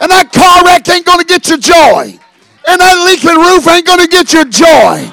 And 0.00 0.10
that 0.10 0.32
car 0.32 0.64
wreck 0.64 0.88
ain't 0.88 1.06
going 1.06 1.20
to 1.20 1.24
get 1.24 1.48
your 1.48 1.58
joy. 1.58 2.18
And 2.66 2.80
that 2.80 2.96
leaking 3.06 3.36
roof 3.36 3.68
ain't 3.68 3.86
going 3.86 4.00
to 4.00 4.08
get 4.08 4.32
your 4.32 4.44
joy. 4.44 5.04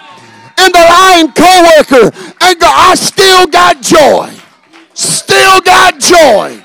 And 0.57 0.73
the 0.73 0.83
lying 0.83 1.31
coworker 1.33 2.11
ain't 2.43 2.59
go, 2.59 2.69
I 2.69 2.95
still 2.95 3.47
got 3.47 3.81
joy. 3.81 4.31
Still 4.93 5.61
got 5.61 5.99
joy. 5.99 6.61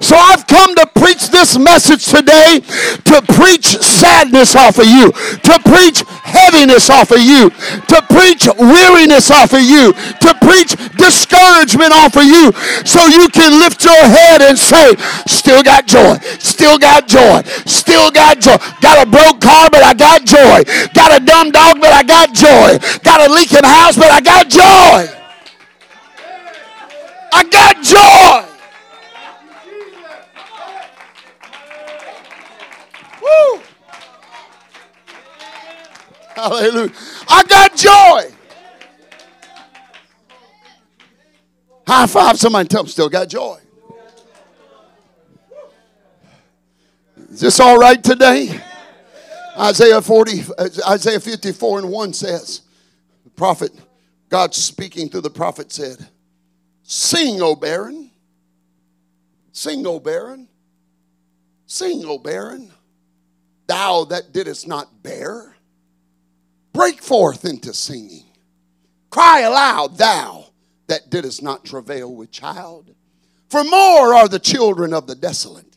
So 0.00 0.16
I've 0.16 0.46
come 0.46 0.74
to 0.76 0.86
preach 0.94 1.30
this 1.30 1.58
message 1.58 2.06
today 2.06 2.60
to 3.04 3.22
preach 3.34 3.78
sadness 3.80 4.54
off 4.54 4.78
of 4.78 4.86
you, 4.86 5.10
to 5.12 5.60
preach 5.64 6.04
heaviness 6.22 6.90
off 6.90 7.10
of 7.10 7.20
you, 7.20 7.50
to 7.50 8.02
preach 8.10 8.46
weariness 8.58 9.30
off 9.30 9.52
of 9.52 9.62
you, 9.62 9.92
to 9.92 10.34
preach 10.42 10.76
discouragement 10.96 11.92
off 11.92 12.16
of 12.16 12.24
you, 12.24 12.52
so 12.84 13.06
you 13.06 13.28
can 13.28 13.58
lift 13.58 13.84
your 13.84 14.04
head 14.04 14.42
and 14.42 14.58
say, 14.58 14.94
Still 15.26 15.62
got 15.62 15.86
joy, 15.86 16.18
still 16.38 16.78
got 16.78 17.08
joy, 17.08 17.42
still 17.64 18.10
got 18.10 18.40
joy. 18.40 18.56
Got 18.80 19.06
a 19.06 19.10
broke 19.10 19.40
car, 19.40 19.68
but 19.70 19.82
I 19.82 19.94
got 19.94 20.24
joy. 20.24 20.64
Got 20.92 21.20
a 21.20 21.24
dumb 21.24 21.50
dog, 21.50 21.80
but 21.80 21.92
I 21.92 22.02
got 22.02 22.34
joy. 22.34 22.78
Got 23.02 23.28
a 23.28 23.32
leaking 23.32 23.64
house, 23.64 23.96
but 23.96 24.10
I 24.10 24.20
got 24.20 24.48
joy. 24.48 25.12
I 27.32 27.44
got 27.44 27.82
joy. 27.82 28.45
Woo! 33.26 33.60
Hallelujah. 36.34 36.92
I 37.28 37.44
got 37.44 37.76
joy. 37.76 38.34
High 41.86 42.06
five 42.06 42.38
somebody 42.38 42.68
tell 42.68 42.82
them 42.82 42.90
still 42.90 43.08
got 43.08 43.28
joy. 43.28 43.58
Is 47.30 47.40
this 47.40 47.60
all 47.60 47.78
right 47.78 48.02
today? 48.02 48.60
Isaiah 49.58 50.02
40, 50.02 50.42
Isaiah 50.86 51.20
54 51.20 51.78
and 51.80 51.90
1 51.90 52.12
says, 52.12 52.62
the 53.24 53.30
prophet, 53.30 53.72
God 54.28 54.54
speaking 54.54 55.08
through 55.08 55.22
the 55.22 55.30
prophet 55.30 55.72
said, 55.72 56.06
Sing, 56.82 57.40
O 57.40 57.56
barren. 57.56 58.10
Sing, 59.52 59.86
O 59.86 59.98
barren. 59.98 60.46
Sing, 61.66 62.04
O 62.04 62.18
barren 62.18 62.70
thou 63.66 64.04
that 64.04 64.32
didst 64.32 64.66
not 64.66 65.02
bear, 65.02 65.56
break 66.72 67.02
forth 67.02 67.44
into 67.44 67.72
singing. 67.72 68.24
Cry 69.10 69.40
aloud, 69.40 69.98
thou 69.98 70.46
that 70.88 71.10
didst 71.10 71.42
not 71.42 71.64
travail 71.64 72.14
with 72.14 72.30
child. 72.30 72.94
For 73.48 73.64
more 73.64 74.14
are 74.14 74.28
the 74.28 74.38
children 74.38 74.92
of 74.92 75.06
the 75.06 75.14
desolate. 75.14 75.76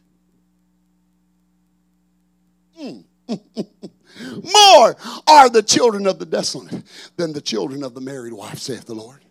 Mm. 2.80 3.04
more 3.28 4.96
are 5.28 5.50
the 5.50 5.64
children 5.64 6.08
of 6.08 6.20
the 6.20 6.26
desolate 6.26 6.84
than 7.18 7.34
the 7.34 7.42
children 7.42 7.84
of 7.84 7.94
the 7.94 8.02
married 8.02 8.34
wife, 8.34 8.60
saith 8.60 8.86
the 8.86 8.96
Lord. 8.96 9.24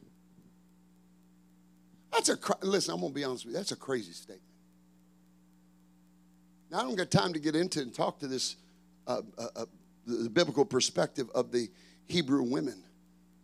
That's 2.12 2.28
a 2.30 2.38
listen. 2.62 2.94
I'm 2.94 3.00
gonna 3.00 3.12
be 3.12 3.24
honest 3.24 3.44
with 3.44 3.52
you. 3.52 3.58
That's 3.58 3.72
a 3.72 3.76
crazy 3.76 4.12
statement. 4.12 4.42
Now, 6.70 6.80
I 6.80 6.82
don't 6.82 6.96
get 6.96 7.10
time 7.10 7.32
to 7.32 7.38
get 7.38 7.56
into 7.56 7.80
and 7.80 7.94
talk 7.94 8.18
to 8.20 8.26
this 8.26 8.56
uh, 9.06 9.22
uh, 9.38 9.46
uh, 9.56 9.64
the 10.06 10.28
biblical 10.28 10.64
perspective 10.64 11.28
of 11.34 11.50
the 11.52 11.68
Hebrew 12.06 12.42
women 12.42 12.82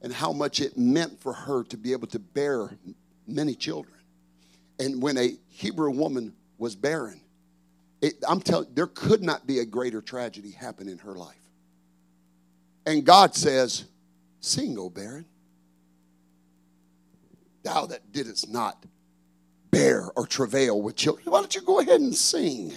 and 0.02 0.12
how 0.12 0.32
much 0.32 0.60
it 0.60 0.76
meant 0.76 1.20
for 1.20 1.32
her 1.32 1.64
to 1.64 1.76
be 1.76 1.92
able 1.92 2.06
to 2.08 2.18
bear 2.18 2.70
many 3.26 3.54
children. 3.54 3.96
And 4.78 5.00
when 5.00 5.16
a 5.16 5.36
Hebrew 5.48 5.90
woman 5.90 6.34
was 6.58 6.74
barren, 6.74 7.20
it, 8.02 8.14
I'm 8.28 8.40
telling 8.40 8.68
there 8.74 8.86
could 8.86 9.22
not 9.22 9.46
be 9.46 9.60
a 9.60 9.64
greater 9.64 10.02
tragedy 10.02 10.50
happen 10.50 10.88
in 10.88 10.98
her 10.98 11.14
life. 11.14 11.36
And 12.84 13.04
God 13.04 13.34
says, 13.34 13.84
Sing, 14.40 14.78
O 14.78 14.90
barren. 14.90 15.24
Thou 17.62 17.86
that 17.86 18.12
didst 18.12 18.50
not 18.50 18.84
bear 19.74 20.08
or 20.14 20.24
travail 20.24 20.80
with 20.80 20.94
children. 20.94 21.32
Why 21.32 21.40
don't 21.40 21.52
you 21.52 21.60
go 21.60 21.80
ahead 21.80 22.00
and 22.00 22.14
sing? 22.14 22.72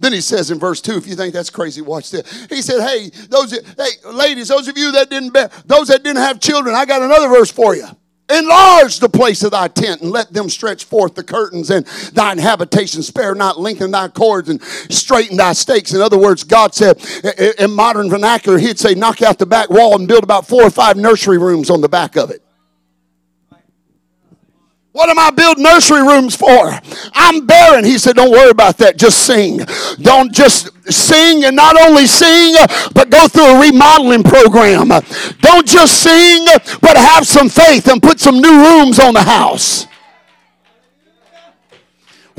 Then 0.00 0.14
he 0.14 0.22
says 0.22 0.50
in 0.50 0.58
verse 0.58 0.80
2, 0.80 0.96
if 0.96 1.06
you 1.06 1.14
think 1.14 1.34
that's 1.34 1.50
crazy, 1.50 1.82
watch 1.82 2.10
this. 2.10 2.46
He 2.46 2.62
said, 2.62 2.80
Hey, 2.80 3.10
those 3.28 3.52
hey, 3.52 4.10
ladies, 4.10 4.48
those 4.48 4.66
of 4.66 4.78
you 4.78 4.92
that 4.92 5.10
didn't 5.10 5.34
bear, 5.34 5.50
those 5.66 5.88
that 5.88 6.02
didn't 6.02 6.22
have 6.22 6.40
children, 6.40 6.74
I 6.74 6.86
got 6.86 7.02
another 7.02 7.28
verse 7.28 7.50
for 7.50 7.76
you. 7.76 7.86
Enlarge 8.30 8.98
the 8.98 9.10
place 9.10 9.42
of 9.42 9.50
thy 9.50 9.68
tent 9.68 10.00
and 10.00 10.10
let 10.10 10.32
them 10.32 10.48
stretch 10.48 10.84
forth 10.84 11.14
the 11.14 11.22
curtains 11.22 11.70
and 11.70 11.86
thine 12.14 12.38
habitation. 12.38 13.02
Spare 13.02 13.34
not, 13.34 13.60
lengthen 13.60 13.90
thy 13.90 14.08
cords 14.08 14.48
and 14.48 14.62
straighten 14.62 15.36
thy 15.36 15.52
stakes. 15.52 15.92
In 15.92 16.00
other 16.00 16.18
words, 16.18 16.44
God 16.44 16.74
said, 16.74 16.98
in 17.58 17.70
modern 17.70 18.08
vernacular, 18.08 18.58
He'd 18.58 18.78
say, 18.78 18.94
knock 18.94 19.20
out 19.20 19.38
the 19.38 19.46
back 19.46 19.68
wall 19.68 19.96
and 19.96 20.08
build 20.08 20.24
about 20.24 20.46
four 20.46 20.62
or 20.62 20.70
five 20.70 20.96
nursery 20.96 21.38
rooms 21.38 21.68
on 21.68 21.82
the 21.82 21.88
back 21.88 22.16
of 22.16 22.30
it. 22.30 22.42
What 24.98 25.10
am 25.10 25.18
I 25.20 25.30
building 25.30 25.62
nursery 25.62 26.02
rooms 26.02 26.34
for? 26.34 26.76
I'm 27.14 27.46
barren. 27.46 27.84
He 27.84 27.98
said, 27.98 28.16
Don't 28.16 28.32
worry 28.32 28.50
about 28.50 28.78
that. 28.78 28.96
Just 28.96 29.18
sing. 29.18 29.60
Don't 30.00 30.32
just 30.32 30.70
sing 30.92 31.44
and 31.44 31.54
not 31.54 31.80
only 31.80 32.04
sing, 32.04 32.56
but 32.94 33.08
go 33.08 33.28
through 33.28 33.44
a 33.44 33.60
remodeling 33.60 34.24
program. 34.24 34.88
Don't 35.40 35.68
just 35.68 36.02
sing, 36.02 36.44
but 36.80 36.96
have 36.96 37.28
some 37.28 37.48
faith 37.48 37.86
and 37.86 38.02
put 38.02 38.18
some 38.18 38.40
new 38.40 38.50
rooms 38.50 38.98
on 38.98 39.14
the 39.14 39.22
house. 39.22 39.86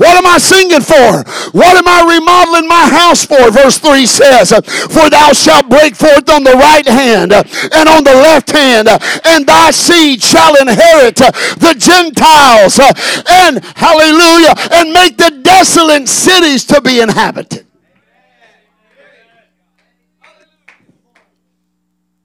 What 0.00 0.16
am 0.16 0.26
I 0.26 0.38
singing 0.38 0.80
for? 0.80 1.22
What 1.52 1.76
am 1.76 1.86
I 1.86 2.16
remodeling 2.16 2.66
my 2.66 2.88
house 2.88 3.26
for? 3.26 3.50
Verse 3.50 3.78
3 3.78 4.06
says, 4.06 4.48
For 4.48 5.10
thou 5.10 5.34
shalt 5.34 5.68
break 5.68 5.94
forth 5.94 6.26
on 6.30 6.42
the 6.42 6.54
right 6.54 6.88
hand 6.88 7.34
and 7.34 7.86
on 7.86 8.04
the 8.04 8.14
left 8.14 8.50
hand, 8.50 8.88
and 8.88 9.46
thy 9.46 9.70
seed 9.70 10.22
shall 10.22 10.56
inherit 10.56 11.16
the 11.16 11.74
Gentiles, 11.76 12.80
and 13.28 13.62
hallelujah, 13.76 14.54
and 14.72 14.90
make 14.90 15.18
the 15.18 15.38
desolate 15.42 16.08
cities 16.08 16.64
to 16.64 16.80
be 16.80 17.00
inhabited. 17.00 17.66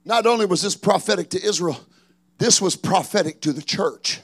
Not 0.06 0.24
only 0.24 0.46
was 0.46 0.62
this 0.62 0.76
prophetic 0.76 1.28
to 1.30 1.44
Israel, 1.44 1.78
this 2.38 2.58
was 2.58 2.74
prophetic 2.74 3.42
to 3.42 3.52
the 3.52 3.60
church. 3.60 4.20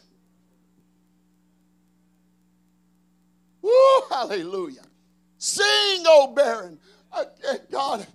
Woo, 3.62 4.00
hallelujah. 4.10 4.82
Sing, 5.38 6.04
oh 6.06 6.32
barren. 6.34 6.78
I, 7.12 7.24
eh, 7.50 7.58
God, 7.70 8.06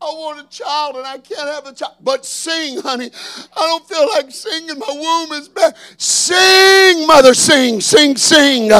I 0.00 0.04
want 0.04 0.46
a 0.46 0.48
child 0.50 0.96
and 0.96 1.06
I 1.06 1.18
can't 1.18 1.48
have 1.48 1.66
a 1.66 1.72
child. 1.72 1.94
But 2.00 2.24
sing, 2.26 2.80
honey. 2.80 3.10
I 3.56 3.60
don't 3.60 3.88
feel 3.88 4.08
like 4.08 4.30
singing. 4.30 4.78
My 4.78 4.86
womb 4.88 5.32
is 5.40 5.48
bad. 5.48 5.74
Sing, 5.96 7.06
mother, 7.06 7.34
sing, 7.34 7.80
sing, 7.80 8.16
sing. 8.16 8.70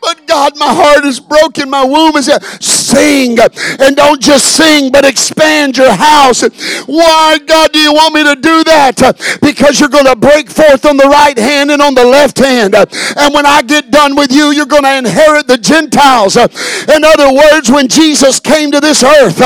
But 0.00 0.26
God, 0.26 0.56
my 0.56 0.72
heart 0.72 1.04
is 1.04 1.20
broken. 1.20 1.70
My 1.70 1.84
womb 1.84 2.16
is 2.16 2.30
sing. 2.60 3.38
And 3.80 3.96
don't 3.96 4.20
just 4.20 4.56
sing, 4.56 4.90
but 4.90 5.04
expand 5.04 5.76
your 5.76 5.92
house. 5.92 6.42
Why, 6.86 7.38
God, 7.44 7.72
do 7.72 7.78
you 7.78 7.92
want 7.92 8.14
me 8.14 8.24
to 8.24 8.34
do 8.34 8.64
that? 8.64 9.38
Because 9.40 9.78
you're 9.78 9.88
going 9.88 10.06
to 10.06 10.16
break 10.16 10.48
forth 10.48 10.86
on 10.86 10.96
the 10.96 11.04
right 11.04 11.38
hand 11.38 11.70
and 11.70 11.82
on 11.82 11.94
the 11.94 12.04
left 12.04 12.38
hand. 12.38 12.74
And 12.74 13.34
when 13.34 13.46
I 13.46 13.62
get 13.62 13.90
done 13.90 14.16
with 14.16 14.32
you, 14.32 14.50
you're 14.50 14.66
going 14.66 14.84
to 14.84 14.96
inherit 14.96 15.46
the 15.46 15.58
Gentiles. 15.58 16.36
In 16.36 17.04
other 17.04 17.32
words, 17.32 17.70
when 17.70 17.88
Jesus 17.88 18.40
came 18.40 18.70
to 18.72 18.80
this 18.80 19.02
earth 19.02 19.40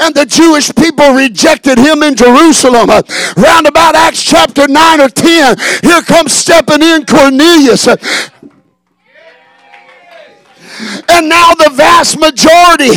and 0.00 0.14
the 0.14 0.26
Jewish 0.26 0.74
people 0.74 1.12
rejected 1.12 1.78
him 1.78 2.02
in 2.02 2.16
Jerusalem, 2.16 2.88
round 3.36 3.66
about 3.66 3.94
Acts 3.94 4.22
chapter 4.22 4.66
9 4.66 5.00
or 5.00 5.08
10, 5.08 5.56
here 5.82 6.02
comes 6.02 6.32
stepping 6.32 6.82
in 6.82 7.04
Cornelius 7.04 7.86
and 11.08 11.28
now 11.28 11.54
the 11.54 11.70
vast 11.74 12.18
majority 12.18 12.94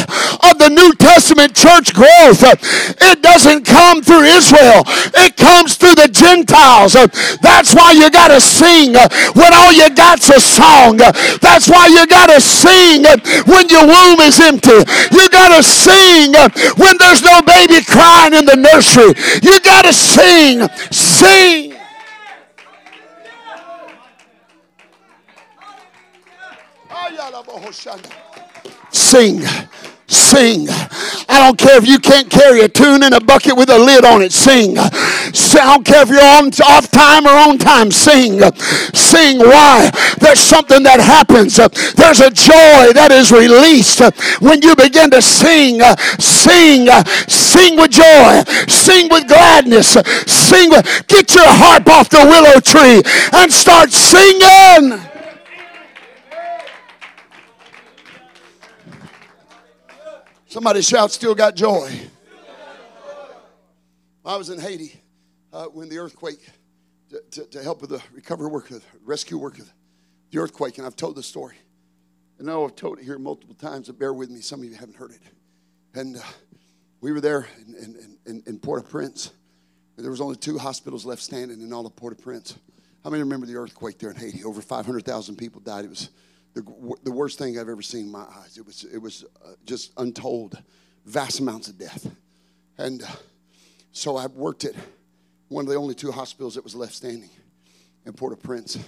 of 0.49 0.57
the 0.57 0.69
New 0.69 0.93
Testament 0.93 1.55
church 1.55 1.93
growth, 1.93 2.43
it 2.43 3.21
doesn't 3.21 3.65
come 3.65 4.01
through 4.01 4.23
Israel. 4.23 4.83
It 5.17 5.37
comes 5.37 5.75
through 5.75 5.95
the 5.95 6.09
Gentiles. 6.09 6.93
That's 7.41 7.73
why 7.73 7.91
you 7.91 8.09
got 8.11 8.29
to 8.29 8.41
sing 8.41 8.93
when 9.33 9.53
all 9.53 9.71
you 9.71 9.89
got's 9.95 10.29
a 10.29 10.39
song. 10.39 10.97
That's 10.97 11.67
why 11.69 11.87
you 11.87 12.05
got 12.07 12.27
to 12.27 12.41
sing 12.41 13.03
when 13.45 13.69
your 13.69 13.85
womb 13.85 14.19
is 14.21 14.39
empty. 14.39 14.81
You 15.11 15.29
got 15.29 15.55
to 15.55 15.63
sing 15.63 16.33
when 16.77 16.97
there's 16.97 17.23
no 17.23 17.41
baby 17.41 17.83
crying 17.85 18.33
in 18.33 18.45
the 18.45 18.55
nursery. 18.55 19.13
You 19.41 19.59
got 19.61 19.83
to 19.83 19.93
sing. 19.93 20.67
Sing. 20.91 21.70
Sing. 28.91 29.41
Sing. 30.07 30.67
I 31.29 31.39
don't 31.39 31.57
care 31.57 31.77
if 31.77 31.87
you 31.87 31.99
can't 31.99 32.29
carry 32.29 32.61
a 32.61 32.67
tune 32.67 33.03
in 33.03 33.13
a 33.13 33.21
bucket 33.21 33.55
with 33.55 33.69
a 33.69 33.77
lid 33.77 34.03
on 34.03 34.21
it. 34.21 34.31
Sing. 34.33 34.77
I 34.77 34.89
don't 35.53 35.85
care 35.85 36.01
if 36.01 36.09
you're 36.09 36.19
on 36.19 36.51
off 36.67 36.89
time 36.91 37.25
or 37.25 37.31
on 37.31 37.57
time. 37.57 37.91
Sing. 37.91 38.41
Sing. 38.93 39.39
Why? 39.39 39.89
There's 40.19 40.39
something 40.39 40.83
that 40.83 40.99
happens. 40.99 41.55
There's 41.55 42.19
a 42.19 42.31
joy 42.31 42.91
that 42.93 43.11
is 43.11 43.31
released 43.31 44.01
when 44.41 44.61
you 44.61 44.75
begin 44.75 45.11
to 45.11 45.21
sing. 45.21 45.79
Sing. 46.19 46.89
Sing 47.29 47.77
with 47.77 47.91
joy. 47.91 48.43
Sing 48.67 49.09
with 49.09 49.27
gladness. 49.27 49.95
Sing. 50.27 50.71
Get 51.07 51.35
your 51.35 51.47
harp 51.47 51.87
off 51.87 52.09
the 52.09 52.25
willow 52.25 52.59
tree 52.59 53.01
and 53.31 53.51
start 53.53 53.91
singing. 53.91 55.10
Somebody 60.51 60.81
shout, 60.81 61.13
still 61.13 61.33
got 61.33 61.55
joy. 61.55 61.89
I 64.25 64.35
was 64.35 64.49
in 64.49 64.59
Haiti 64.59 64.99
uh, 65.53 65.67
when 65.67 65.87
the 65.87 65.97
earthquake, 65.97 66.45
to, 67.09 67.21
to, 67.31 67.45
to, 67.45 67.63
help 67.63 67.79
with 67.79 67.89
the 67.89 68.03
recovery 68.11 68.49
work, 68.49 68.67
the 68.67 68.81
rescue 69.05 69.37
work 69.37 69.59
of 69.59 69.71
the 70.29 70.39
earthquake, 70.39 70.77
and 70.77 70.85
I've 70.85 70.97
told 70.97 71.15
the 71.15 71.23
story. 71.23 71.55
And 72.37 72.49
I 72.49 72.51
know 72.51 72.65
I've 72.65 72.75
told 72.75 72.99
it 72.99 73.05
here 73.05 73.17
multiple 73.17 73.55
times, 73.55 73.87
but 73.87 73.97
bear 73.97 74.11
with 74.11 74.29
me. 74.29 74.41
Some 74.41 74.59
of 74.59 74.65
you 74.65 74.75
haven't 74.75 74.97
heard 74.97 75.11
it. 75.11 75.21
And 75.93 76.17
uh, 76.17 76.21
we 76.99 77.13
were 77.13 77.21
there 77.21 77.47
in, 77.65 77.75
in, 77.75 78.17
in, 78.25 78.43
in 78.45 78.59
Port-au-Prince. 78.59 79.31
There 79.95 80.11
was 80.11 80.19
only 80.19 80.35
two 80.35 80.57
hospitals 80.57 81.05
left 81.05 81.21
standing 81.21 81.61
in 81.61 81.71
all 81.71 81.85
of 81.85 81.95
Port-au-Prince. 81.95 82.57
How 83.05 83.09
many 83.09 83.23
remember 83.23 83.45
the 83.45 83.55
earthquake 83.55 83.99
there 83.99 84.09
in 84.09 84.17
Haiti? 84.17 84.43
Over 84.43 84.61
500,000 84.61 85.37
people 85.37 85.61
died. 85.61 85.85
It 85.85 85.91
was 85.91 86.09
the, 86.53 86.95
the 87.03 87.11
worst 87.11 87.37
thing 87.39 87.57
I've 87.57 87.69
ever 87.69 87.81
seen 87.81 88.05
in 88.05 88.11
my 88.11 88.25
eyes. 88.39 88.57
It 88.57 88.65
was, 88.65 88.83
it 88.83 88.97
was 88.97 89.25
uh, 89.45 89.51
just 89.65 89.93
untold, 89.97 90.61
vast 91.05 91.39
amounts 91.39 91.67
of 91.69 91.77
death. 91.77 92.09
And 92.77 93.03
uh, 93.03 93.07
so 93.91 94.17
I 94.17 94.27
worked 94.27 94.65
at 94.65 94.75
one 95.47 95.65
of 95.65 95.69
the 95.69 95.77
only 95.77 95.95
two 95.95 96.11
hospitals 96.11 96.55
that 96.55 96.63
was 96.63 96.75
left 96.75 96.93
standing 96.93 97.29
in 98.05 98.13
Port-au-Prince. 98.13 98.79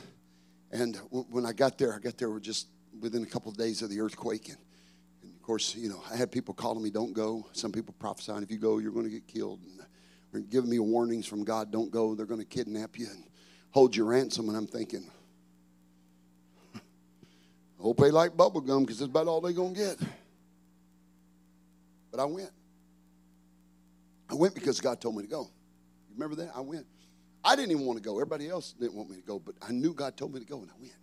And 0.71 0.95
w- 0.95 1.25
when 1.29 1.45
I 1.45 1.53
got 1.53 1.77
there, 1.77 1.93
I 1.93 1.99
got 1.99 2.17
there 2.17 2.37
just 2.39 2.67
within 2.99 3.23
a 3.23 3.25
couple 3.25 3.51
of 3.51 3.57
days 3.57 3.81
of 3.81 3.89
the 3.89 3.99
earthquake. 3.99 4.49
And, 4.49 4.57
and, 5.21 5.33
of 5.35 5.41
course, 5.41 5.75
you 5.75 5.89
know, 5.89 6.01
I 6.11 6.15
had 6.15 6.31
people 6.31 6.53
calling 6.53 6.83
me, 6.83 6.89
don't 6.89 7.13
go. 7.13 7.45
Some 7.53 7.71
people 7.71 7.93
prophesying, 7.99 8.43
if 8.43 8.51
you 8.51 8.57
go, 8.57 8.79
you're 8.79 8.91
going 8.91 9.05
to 9.05 9.11
get 9.11 9.27
killed. 9.27 9.59
And 10.33 10.49
giving 10.49 10.69
me 10.69 10.79
warnings 10.79 11.27
from 11.27 11.43
God, 11.43 11.71
don't 11.71 11.91
go. 11.91 12.15
They're 12.15 12.25
going 12.25 12.39
to 12.39 12.45
kidnap 12.45 12.97
you 12.97 13.07
and 13.07 13.23
hold 13.71 13.95
your 13.95 14.07
ransom. 14.07 14.49
And 14.49 14.57
I'm 14.57 14.65
thinking, 14.67 15.11
Hope 17.83 17.97
they 17.97 18.11
like 18.11 18.37
bubble 18.37 18.61
gum 18.61 18.83
because 18.83 18.99
that's 18.99 19.09
about 19.09 19.27
all 19.27 19.41
they're 19.41 19.51
going 19.51 19.73
to 19.73 19.79
get. 19.79 19.97
But 22.09 22.21
I 22.21 22.25
went. 22.25 22.49
I 24.29 24.35
went 24.35 24.55
because 24.55 24.79
God 24.79 25.01
told 25.01 25.17
me 25.17 25.23
to 25.23 25.29
go. 25.29 25.41
You 25.41 26.15
remember 26.15 26.35
that? 26.43 26.53
I 26.55 26.61
went. 26.61 26.85
I 27.43 27.57
didn't 27.57 27.71
even 27.71 27.85
want 27.85 27.97
to 27.97 28.03
go. 28.03 28.15
Everybody 28.15 28.47
else 28.47 28.71
didn't 28.71 28.93
want 28.93 29.09
me 29.09 29.17
to 29.17 29.21
go, 29.21 29.37
but 29.37 29.55
I 29.61 29.73
knew 29.73 29.93
God 29.93 30.15
told 30.15 30.33
me 30.33 30.39
to 30.39 30.45
go, 30.45 30.59
and 30.59 30.69
I 30.69 30.79
went. 30.79 30.93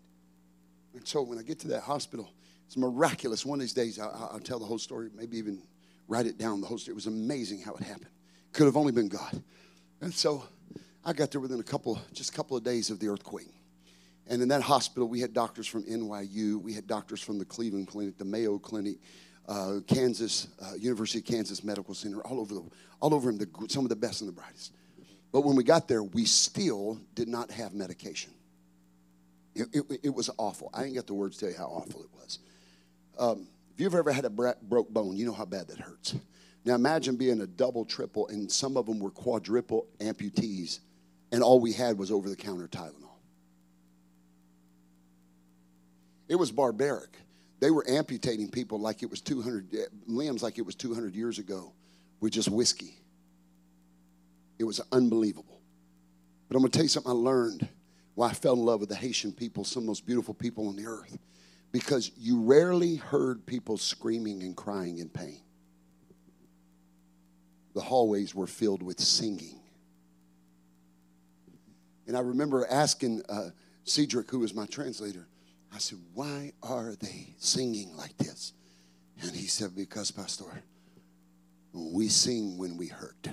And 0.94 1.06
so 1.06 1.20
when 1.20 1.38
I 1.38 1.42
get 1.42 1.58
to 1.60 1.68
that 1.68 1.82
hospital, 1.82 2.30
it's 2.66 2.78
miraculous. 2.78 3.44
One 3.44 3.58
of 3.58 3.60
these 3.60 3.74
days, 3.74 3.98
I, 3.98 4.06
will 4.32 4.40
tell 4.40 4.58
the 4.58 4.64
whole 4.64 4.78
story, 4.78 5.10
maybe 5.14 5.36
even 5.36 5.60
write 6.08 6.24
it 6.24 6.38
down. 6.38 6.62
The 6.62 6.66
whole 6.66 6.78
story. 6.78 6.94
It 6.94 6.96
was 6.96 7.06
amazing 7.06 7.60
how 7.60 7.74
it 7.74 7.82
happened. 7.82 8.08
Could 8.52 8.64
have 8.64 8.76
only 8.78 8.92
been 8.92 9.08
God. 9.08 9.42
And 10.00 10.14
so 10.14 10.44
I 11.04 11.12
got 11.12 11.30
there 11.30 11.42
within 11.42 11.60
a 11.60 11.64
couple, 11.64 12.00
just 12.14 12.30
a 12.30 12.32
couple 12.32 12.56
of 12.56 12.64
days 12.64 12.88
of 12.88 13.00
the 13.00 13.08
earthquake. 13.08 13.52
And 14.30 14.40
in 14.40 14.48
that 14.48 14.62
hospital, 14.62 15.08
we 15.08 15.20
had 15.20 15.34
doctors 15.34 15.66
from 15.66 15.82
NYU, 15.82 16.62
we 16.62 16.72
had 16.72 16.86
doctors 16.86 17.20
from 17.20 17.38
the 17.38 17.44
Cleveland 17.44 17.88
Clinic, 17.88 18.16
the 18.16 18.24
Mayo 18.24 18.58
Clinic, 18.58 18.98
uh, 19.48 19.80
Kansas, 19.88 20.46
uh, 20.62 20.74
University 20.78 21.18
of 21.18 21.24
Kansas 21.24 21.64
Medical 21.64 21.94
Center, 21.94 22.20
all 22.20 22.38
over, 22.38 22.54
the, 22.54 22.62
all 23.00 23.12
over 23.12 23.32
them, 23.32 23.38
the, 23.38 23.68
some 23.68 23.84
of 23.84 23.88
the 23.88 23.96
best 23.96 24.20
and 24.20 24.28
the 24.28 24.32
brightest. 24.32 24.72
But 25.32 25.40
when 25.40 25.56
we 25.56 25.64
got 25.64 25.88
there, 25.88 26.04
we 26.04 26.24
still 26.24 27.00
did 27.16 27.26
not 27.26 27.50
have 27.50 27.74
medication. 27.74 28.30
It, 29.56 29.66
it, 29.72 30.00
it 30.04 30.14
was 30.14 30.30
awful. 30.38 30.70
I 30.72 30.84
ain't 30.84 30.94
got 30.94 31.08
the 31.08 31.14
words 31.14 31.36
to 31.38 31.46
tell 31.46 31.52
you 31.52 31.58
how 31.58 31.66
awful 31.66 32.02
it 32.02 32.10
was. 32.16 32.38
Um, 33.18 33.48
if 33.74 33.80
you've 33.80 33.96
ever 33.96 34.12
had 34.12 34.24
a 34.24 34.30
broke 34.30 34.90
bone, 34.90 35.16
you 35.16 35.26
know 35.26 35.32
how 35.32 35.44
bad 35.44 35.66
that 35.68 35.78
hurts. 35.80 36.14
Now 36.64 36.76
imagine 36.76 37.16
being 37.16 37.40
a 37.40 37.48
double, 37.48 37.84
triple, 37.84 38.28
and 38.28 38.50
some 38.50 38.76
of 38.76 38.86
them 38.86 39.00
were 39.00 39.10
quadruple 39.10 39.88
amputees, 39.98 40.78
and 41.32 41.42
all 41.42 41.58
we 41.58 41.72
had 41.72 41.98
was 41.98 42.12
over 42.12 42.28
the 42.28 42.36
counter 42.36 42.68
Tylenol. 42.68 43.09
It 46.30 46.36
was 46.36 46.52
barbaric. 46.52 47.10
They 47.58 47.72
were 47.72 47.84
amputating 47.88 48.48
people 48.48 48.78
like 48.78 49.02
it 49.02 49.10
was 49.10 49.20
200 49.20 49.88
limbs, 50.06 50.44
like 50.44 50.58
it 50.58 50.62
was 50.64 50.76
200 50.76 51.16
years 51.16 51.40
ago, 51.40 51.72
with 52.20 52.32
just 52.32 52.48
whiskey. 52.48 52.94
It 54.56 54.64
was 54.64 54.80
unbelievable. 54.92 55.60
But 56.48 56.54
I'm 56.54 56.62
going 56.62 56.70
to 56.70 56.78
tell 56.78 56.84
you 56.84 56.88
something 56.88 57.10
I 57.10 57.16
learned 57.16 57.68
why 58.14 58.28
I 58.28 58.32
fell 58.32 58.52
in 58.52 58.60
love 58.60 58.78
with 58.78 58.90
the 58.90 58.94
Haitian 58.94 59.32
people, 59.32 59.64
some 59.64 59.80
of 59.80 59.86
the 59.86 59.90
most 59.90 60.06
beautiful 60.06 60.32
people 60.32 60.68
on 60.68 60.76
the 60.76 60.86
earth. 60.86 61.18
Because 61.72 62.12
you 62.16 62.40
rarely 62.42 62.94
heard 62.94 63.44
people 63.44 63.76
screaming 63.76 64.44
and 64.44 64.56
crying 64.56 64.98
in 64.98 65.08
pain. 65.08 65.40
The 67.74 67.80
hallways 67.80 68.36
were 68.36 68.46
filled 68.46 68.84
with 68.84 69.00
singing. 69.00 69.60
And 72.06 72.16
I 72.16 72.20
remember 72.20 72.68
asking 72.70 73.22
uh, 73.28 73.50
Cedric, 73.82 74.30
who 74.30 74.38
was 74.38 74.54
my 74.54 74.66
translator, 74.66 75.26
I 75.74 75.78
said, 75.78 75.98
Why 76.14 76.52
are 76.62 76.94
they 77.00 77.34
singing 77.38 77.96
like 77.96 78.16
this? 78.18 78.52
And 79.22 79.32
he 79.32 79.46
said, 79.46 79.74
Because, 79.74 80.10
Pastor, 80.10 80.62
we 81.72 82.08
sing 82.08 82.58
when 82.58 82.76
we 82.76 82.88
hurt. 82.88 83.28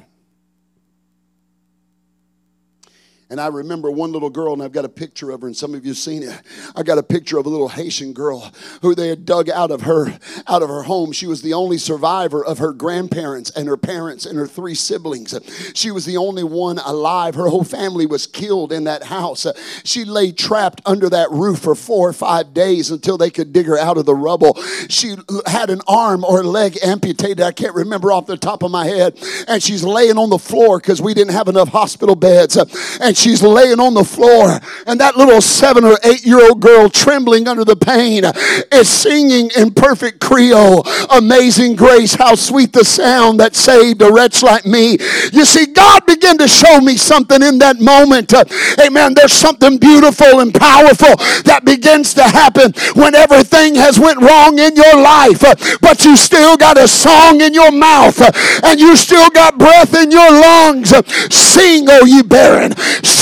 And 3.29 3.41
I 3.41 3.47
remember 3.47 3.91
one 3.91 4.13
little 4.13 4.29
girl, 4.29 4.53
and 4.53 4.63
I've 4.63 4.71
got 4.71 4.85
a 4.85 4.89
picture 4.89 5.31
of 5.31 5.41
her, 5.41 5.47
and 5.47 5.55
some 5.55 5.73
of 5.73 5.83
you 5.83 5.91
have 5.91 5.97
seen 5.97 6.23
it. 6.23 6.41
I 6.77 6.83
got 6.83 6.97
a 6.97 7.03
picture 7.03 7.37
of 7.37 7.45
a 7.45 7.49
little 7.49 7.67
Haitian 7.67 8.13
girl 8.13 8.53
who 8.81 8.95
they 8.95 9.09
had 9.09 9.25
dug 9.25 9.49
out 9.49 9.69
of 9.69 9.81
her 9.81 10.17
out 10.47 10.63
of 10.63 10.69
her 10.69 10.83
home. 10.83 11.11
She 11.11 11.27
was 11.27 11.41
the 11.41 11.53
only 11.53 11.77
survivor 11.77 12.43
of 12.43 12.59
her 12.59 12.71
grandparents 12.71 13.51
and 13.51 13.67
her 13.67 13.75
parents 13.75 14.25
and 14.25 14.39
her 14.39 14.47
three 14.47 14.75
siblings. 14.75 15.37
She 15.73 15.91
was 15.91 16.05
the 16.05 16.15
only 16.15 16.45
one 16.45 16.79
alive. 16.79 17.35
Her 17.35 17.49
whole 17.49 17.65
family 17.65 18.05
was 18.05 18.27
killed 18.27 18.71
in 18.71 18.85
that 18.85 19.03
house. 19.03 19.45
She 19.83 20.05
lay 20.05 20.31
trapped 20.31 20.81
under 20.85 21.09
that 21.09 21.29
roof 21.29 21.59
for 21.59 21.75
four 21.75 22.07
or 22.07 22.13
five 22.13 22.53
days 22.53 22.91
until 22.91 23.17
they 23.17 23.29
could 23.29 23.51
dig 23.51 23.65
her 23.65 23.77
out 23.77 23.97
of 23.97 24.05
the 24.05 24.15
rubble. 24.15 24.53
She 24.87 25.15
had 25.45 25.69
an 25.69 25.81
arm 25.85 26.23
or 26.23 26.45
leg 26.45 26.77
amputated. 26.81 27.41
I 27.41 27.51
can't 27.51 27.75
remember 27.75 28.13
off 28.13 28.25
the 28.25 28.37
top 28.37 28.63
of 28.63 28.71
my 28.71 28.85
head. 28.85 29.19
And 29.49 29.61
she's 29.61 29.83
laying 29.83 30.17
on 30.17 30.29
the 30.29 30.39
floor 30.39 30.79
because 30.79 31.01
we 31.01 31.13
didn't 31.13 31.33
have 31.33 31.49
enough 31.49 31.67
hospital 31.67 32.15
beds. 32.15 32.55
And 33.01 33.16
she's 33.17 33.41
laying 33.41 33.79
on 33.79 33.93
the 33.93 34.03
floor, 34.03 34.59
and 34.85 34.99
that 34.99 35.17
little 35.17 35.41
seven 35.41 35.83
or 35.83 35.97
eight 36.03 36.25
year 36.25 36.41
old 36.41 36.59
girl, 36.59 36.89
trembling 36.89 37.47
under 37.47 37.65
the 37.65 37.75
pain, 37.75 38.23
is 38.71 38.87
singing 38.89 39.49
in 39.57 39.71
perfect 39.71 40.19
Creole, 40.19 40.83
Amazing 41.09 41.75
Grace, 41.75 42.13
how 42.13 42.35
sweet 42.35 42.73
the 42.73 42.85
sound 42.85 43.39
that 43.39 43.55
saved 43.55 44.01
a 44.01 44.11
wretch 44.11 44.43
like 44.43 44.65
me. 44.65 44.97
You 45.33 45.45
see, 45.45 45.65
God 45.65 46.05
began 46.05 46.37
to 46.37 46.47
show 46.47 46.79
me 46.79 46.97
something 46.97 47.41
in 47.41 47.59
that 47.59 47.79
moment. 47.79 48.33
Amen. 48.79 49.13
There's 49.13 49.33
something 49.33 49.77
beautiful 49.77 50.39
and 50.39 50.53
powerful 50.53 51.15
that 51.43 51.63
begins 51.65 52.13
to 52.15 52.23
happen 52.23 52.73
when 52.95 53.15
everything 53.15 53.75
has 53.75 53.99
went 53.99 54.21
wrong 54.21 54.59
in 54.59 54.75
your 54.75 54.95
life, 55.01 55.41
but 55.81 56.05
you 56.05 56.15
still 56.15 56.57
got 56.57 56.77
a 56.77 56.87
song 56.87 57.41
in 57.41 57.53
your 57.53 57.71
mouth 57.71 58.21
and 58.63 58.79
you 58.79 58.95
still 58.95 59.29
got 59.29 59.57
breath 59.57 59.95
in 59.95 60.11
your 60.11 60.29
lungs. 60.31 60.93
Sing, 61.33 61.85
oh 61.89 62.05
ye 62.05 62.21
barren. 62.21 62.73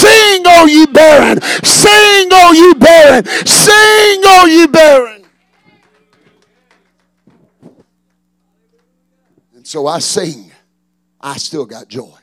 Sing, 0.06 0.44
O 0.46 0.66
ye 0.68 0.86
barren. 0.86 1.42
Sing, 1.64 2.30
O 2.32 2.52
ye 2.54 2.74
barren. 2.74 3.26
Sing, 3.46 4.22
O 4.24 4.46
ye 4.48 4.68
barren. 4.68 5.26
And 9.56 9.66
so 9.66 9.88
I 9.88 10.00
sing. 10.00 10.52
I 11.20 11.38
still 11.38 11.66
got 11.66 11.88
joy. 11.88 12.14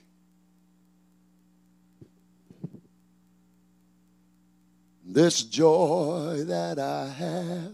This 5.04 5.42
joy 5.42 6.44
that 6.46 6.78
I 6.78 7.08
have, 7.08 7.72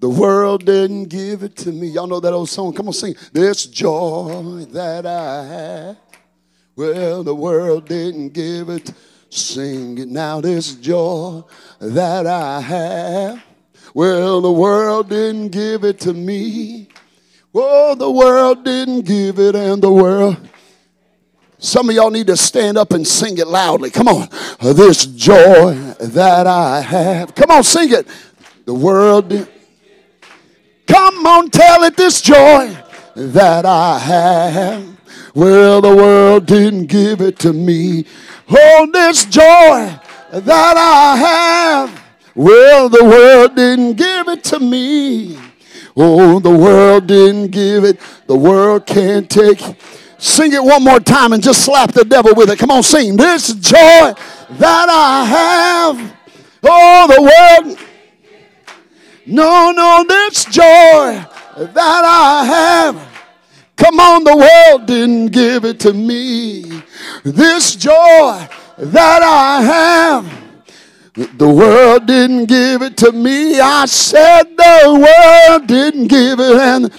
the 0.00 0.08
world 0.08 0.66
didn't 0.66 1.04
give 1.04 1.42
it 1.42 1.56
to 1.58 1.72
me. 1.72 1.86
Y'all 1.88 2.06
know 2.06 2.20
that 2.20 2.32
old 2.32 2.48
song? 2.48 2.74
Come 2.74 2.88
on, 2.88 2.92
sing. 2.92 3.14
This 3.32 3.66
joy 3.66 4.66
that 4.70 5.06
I 5.06 5.44
have. 5.44 5.96
Well, 6.80 7.22
the 7.22 7.34
world 7.34 7.88
didn't 7.88 8.30
give 8.30 8.70
it. 8.70 8.90
Sing 9.28 9.98
it 9.98 10.08
now, 10.08 10.40
this 10.40 10.76
joy 10.76 11.42
that 11.78 12.26
I 12.26 12.62
have. 12.62 13.44
Well, 13.92 14.40
the 14.40 14.50
world 14.50 15.10
didn't 15.10 15.48
give 15.50 15.84
it 15.84 16.00
to 16.00 16.14
me. 16.14 16.88
Oh, 17.54 17.94
the 17.94 18.10
world 18.10 18.64
didn't 18.64 19.02
give 19.02 19.38
it, 19.38 19.54
and 19.54 19.82
the 19.82 19.92
world. 19.92 20.38
Some 21.58 21.90
of 21.90 21.94
y'all 21.94 22.10
need 22.10 22.28
to 22.28 22.36
stand 22.38 22.78
up 22.78 22.94
and 22.94 23.06
sing 23.06 23.36
it 23.36 23.46
loudly. 23.46 23.90
Come 23.90 24.08
on. 24.08 24.30
This 24.62 25.04
joy 25.04 25.74
that 26.00 26.46
I 26.46 26.80
have. 26.80 27.34
Come 27.34 27.50
on, 27.50 27.62
sing 27.62 27.92
it. 27.92 28.06
The 28.64 28.72
world. 28.72 29.28
Come 30.86 31.26
on, 31.26 31.50
tell 31.50 31.84
it 31.84 31.98
this 31.98 32.22
joy 32.22 32.74
that 33.14 33.66
I 33.66 33.98
have. 33.98 34.99
Well, 35.34 35.80
the 35.80 35.94
world 35.94 36.46
didn't 36.46 36.86
give 36.86 37.20
it 37.20 37.38
to 37.40 37.52
me. 37.52 38.04
Oh, 38.48 38.88
this 38.92 39.24
joy 39.26 39.96
that 40.32 40.76
I 40.76 41.16
have. 41.16 42.02
Well, 42.34 42.88
the 42.88 43.04
world 43.04 43.54
didn't 43.54 43.94
give 43.94 44.28
it 44.28 44.42
to 44.44 44.58
me. 44.58 45.38
Oh, 45.96 46.40
the 46.40 46.50
world 46.50 47.06
didn't 47.06 47.48
give 47.48 47.84
it. 47.84 48.00
The 48.26 48.36
world 48.36 48.86
can't 48.86 49.28
take. 49.30 49.60
Sing 50.18 50.52
it 50.52 50.62
one 50.62 50.82
more 50.84 51.00
time 51.00 51.32
and 51.32 51.42
just 51.42 51.64
slap 51.64 51.92
the 51.92 52.04
devil 52.04 52.34
with 52.34 52.50
it. 52.50 52.58
Come 52.58 52.70
on, 52.70 52.82
sing. 52.82 53.16
This 53.16 53.54
joy 53.54 53.76
that 53.78 54.88
I 54.88 55.24
have. 55.24 56.16
Oh, 56.62 57.06
the 57.06 57.22
world. 57.66 57.78
No, 59.26 59.70
no, 59.70 60.04
this 60.08 60.44
joy 60.44 61.24
that 61.56 62.04
I 62.04 62.44
have. 62.44 63.09
Come 63.80 63.98
on, 63.98 64.24
the 64.24 64.36
world 64.36 64.86
didn't 64.86 65.28
give 65.28 65.64
it 65.64 65.80
to 65.80 65.94
me. 65.94 66.82
This 67.24 67.74
joy 67.76 68.46
that 68.76 69.22
I 69.22 69.62
have, 69.62 71.38
the 71.38 71.48
world 71.48 72.04
didn't 72.04 72.44
give 72.44 72.82
it 72.82 72.98
to 72.98 73.10
me. 73.10 73.58
I 73.58 73.86
said 73.86 74.42
the 74.54 75.06
world 75.06 75.66
didn't 75.66 76.08
give 76.08 76.40
it. 76.40 76.56
And 76.56 76.92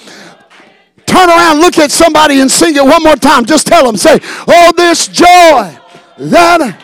turn 1.05 1.29
around, 1.29 1.59
look 1.59 1.77
at 1.77 1.91
somebody 1.91 2.41
and 2.41 2.49
sing 2.49 2.75
it 2.75 2.83
one 2.83 3.03
more 3.03 3.15
time. 3.15 3.45
Just 3.45 3.67
tell 3.67 3.85
them, 3.85 3.95
say, 3.95 4.19
Oh, 4.47 4.73
this 4.75 5.07
joy 5.07 5.77
that 6.17 6.81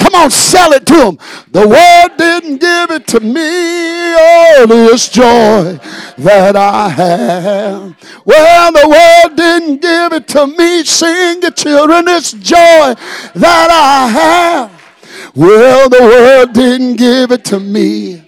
Come 0.00 0.14
on, 0.14 0.30
sell 0.30 0.72
it 0.72 0.86
to 0.86 0.94
them. 0.94 1.18
The 1.52 1.68
world 1.68 2.18
didn't 2.18 2.56
give 2.56 2.90
it 2.90 3.06
to 3.08 3.20
me. 3.20 4.14
Oh, 4.16 4.64
this 4.66 5.10
joy 5.10 5.78
that 6.16 6.56
I 6.56 6.88
have. 6.88 7.96
Well, 8.24 8.72
the 8.72 8.88
world 8.88 9.36
didn't 9.36 9.82
give 9.82 10.12
it 10.14 10.26
to 10.28 10.46
me. 10.46 10.84
Sing 10.84 11.42
it, 11.42 11.54
children. 11.54 12.06
This 12.06 12.32
joy 12.32 12.94
that 13.34 13.68
I 13.70 14.08
have. 14.08 15.32
Well, 15.34 15.88
the 15.90 16.00
world 16.00 16.54
didn't 16.54 16.96
give 16.96 17.30
it 17.30 17.44
to 17.46 17.60
me. 17.60 18.24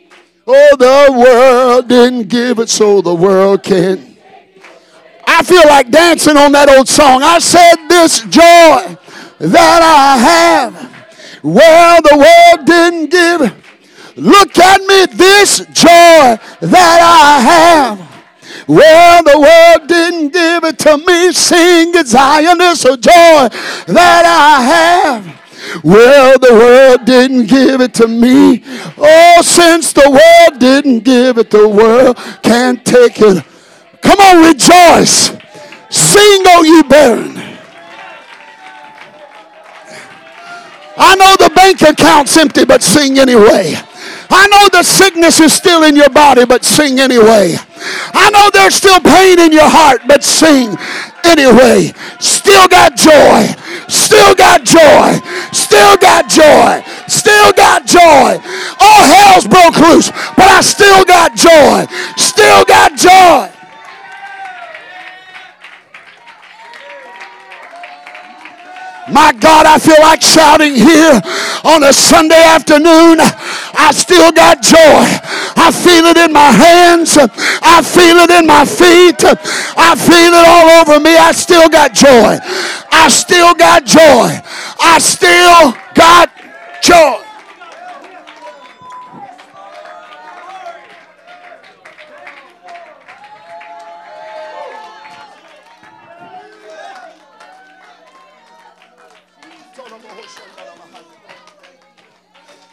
Oh, 0.46 0.76
the 0.78 1.10
world 1.10 1.88
didn't 1.88 2.28
give 2.28 2.58
it 2.58 2.68
so 2.68 3.00
the 3.00 3.14
world 3.14 3.62
can. 3.62 4.16
I 5.26 5.42
feel 5.42 5.66
like 5.66 5.90
dancing 5.90 6.36
on 6.36 6.52
that 6.52 6.68
old 6.68 6.88
song. 6.88 7.22
I 7.22 7.38
said, 7.38 7.76
This 7.88 8.20
joy 8.20 8.98
that 9.38 9.80
I 9.82 10.18
have. 10.18 11.01
Well, 11.42 12.00
the 12.02 12.16
world 12.16 12.66
didn't 12.66 13.10
give. 13.10 13.40
Look 14.16 14.58
at 14.58 14.80
me, 14.82 15.06
this 15.06 15.58
joy 15.72 16.38
that 16.60 17.00
I 17.02 17.40
have. 17.40 18.68
Well, 18.68 19.22
the 19.24 19.40
world 19.40 19.88
didn't 19.88 20.32
give 20.32 20.64
it 20.64 20.78
to 20.80 20.98
me. 20.98 21.32
Sing 21.32 21.94
it, 21.94 22.06
Zion, 22.06 22.58
it's 22.60 22.84
a 22.84 22.96
joy 22.96 23.48
that 23.88 24.24
I 24.24 24.62
have. 24.62 25.82
Well, 25.82 26.38
the 26.38 26.52
world 26.52 27.04
didn't 27.06 27.46
give 27.46 27.80
it 27.80 27.94
to 27.94 28.08
me. 28.08 28.62
Oh, 28.98 29.40
since 29.42 29.92
the 29.92 30.10
world 30.10 30.60
didn't 30.60 31.00
give 31.00 31.38
it, 31.38 31.50
the 31.50 31.68
world 31.68 32.16
can't 32.42 32.84
take 32.84 33.20
it. 33.20 33.44
Come 34.02 34.20
on, 34.20 34.44
rejoice. 34.44 35.30
Sing, 35.90 36.42
oh, 36.46 36.62
you 36.64 36.84
barren. 36.84 37.31
I 40.96 41.14
know 41.16 41.36
the 41.36 41.52
bank 41.54 41.82
account's 41.82 42.36
empty, 42.36 42.64
but 42.64 42.82
sing 42.82 43.18
anyway. 43.18 43.74
I 44.30 44.46
know 44.48 44.68
the 44.72 44.82
sickness 44.82 45.40
is 45.40 45.52
still 45.52 45.84
in 45.84 45.94
your 45.94 46.08
body, 46.08 46.44
but 46.44 46.64
sing 46.64 47.00
anyway. 47.00 47.56
I 48.14 48.30
know 48.30 48.48
there's 48.50 48.74
still 48.74 49.00
pain 49.00 49.38
in 49.38 49.52
your 49.52 49.68
heart, 49.68 50.02
but 50.08 50.24
sing 50.24 50.76
anyway. 51.24 51.92
Still 52.18 52.66
got 52.68 52.96
joy. 52.96 53.44
Still 53.88 54.34
got 54.34 54.64
joy. 54.64 55.20
Still 55.52 55.96
got 55.96 56.28
joy. 56.32 56.82
Still 57.08 57.52
got 57.52 57.84
joy. 57.84 58.40
All 58.80 59.02
hell's 59.04 59.46
broke 59.46 59.76
loose, 59.76 60.10
but 60.32 60.48
I 60.48 60.60
still 60.62 61.04
got 61.04 61.36
joy. 61.36 61.84
Still 62.16 62.64
got 62.64 62.96
joy. 62.96 63.51
My 69.12 69.32
God, 69.32 69.66
I 69.66 69.78
feel 69.78 70.00
like 70.00 70.22
shouting 70.22 70.74
here 70.74 71.20
on 71.64 71.84
a 71.84 71.92
Sunday 71.92 72.42
afternoon. 72.42 73.20
I 73.20 73.92
still 73.92 74.32
got 74.32 74.62
joy. 74.62 75.04
I 75.56 75.70
feel 75.70 76.06
it 76.06 76.16
in 76.16 76.32
my 76.32 76.50
hands. 76.50 77.18
I 77.18 77.82
feel 77.82 78.16
it 78.24 78.30
in 78.30 78.46
my 78.46 78.64
feet. 78.64 79.20
I 79.76 79.94
feel 79.94 80.32
it 80.32 80.46
all 80.48 80.80
over 80.80 80.98
me. 80.98 81.16
I 81.16 81.32
still 81.32 81.68
got 81.68 81.92
joy. 81.92 82.38
I 82.90 83.08
still 83.08 83.54
got 83.54 83.84
joy. 83.84 84.40
I 84.80 84.98
still 84.98 85.76
got 85.94 86.30
joy. 86.82 87.31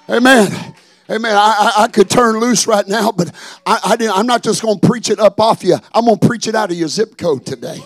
Amen. 0.09 0.75
Amen. 1.09 1.35
I, 1.35 1.73
I, 1.77 1.83
I, 1.83 1.87
could 1.87 2.09
turn 2.09 2.39
loose 2.39 2.67
right 2.67 2.87
now, 2.87 3.11
but 3.11 3.31
I, 3.65 3.97
I'm 4.13 4.27
not 4.27 4.43
just 4.43 4.61
going 4.61 4.79
to 4.79 4.87
preach 4.87 5.09
it 5.09 5.19
up 5.19 5.39
off 5.39 5.63
you. 5.63 5.77
I'm 5.93 6.05
going 6.05 6.19
to 6.19 6.27
preach 6.27 6.47
it 6.47 6.55
out 6.55 6.71
of 6.71 6.77
your 6.77 6.87
zip 6.87 7.17
code 7.17 7.45
today. 7.45 7.79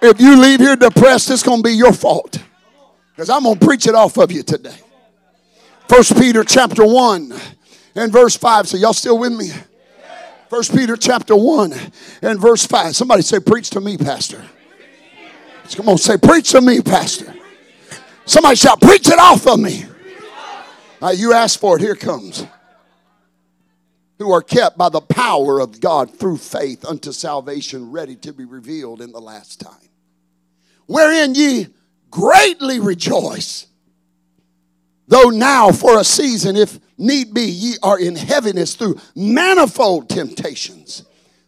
If 0.00 0.20
you 0.20 0.40
leave 0.40 0.60
here 0.60 0.76
depressed, 0.76 1.30
it's 1.30 1.42
going 1.42 1.62
to 1.62 1.68
be 1.68 1.74
your 1.74 1.92
fault. 1.92 2.42
Because 3.14 3.30
I'm 3.30 3.44
going 3.44 3.58
to 3.58 3.66
preach 3.66 3.86
it 3.86 3.94
off 3.94 4.16
of 4.16 4.32
you 4.32 4.42
today. 4.42 4.76
First 5.88 6.16
Peter 6.16 6.42
chapter 6.42 6.84
1 6.84 7.32
and 7.94 8.12
verse 8.12 8.36
5. 8.36 8.68
So 8.68 8.76
y'all 8.76 8.92
still 8.92 9.18
with 9.18 9.32
me? 9.32 9.50
First 10.48 10.74
Peter 10.74 10.96
chapter 10.96 11.36
1 11.36 11.74
and 12.22 12.40
verse 12.40 12.66
5. 12.66 12.96
Somebody 12.96 13.22
say, 13.22 13.40
preach 13.40 13.70
to 13.70 13.80
me, 13.80 13.96
Pastor. 13.96 14.42
Come 15.76 15.88
on, 15.88 15.98
say, 15.98 16.16
preach 16.16 16.50
to 16.50 16.60
me, 16.60 16.80
Pastor. 16.80 17.34
Somebody 18.24 18.56
shout, 18.56 18.80
preach 18.80 19.08
it 19.08 19.18
off 19.18 19.46
of 19.46 19.58
me. 19.58 19.84
Uh, 21.02 21.10
you 21.10 21.32
asked 21.32 21.58
for 21.58 21.76
it, 21.76 21.82
here 21.82 21.96
comes. 21.96 22.46
Who 24.20 24.30
are 24.30 24.42
kept 24.42 24.78
by 24.78 24.88
the 24.88 25.00
power 25.00 25.58
of 25.58 25.80
God 25.80 26.16
through 26.16 26.36
faith 26.36 26.84
unto 26.84 27.10
salvation, 27.10 27.90
ready 27.90 28.14
to 28.16 28.32
be 28.32 28.44
revealed 28.44 29.00
in 29.00 29.10
the 29.10 29.20
last 29.20 29.60
time. 29.60 29.88
Wherein 30.86 31.34
ye 31.34 31.66
greatly 32.08 32.78
rejoice, 32.78 33.66
though 35.08 35.30
now 35.30 35.72
for 35.72 35.98
a 35.98 36.04
season, 36.04 36.54
if 36.54 36.78
need 36.96 37.34
be, 37.34 37.42
ye 37.42 37.74
are 37.82 37.98
in 37.98 38.14
heaviness 38.14 38.76
through 38.76 39.00
manifold 39.16 40.08
temptations 40.08 41.04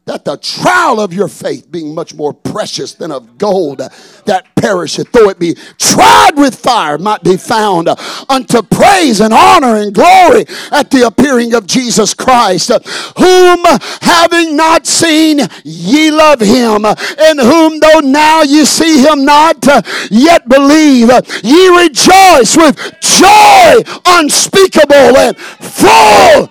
that 0.06 0.24
the 0.24 0.36
trial 0.36 1.00
of 1.00 1.14
your 1.14 1.28
faith, 1.28 1.70
being 1.70 1.94
much 1.94 2.14
more 2.14 2.34
precious 2.34 2.92
than 2.92 3.10
of 3.10 3.38
gold 3.38 3.78
that 4.26 4.46
perisheth, 4.54 5.10
though 5.12 5.30
it 5.30 5.38
be 5.38 5.54
tried 5.78 6.32
with 6.36 6.54
fire, 6.54 6.98
might 6.98 7.22
be 7.22 7.38
found 7.38 7.88
unto 8.28 8.60
praise 8.62 9.20
and 9.20 9.32
honor 9.32 9.76
and 9.76 9.94
glory 9.94 10.44
at 10.70 10.90
the 10.90 11.06
appearing 11.06 11.54
of 11.54 11.66
Jesus 11.66 12.12
Christ, 12.12 12.70
whom 13.16 13.64
having 14.02 14.56
not 14.56 14.86
seen, 14.86 15.40
ye 15.64 16.10
love 16.10 16.40
him, 16.40 16.84
and 16.84 17.40
whom 17.40 17.80
though 17.80 18.00
now 18.00 18.42
ye 18.42 18.64
see 18.66 19.02
him 19.02 19.24
not, 19.24 19.66
yet 20.10 20.46
believe, 20.48 21.10
ye 21.42 21.68
rejoice 21.82 22.56
with 22.56 22.76
joy 23.00 23.82
unspeakable 24.06 25.16
and 25.16 25.36
full 25.38 26.50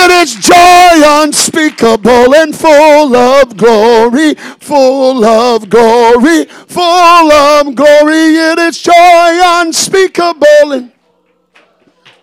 It 0.00 0.10
is 0.12 0.34
joy 0.36 1.02
unspeakable 1.04 2.32
and 2.34 2.54
full 2.54 3.16
of 3.16 3.56
glory, 3.56 4.34
full 4.34 5.24
of 5.24 5.68
glory, 5.68 6.44
full 6.44 7.32
of 7.32 7.74
glory. 7.74 8.36
It 8.36 8.58
is 8.60 8.80
joy 8.80 8.92
unspeakable 8.94 10.72
and 10.72 10.92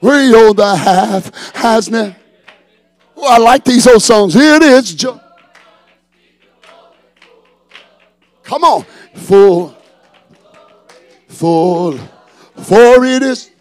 real 0.01 0.53
the 0.53 0.75
half 0.75 1.53
has 1.55 1.89
never. 1.89 2.15
Oh, 3.17 3.27
I 3.27 3.37
like 3.39 3.65
these 3.65 3.85
old 3.87 4.01
songs. 4.01 4.35
It 4.35 4.63
is 4.63 4.93
joy. 4.93 5.19
Come 8.43 8.63
on. 8.63 8.85
Full, 9.15 9.75
full, 11.27 11.97
for 12.55 13.03
it 13.05 13.23
is 13.23 13.51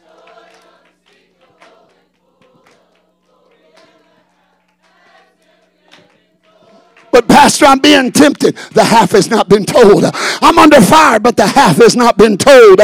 But, 7.14 7.28
Pastor, 7.28 7.66
I'm 7.66 7.78
being 7.78 8.10
tempted. 8.10 8.56
The 8.72 8.82
half 8.82 9.12
has 9.12 9.30
not 9.30 9.48
been 9.48 9.64
told. 9.64 10.02
I'm 10.42 10.58
under 10.58 10.80
fire, 10.80 11.20
but 11.20 11.36
the 11.36 11.46
half 11.46 11.76
has 11.76 11.94
not 11.94 12.18
been 12.18 12.36
told. 12.36 12.80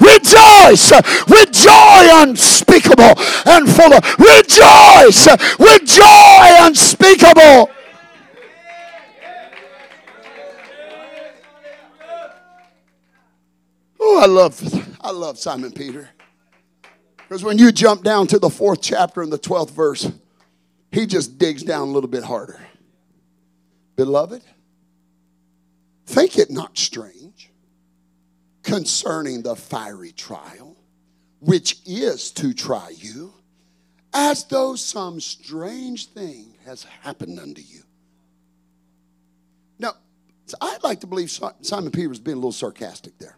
Rejoice 0.00 0.90
with 1.28 1.52
joy 1.52 2.08
unspeakable 2.22 3.12
and 3.44 3.68
full 3.68 3.92
of. 3.92 4.02
Rejoice 4.18 5.28
with 5.58 5.84
joy 5.84 6.64
unspeakable. 6.64 7.70
Oh, 14.00 14.20
I 14.22 14.26
love, 14.26 14.96
I 15.02 15.10
love 15.10 15.38
Simon 15.38 15.72
Peter. 15.72 16.08
Because 17.18 17.44
when 17.44 17.58
you 17.58 17.70
jump 17.70 18.02
down 18.02 18.28
to 18.28 18.38
the 18.38 18.48
fourth 18.48 18.80
chapter 18.80 19.20
and 19.20 19.30
the 19.30 19.38
12th 19.38 19.72
verse, 19.72 20.10
he 20.90 21.04
just 21.04 21.36
digs 21.36 21.62
down 21.62 21.88
a 21.88 21.92
little 21.92 22.08
bit 22.08 22.24
harder. 22.24 22.58
Beloved, 23.96 24.42
think 26.06 26.38
it 26.38 26.50
not 26.50 26.76
strange 26.76 27.50
concerning 28.62 29.42
the 29.42 29.54
fiery 29.54 30.12
trial, 30.12 30.76
which 31.40 31.78
is 31.86 32.30
to 32.32 32.52
try 32.54 32.90
you, 32.96 33.32
as 34.12 34.44
though 34.44 34.74
some 34.74 35.20
strange 35.20 36.06
thing 36.06 36.54
has 36.64 36.84
happened 37.02 37.38
unto 37.38 37.60
you. 37.60 37.82
Now, 39.78 39.94
I'd 40.60 40.82
like 40.82 41.00
to 41.00 41.06
believe 41.06 41.30
Simon 41.30 41.90
Peter 41.90 42.08
was 42.08 42.20
being 42.20 42.36
a 42.36 42.38
little 42.38 42.52
sarcastic 42.52 43.18
there. 43.18 43.36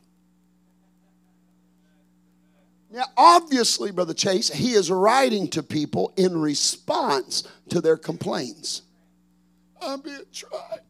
Now, 2.90 3.04
obviously, 3.16 3.90
Brother 3.90 4.14
Chase, 4.14 4.48
he 4.48 4.72
is 4.72 4.90
writing 4.90 5.48
to 5.48 5.62
people 5.62 6.12
in 6.16 6.40
response 6.40 7.42
to 7.68 7.80
their 7.80 7.96
complaints. 7.96 8.82
I'm 9.80 10.00
being 10.00 10.20
tried. 10.32 10.80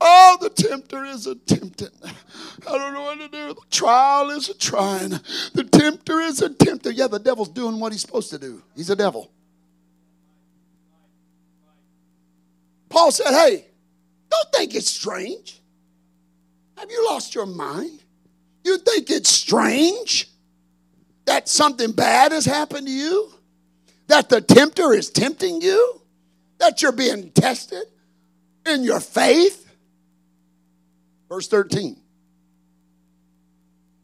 Oh, 0.00 0.38
the 0.40 0.50
tempter 0.50 1.04
is 1.04 1.26
a 1.26 1.34
tempting. 1.34 1.88
I 2.04 2.78
don't 2.78 2.94
know 2.94 3.02
what 3.02 3.18
to 3.18 3.28
do. 3.28 3.54
The 3.54 3.60
trial 3.70 4.30
is 4.30 4.48
a 4.48 4.54
trying. 4.54 5.10
The 5.54 5.68
tempter 5.70 6.20
is 6.20 6.40
a 6.42 6.50
tempter. 6.50 6.90
Yeah, 6.90 7.08
the 7.08 7.18
devil's 7.18 7.48
doing 7.48 7.80
what 7.80 7.92
he's 7.92 8.00
supposed 8.00 8.30
to 8.30 8.38
do. 8.38 8.62
He's 8.76 8.90
a 8.90 8.96
devil. 8.96 9.30
Paul 12.88 13.10
said, 13.12 13.30
Hey, 13.32 13.66
don't 14.30 14.52
think 14.52 14.74
it's 14.74 14.90
strange. 14.90 15.60
Have 16.76 16.90
you 16.90 17.06
lost 17.06 17.34
your 17.34 17.46
mind? 17.46 18.02
You 18.64 18.78
think 18.78 19.10
it's 19.10 19.28
strange 19.28 20.28
that 21.24 21.48
something 21.48 21.92
bad 21.92 22.32
has 22.32 22.44
happened 22.44 22.86
to 22.86 22.92
you? 22.92 23.32
That 24.06 24.28
the 24.28 24.40
tempter 24.40 24.92
is 24.94 25.10
tempting 25.10 25.60
you? 25.60 26.00
That 26.58 26.82
you're 26.82 26.92
being 26.92 27.30
tested 27.30 27.84
in 28.66 28.82
your 28.82 29.00
faith. 29.00 29.64
Verse 31.28 31.48
13. 31.48 31.96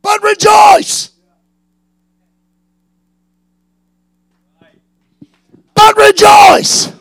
But 0.03 0.23
rejoice. 0.23 1.11
But 5.75 5.97
rejoice 5.97 6.94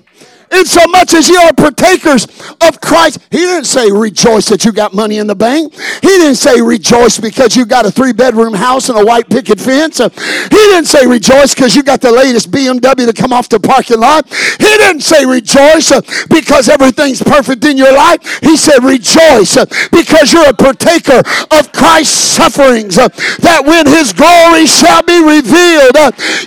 in 0.54 0.66
so 0.66 0.86
much 0.88 1.14
as 1.14 1.30
ye 1.30 1.38
are 1.38 1.54
partakers 1.54 2.26
of 2.62 2.80
Christ. 2.82 3.20
He 3.32 3.38
didn't 3.38 3.66
say 3.66 3.92
rejoice 3.92 4.48
that 4.50 4.66
you 4.66 4.72
got 4.72 4.94
money 4.94 5.18
in 5.18 5.28
the 5.28 5.36
bank. 5.36 5.74
He 5.74 6.08
didn't 6.08 6.36
say 6.36 6.62
rejoice 6.62 7.20
because 7.20 7.56
you 7.56 7.66
got 7.66 7.86
a 7.86 7.92
three 7.92 8.14
bedroom 8.14 8.54
house 8.54 8.90
and 8.90 9.00
a 9.00 9.06
white 9.06 9.30
picket 9.30 9.60
fence. 9.60 9.98
He 9.98 10.62
didn't 10.70 10.86
say 10.86 11.06
rejoice 11.06 11.54
because 11.54 11.76
you 11.76 11.84
got 11.84 12.02
the 12.02 12.12
latest 12.12 12.52
BMW 12.52 13.06
to 13.08 13.14
come 13.14 13.34
off 13.34 13.50
the 13.50 13.60
parking 13.60 14.00
lot. 14.00 14.28
He 14.30 14.78
didn't 14.78 15.02
say 15.02 15.26
rejoice 15.26 15.92
uh, 15.92 16.02
because 16.30 16.70
everything's 16.70 17.22
perfect 17.22 17.66
in 17.66 17.78
your 17.78 17.94
life. 17.94 18.40
He 18.42 18.58
said 18.58 18.84
rejoice 18.84 19.58
uh, 19.58 19.66
because 19.92 20.34
you're 20.34 20.50
a 20.50 20.54
partaker 20.54 21.22
of 21.52 21.72
Christ's 21.72 22.18
sufferings 22.18 22.98
uh, 22.98 23.08
that 23.42 23.64
when 23.66 23.88
his 23.88 24.14
glory 24.14 24.66
shall 24.66 25.04
be 25.04 25.18
revealed, 25.18 25.98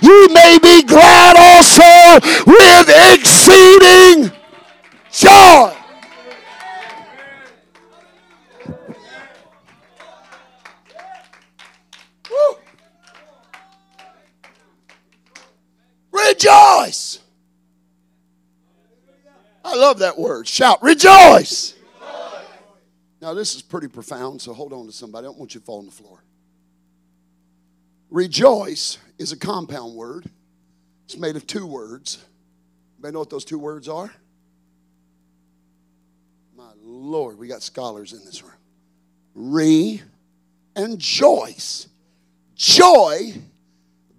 you 0.01 0.27
may 0.33 0.57
be 0.61 0.83
glad 0.83 1.35
also 1.35 1.83
with 2.45 2.87
exceeding 3.13 3.96
joy. 5.17 5.75
Woo. 12.29 12.57
Rejoice. 16.11 17.19
I 19.65 19.75
love 19.75 19.99
that 19.99 20.17
word. 20.17 20.47
Shout, 20.47 20.81
rejoice. 20.81 21.73
Now, 23.19 23.33
this 23.33 23.55
is 23.55 23.61
pretty 23.61 23.87
profound, 23.87 24.41
so 24.41 24.53
hold 24.53 24.71
on 24.71 24.85
to 24.85 24.91
somebody. 24.91 25.25
I 25.25 25.29
don't 25.29 25.39
want 25.39 25.53
you 25.55 25.59
to 25.59 25.65
fall 25.65 25.79
on 25.79 25.85
the 25.87 25.91
floor. 25.91 26.23
Rejoice 28.09 28.99
is 29.17 29.31
a 29.31 29.37
compound 29.37 29.95
word, 29.95 30.29
it's 31.05 31.17
made 31.17 31.35
of 31.35 31.45
two 31.47 31.65
words. 31.65 32.23
Anybody 33.07 33.13
know 33.13 33.19
what 33.21 33.29
those 33.29 33.45
two 33.45 33.57
words 33.57 33.87
are? 33.87 34.11
My 36.57 36.71
Lord, 36.83 37.39
we 37.39 37.47
got 37.47 37.63
scholars 37.63 38.11
in 38.11 38.19
this 38.25 38.43
room. 38.43 38.51
Re 39.33 40.01
and 40.75 40.99
Joyce. 40.99 41.87
Joy 42.55 43.33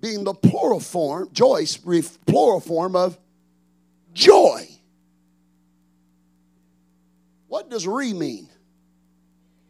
being 0.00 0.24
the 0.24 0.32
plural 0.32 0.80
form, 0.80 1.28
Joyce, 1.34 1.76
plural 2.24 2.60
form 2.60 2.96
of 2.96 3.18
joy. 4.14 4.66
What 7.46 7.68
does 7.68 7.86
re 7.86 8.14
mean? 8.14 8.48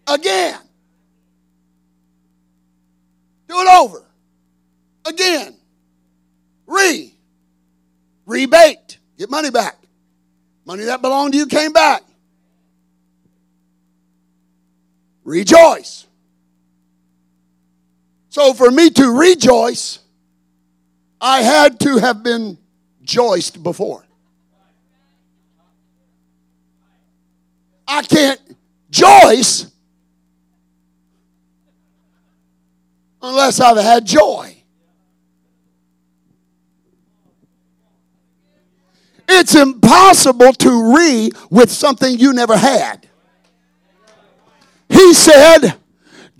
Again. 0.06 0.60
Do 3.48 3.58
it 3.58 3.68
over. 3.68 4.04
Again. 5.04 5.56
Re. 6.68 7.12
Rebate. 8.26 8.97
Get 9.18 9.28
money 9.28 9.50
back. 9.50 9.76
Money 10.64 10.84
that 10.84 11.02
belonged 11.02 11.32
to 11.32 11.38
you 11.38 11.46
came 11.46 11.72
back. 11.72 12.02
Rejoice. 15.24 16.06
So 18.28 18.54
for 18.54 18.70
me 18.70 18.90
to 18.90 19.18
rejoice, 19.18 19.98
I 21.20 21.42
had 21.42 21.80
to 21.80 21.98
have 21.98 22.22
been 22.22 22.56
joiced 23.02 23.62
before. 23.62 24.04
I 27.88 28.02
can't 28.02 28.40
joyce 28.90 29.66
unless 33.20 33.58
I've 33.58 33.78
had 33.78 34.04
joy. 34.06 34.57
It's 39.28 39.54
impossible 39.54 40.52
to 40.54 40.94
re 40.96 41.30
with 41.50 41.70
something 41.70 42.18
you 42.18 42.32
never 42.32 42.56
had. 42.56 43.06
He 44.88 45.12
said, 45.12 45.74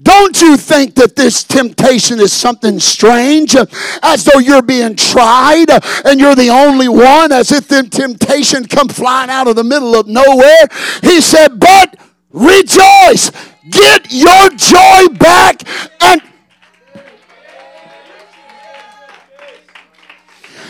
don't 0.01 0.41
you 0.41 0.57
think 0.57 0.95
that 0.95 1.17
this 1.17 1.43
temptation 1.45 2.21
is 2.21 2.33
something 2.33 2.79
strange, 2.79 3.57
as 4.03 4.25
though 4.25 4.39
you're 4.39 4.63
being 4.63 4.95
tried 4.97 5.67
and 6.05 6.21
you're 6.21 6.37
the 6.37 6.51
only 6.51 6.89
one, 6.89 7.33
as 7.33 7.53
if 7.53 7.69
the 7.69 7.83
temptation 7.83 8.65
come 8.65 8.89
flying 8.89 9.29
out 9.29 9.49
of 9.49 9.57
the 9.57 9.65
middle 9.65 9.95
of 9.95 10.07
nowhere? 10.07 10.69
He 11.03 11.21
said, 11.21 11.59
but 11.59 11.97
rejoice, 12.31 13.33
get 13.69 14.13
your 14.13 14.51
joy 14.51 15.09
back 15.19 15.63
and 16.01 16.23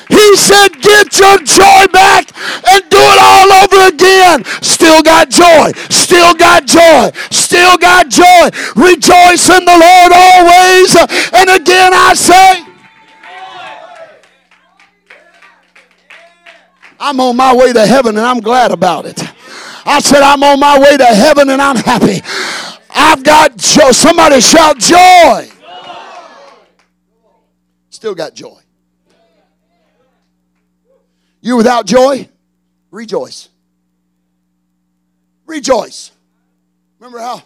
He 0.08 0.36
said, 0.36 0.68
Get 0.80 1.18
your 1.18 1.38
joy 1.38 1.86
back 1.92 2.32
and 2.66 2.82
do 2.88 2.98
it 2.98 3.18
all 3.20 3.52
over 3.64 3.88
again. 3.94 4.44
Still 4.62 5.02
got 5.02 5.30
joy. 5.30 5.72
Still 5.90 6.34
got 6.34 6.66
joy. 6.66 7.10
Still 7.30 7.76
got 7.78 8.08
joy. 8.08 8.48
Rejoice 8.76 9.48
in 9.50 9.64
the 9.64 9.78
Lord 9.78 10.12
always. 10.12 10.96
And 11.32 11.50
again, 11.60 11.92
I 11.94 12.14
say, 12.14 12.64
I'm 17.00 17.20
on 17.20 17.36
my 17.36 17.54
way 17.54 17.72
to 17.72 17.86
heaven 17.86 18.16
and 18.16 18.26
I'm 18.26 18.40
glad 18.40 18.70
about 18.70 19.06
it. 19.06 19.22
I 19.84 20.00
said, 20.00 20.22
I'm 20.22 20.42
on 20.42 20.58
my 20.58 20.78
way 20.78 20.96
to 20.96 21.06
heaven 21.06 21.48
and 21.48 21.62
I'm 21.62 21.76
happy. 21.76 22.20
I've 22.90 23.22
got 23.22 23.56
joy. 23.56 23.92
Somebody 23.92 24.40
shout 24.40 24.78
joy. 24.78 25.48
Still 27.90 28.14
got 28.14 28.34
joy. 28.34 28.60
You 31.40 31.56
without 31.56 31.86
joy? 31.86 32.28
Rejoice. 32.90 33.48
Rejoice. 35.46 36.10
Remember 36.98 37.18
how 37.20 37.42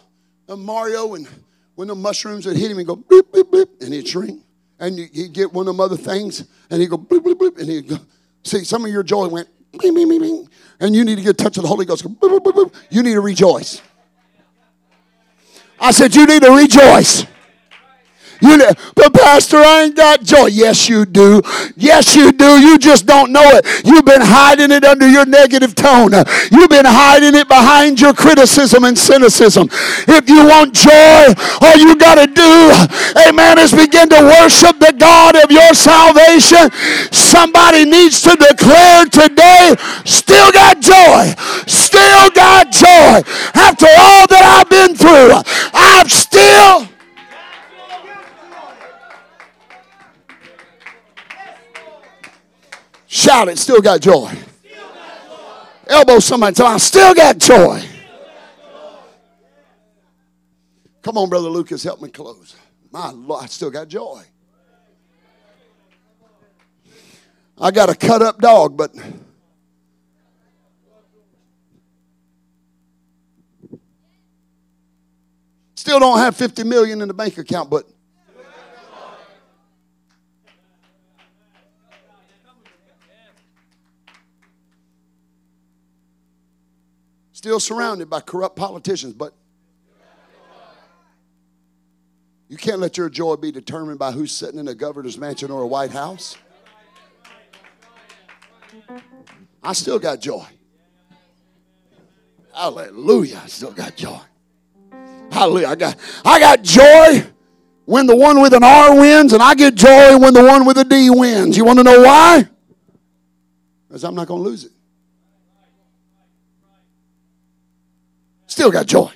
Mario 0.55 1.15
and 1.15 1.27
when 1.75 1.87
the 1.87 1.95
mushrooms 1.95 2.45
would 2.45 2.57
hit 2.57 2.71
him 2.71 2.77
and 2.77 2.87
go 2.87 2.95
beep, 2.95 3.31
beep, 3.31 3.51
beep, 3.51 3.69
and 3.81 3.93
he'd 3.93 4.07
shrink? 4.07 4.41
And 4.79 4.97
he'd 4.97 5.33
get 5.33 5.53
one 5.53 5.67
of 5.67 5.75
them 5.75 5.79
other 5.79 5.97
things 5.97 6.45
and 6.69 6.81
he'd 6.81 6.89
go 6.89 6.97
beep, 6.97 7.23
beep, 7.23 7.39
beep, 7.39 7.57
and 7.57 7.69
he'd 7.69 7.87
go. 7.87 7.97
See, 8.43 8.63
some 8.63 8.83
of 8.83 8.91
your 8.91 9.03
joy 9.03 9.27
went 9.27 9.47
beep, 9.71 9.81
beep, 9.81 10.09
beep, 10.09 10.21
beep, 10.21 10.47
and 10.79 10.95
you 10.95 11.05
need 11.05 11.15
to 11.15 11.23
get 11.23 11.37
touch 11.37 11.57
of 11.57 11.63
the 11.63 11.69
Holy 11.69 11.85
Ghost. 11.85 12.03
Go, 12.03 12.09
beep, 12.09 12.43
beep, 12.43 12.55
beep, 12.55 12.73
You 12.89 13.03
need 13.03 13.13
to 13.13 13.21
rejoice. 13.21 13.81
I 15.79 15.91
said, 15.91 16.15
You 16.15 16.25
need 16.25 16.41
to 16.43 16.51
rejoice. 16.51 17.25
You 18.43 18.57
know, 18.57 18.71
but 18.93 19.13
Pastor, 19.13 19.57
I 19.57 19.83
ain't 19.83 19.95
got 19.95 20.21
joy. 20.21 20.47
Yes, 20.47 20.89
you 20.89 21.05
do. 21.05 21.41
Yes, 21.77 22.13
you 22.13 22.33
do. 22.33 22.59
You 22.59 22.77
just 22.77 23.05
don't 23.05 23.31
know 23.31 23.55
it. 23.55 23.65
You've 23.85 24.03
been 24.03 24.19
hiding 24.19 24.69
it 24.71 24.83
under 24.83 25.07
your 25.07 25.25
negative 25.25 25.75
tone. 25.75 26.11
You've 26.51 26.69
been 26.69 26.83
hiding 26.83 27.35
it 27.35 27.47
behind 27.47 28.01
your 28.01 28.13
criticism 28.13 28.83
and 28.83 28.99
cynicism. 28.99 29.69
If 30.11 30.27
you 30.27 30.43
want 30.43 30.75
joy, 30.75 31.31
all 31.63 31.77
you 31.79 31.95
got 31.95 32.19
to 32.19 32.27
do, 32.27 32.51
amen, 33.29 33.59
is 33.59 33.71
begin 33.71 34.09
to 34.09 34.19
worship 34.19 34.77
the 34.77 34.91
God 34.91 35.39
of 35.39 35.49
your 35.49 35.73
salvation. 35.73 36.67
Somebody 37.15 37.85
needs 37.85 38.21
to 38.23 38.35
declare 38.35 39.05
today, 39.05 39.75
still 40.03 40.51
got 40.51 40.81
joy. 40.81 41.31
Still 41.65 42.29
got 42.31 42.71
joy. 42.71 43.23
After 43.55 43.87
all 43.87 44.27
that 44.27 44.43
I've 44.43 44.69
been 44.69 44.95
through, 44.95 45.31
I've 45.73 46.11
still 46.11 46.92
Shout 53.23 53.47
it, 53.47 53.57
still 53.57 53.79
got 53.79 54.01
joy. 54.01 54.37
Elbow 55.87 56.19
somebody, 56.19 56.53
tell 56.55 56.67
I 56.67 56.75
still 56.75 57.13
got 57.13 57.37
joy. 57.37 57.81
Come 61.01 61.17
on, 61.17 61.29
Brother 61.29 61.47
Lucas, 61.47 61.81
help 61.83 62.01
me 62.01 62.09
close. 62.09 62.53
My 62.91 63.11
Lord, 63.11 63.45
I 63.45 63.45
still 63.45 63.71
got 63.71 63.87
joy. 63.87 64.23
I 67.57 67.71
got 67.71 67.89
a 67.89 67.95
cut 67.95 68.21
up 68.21 68.39
dog, 68.39 68.75
but 68.75 68.93
still 75.75 75.99
don't 76.01 76.17
have 76.17 76.35
50 76.35 76.65
million 76.65 77.01
in 77.01 77.07
the 77.07 77.13
bank 77.13 77.37
account, 77.37 77.69
but 77.69 77.89
Still 87.43 87.59
surrounded 87.59 88.09
by 88.09 88.21
corrupt 88.21 88.55
politicians, 88.55 89.11
but 89.11 89.33
you 92.47 92.55
can't 92.55 92.79
let 92.79 92.97
your 92.97 93.09
joy 93.09 93.35
be 93.35 93.51
determined 93.51 93.99
by 93.99 94.13
who's 94.13 94.31
sitting 94.31 94.61
in 94.61 94.69
a 94.69 94.73
governor's 94.73 95.17
mansion 95.17 95.51
or 95.51 95.61
a 95.61 95.67
White 95.67 95.91
House. 95.91 96.37
I 99.61 99.73
still 99.73 99.99
got 99.99 100.21
joy. 100.21 100.45
Hallelujah. 102.55 103.41
I 103.43 103.47
still 103.47 103.73
got 103.73 103.97
joy. 103.97 104.21
Hallelujah. 105.29 105.67
I 105.67 105.75
got, 105.75 105.97
I 106.23 106.39
got 106.39 106.61
joy 106.61 107.25
when 107.83 108.07
the 108.07 108.15
one 108.15 108.41
with 108.41 108.53
an 108.53 108.63
R 108.63 108.97
wins, 108.97 109.33
and 109.33 109.43
I 109.43 109.53
get 109.53 109.75
joy 109.75 110.17
when 110.17 110.33
the 110.33 110.45
one 110.45 110.65
with 110.65 110.77
a 110.77 110.85
D 110.85 111.09
wins. 111.09 111.57
You 111.57 111.65
want 111.65 111.79
to 111.79 111.83
know 111.83 112.03
why? 112.03 112.47
Because 113.89 114.05
I'm 114.05 114.15
not 114.15 114.27
going 114.27 114.41
to 114.41 114.49
lose 114.49 114.63
it. 114.63 114.72
Still 118.53 118.69
got 118.69 118.85
joy. 118.85 119.11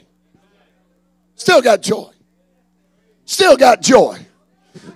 Still 1.35 1.61
got 1.61 1.83
joy. 1.83 2.09
Still 3.25 3.55
got 3.55 3.83
joy. 3.83 4.17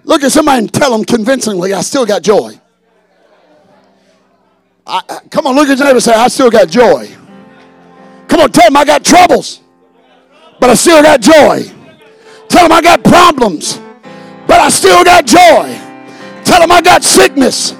Look 0.03 0.23
at 0.23 0.31
somebody 0.31 0.63
and 0.63 0.73
tell 0.73 0.89
them 0.89 1.05
convincingly, 1.05 1.75
I 1.75 1.81
still 1.81 2.07
got 2.07 2.23
joy. 2.23 2.59
I, 4.87 5.03
I, 5.07 5.19
come 5.29 5.45
on, 5.45 5.53
look 5.55 5.69
at 5.69 5.77
your 5.77 5.85
neighbor 5.85 5.97
and 5.97 6.01
say, 6.01 6.15
I 6.15 6.27
still 6.27 6.49
got 6.49 6.69
joy. 6.69 7.07
Come 8.27 8.39
on, 8.39 8.51
tell 8.51 8.65
them 8.65 8.77
I 8.77 8.83
got 8.83 9.05
troubles, 9.05 9.61
but 10.59 10.71
I 10.71 10.73
still 10.73 11.03
got 11.03 11.21
joy. 11.21 11.61
Tell 12.49 12.63
them 12.63 12.71
I 12.71 12.81
got 12.81 13.03
problems, 13.03 13.77
but 14.47 14.59
I 14.59 14.69
still 14.69 15.03
got 15.03 15.27
joy. 15.27 15.69
Tell 16.45 16.61
them 16.61 16.71
I 16.71 16.81
got 16.83 17.03
sickness, 17.03 17.73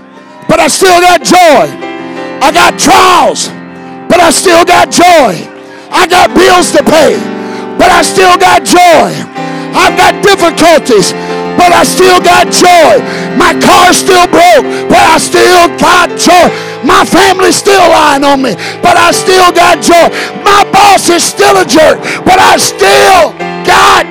but 0.47 0.59
I 0.59 0.67
still 0.67 1.01
got 1.01 1.23
joy. 1.23 1.65
I 2.39 2.51
got 2.53 2.77
trials, 2.77 3.47
but 4.07 4.19
I 4.19 4.29
still 4.29 4.63
got 4.63 4.91
joy. 4.91 5.60
I 5.91 6.07
got 6.07 6.31
bills 6.31 6.71
to 6.71 6.81
pay, 6.81 7.19
but 7.77 7.91
I 7.91 8.01
still 8.01 8.39
got 8.39 8.63
joy. 8.63 9.11
I've 9.75 9.95
got 9.95 10.23
difficulties, 10.23 11.11
but 11.59 11.71
I 11.71 11.83
still 11.83 12.19
got 12.23 12.47
joy. 12.47 13.03
My 13.35 13.51
car's 13.59 13.99
still 13.99 14.27
broke, 14.27 14.65
but 14.87 15.03
I 15.03 15.19
still 15.19 15.67
got 15.77 16.15
joy. 16.15 16.47
My 16.83 17.03
family's 17.05 17.55
still 17.55 17.83
lying 17.91 18.23
on 18.23 18.41
me, 18.41 18.55
but 18.81 18.97
I 18.97 19.11
still 19.11 19.51
got 19.51 19.83
joy. 19.83 20.07
My 20.43 20.63
boss 20.71 21.09
is 21.09 21.23
still 21.23 21.55
a 21.59 21.65
jerk, 21.65 21.99
but 22.25 22.39
I 22.39 22.57
still 22.57 23.35
got 23.67 24.07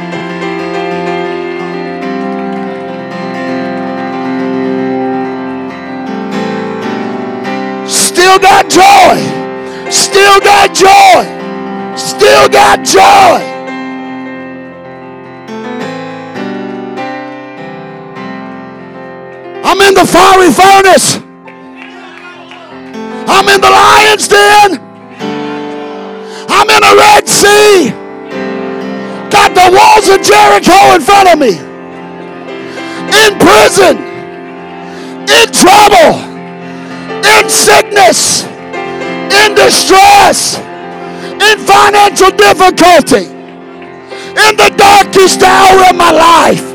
Still 7.88 8.38
got 8.38 8.70
joy. 8.70 9.90
Still 9.90 10.38
got 10.40 10.74
joy. 10.74 11.39
Still 11.96 12.48
got 12.48 12.84
joy. 12.84 13.50
I'm 19.64 19.80
in 19.82 19.94
the 19.94 20.06
fiery 20.06 20.52
furnace. 20.52 21.16
I'm 23.28 23.48
in 23.48 23.60
the 23.60 23.70
lion's 23.70 24.28
den. 24.28 24.80
I'm 26.48 26.68
in 26.68 26.82
a 26.82 26.96
Red 26.96 27.28
Sea. 27.28 27.90
Got 29.30 29.54
the 29.54 29.70
walls 29.74 30.08
of 30.08 30.22
Jericho 30.22 30.94
in 30.94 31.00
front 31.00 31.28
of 31.28 31.38
me. 31.38 31.58
In 33.24 33.38
prison. 33.38 33.96
In 35.28 35.52
trouble. 35.52 36.18
In 37.24 37.48
sickness. 37.48 38.44
In 38.44 39.54
distress. 39.54 40.69
In 41.22 41.58
financial 41.66 42.30
difficulty. 42.30 43.26
In 44.30 44.56
the 44.56 44.72
darkest 44.76 45.42
hour 45.42 45.90
of 45.90 45.96
my 45.96 46.10
life. 46.10 46.70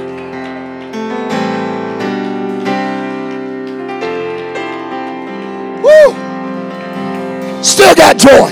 Woo! 5.84 7.64
Still 7.64 7.96
got 7.96 8.18
joy. 8.18 8.50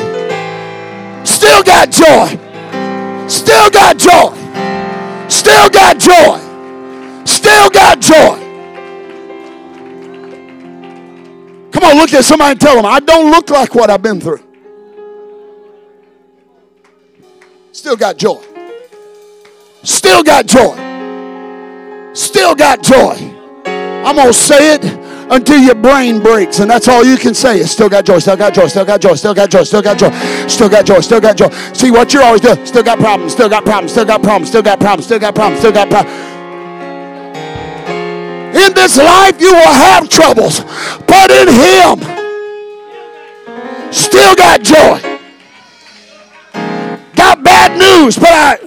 Still 1.24 1.64
got 1.64 1.92
joy. 1.92 2.40
Still 3.28 3.70
got 3.70 3.98
joy. 3.98 4.34
Still 5.30 5.70
got 5.70 6.00
joy. 6.00 6.40
Still 7.26 7.70
got 7.70 8.00
joy. 8.00 8.40
Come 11.72 11.84
on, 11.84 11.98
look 11.98 12.14
at 12.14 12.24
somebody 12.24 12.52
and 12.52 12.62
tell 12.62 12.76
them, 12.76 12.86
I 12.86 13.00
don't 13.00 13.32
look 13.32 13.50
like 13.50 13.74
what 13.74 13.90
I've 13.90 14.02
been 14.02 14.22
through. 14.22 14.53
Still 17.74 17.96
got 17.96 18.18
joy. 18.18 18.40
Still 19.82 20.24
got 20.24 20.46
joy. 20.46 20.76
Still 22.14 22.54
got 22.54 22.84
joy. 22.84 23.16
I'm 23.66 24.16
going 24.16 24.28
to 24.28 24.34
say 24.34 24.76
it 24.76 24.86
until 25.32 25.58
your 25.58 25.74
brain 25.74 26.22
breaks, 26.22 26.60
and 26.60 26.70
that's 26.70 26.88
all 26.88 27.04
you 27.04 27.18
can 27.18 27.34
say 27.34 27.58
is 27.58 27.72
still 27.72 27.90
got 27.90 28.06
joy, 28.06 28.20
still 28.20 28.38
got 28.38 28.54
joy, 28.54 28.68
still 28.68 28.86
got 28.86 29.02
joy, 29.02 29.16
still 29.16 29.34
got 29.34 29.50
joy, 29.50 29.64
still 29.64 29.82
got 29.82 29.98
joy, 29.98 30.12
still 30.48 30.70
got 30.70 30.86
joy, 30.86 31.00
still 31.00 31.20
got 31.20 31.36
joy. 31.36 31.50
See 31.74 31.90
what 31.90 32.14
you're 32.14 32.22
always 32.22 32.42
doing? 32.42 32.64
Still 32.64 32.84
got 32.84 33.00
problems, 33.00 33.32
still 33.34 33.50
got 33.50 33.66
problems, 33.66 33.92
still 33.92 34.06
got 34.06 34.22
problems, 34.22 34.50
still 34.50 34.62
got 34.62 34.80
problems, 34.80 35.06
still 35.08 35.20
got 35.20 35.34
problems, 35.34 35.60
still 35.60 35.72
got 35.72 35.90
problems. 35.90 36.16
In 38.56 38.74
this 38.76 38.98
life, 38.98 39.42
you 39.42 39.52
will 39.52 39.74
have 39.74 40.08
troubles, 40.10 40.60
but 41.08 41.32
in 41.32 41.48
Him, 41.48 42.00
still 43.92 44.36
got 44.36 44.62
joy. 44.62 45.13
Bad 47.44 47.78
news, 47.78 48.18
but 48.18 48.30
I. 48.30 48.60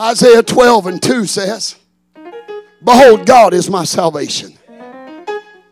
Isaiah 0.00 0.42
12 0.42 0.86
and 0.86 1.02
2 1.02 1.26
says, 1.26 1.76
Behold, 2.82 3.26
God 3.26 3.52
is 3.52 3.68
my 3.68 3.84
salvation. 3.84 4.58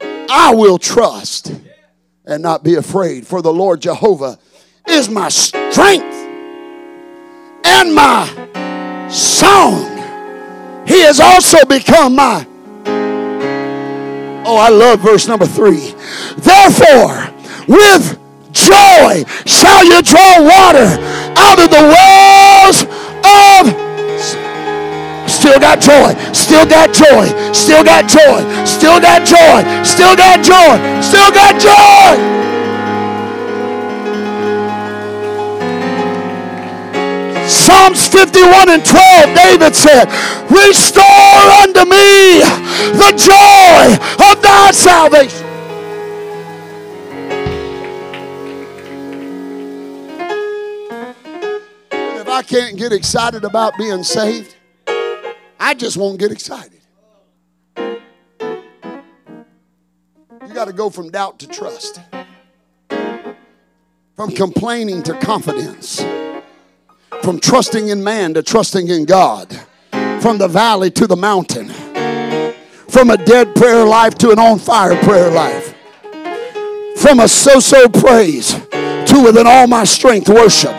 I 0.01 0.53
will 0.55 0.79
trust 0.79 1.53
and 2.27 2.43
not 2.43 2.63
be 2.63 2.75
afraid, 2.75 3.27
for 3.27 3.41
the 3.41 3.53
Lord 3.53 3.81
Jehovah 3.81 4.39
is 4.87 5.09
my 5.09 5.31
strength 5.31 6.15
and 7.65 7.95
my 7.95 9.09
song. 9.11 9.97
He 10.87 11.03
has 11.03 11.21
also 11.21 11.65
become 11.65 12.15
my. 12.15 12.47
Oh, 14.51 14.57
I 14.57 14.71
love 14.71 15.01
verse 15.01 15.29
number 15.29 15.45
three. 15.45 15.93
Therefore, 16.41 17.29
with 17.69 18.17
joy 18.51 19.29
shall 19.45 19.85
you 19.85 20.01
draw 20.01 20.41
water 20.41 20.89
out 21.37 21.61
of 21.61 21.69
the 21.69 21.85
wells 21.85 22.89
of 23.29 23.89
Still 25.29 25.61
got 25.61 25.83
joy. 25.85 26.15
Still 26.33 26.65
got 26.65 26.95
joy. 26.95 27.29
Still 27.53 27.85
got 27.85 28.09
joy. 28.09 28.65
Still 28.65 28.99
got 28.99 29.27
joy. 29.29 29.85
Still 29.85 30.17
got 30.17 30.43
joy. 30.43 31.03
Still 31.03 31.31
got 31.31 31.61
joy. 31.61 32.39
Psalms 37.49 38.07
51 38.09 38.69
and 38.69 38.85
12, 38.85 39.35
David 39.35 39.75
said, 39.75 40.05
Restore 40.51 41.03
unto 41.63 41.81
me 41.81 42.41
the 42.93 43.13
joy 43.17 43.95
of 44.31 44.43
thy 44.43 44.71
salvation. 44.73 45.47
If 51.91 52.29
I 52.29 52.43
can't 52.43 52.77
get 52.77 52.93
excited 52.93 53.45
about 53.45 53.79
being 53.79 54.03
saved, 54.03 54.55
I 55.59 55.73
just 55.75 55.97
won't 55.97 56.19
get 56.19 56.31
excited. 56.31 56.73
You 57.77 58.03
got 60.55 60.67
to 60.67 60.75
go 60.75 60.91
from 60.91 61.11
doubt 61.11 61.39
to 61.39 61.47
trust, 61.47 61.99
from 64.17 64.33
complaining 64.33 65.03
to 65.05 65.15
confidence, 65.15 66.03
from 67.23 67.41
trusting 67.41 67.89
in 67.89 68.03
man 68.03 68.35
to 68.35 68.43
trusting 68.43 68.89
in 68.89 69.05
God, 69.05 69.49
from 70.21 70.39
the 70.39 70.49
valley 70.49 70.91
to 70.93 71.07
the 71.07 71.17
mountain, 71.17 71.69
from 72.89 73.11
a 73.11 73.17
dead 73.17 73.55
prayer 73.55 73.85
life 73.85 74.15
to 74.17 74.31
an 74.31 74.39
on 74.39 74.59
fire 74.59 74.97
prayer 75.03 75.31
life, 75.31 75.75
from 76.97 77.21
a 77.21 77.29
so 77.29 77.61
so 77.61 77.89
praise 77.89 78.53
to 78.71 79.23
within 79.25 79.47
all 79.47 79.67
my 79.67 79.85
strength 79.85 80.29
worship. 80.29 80.75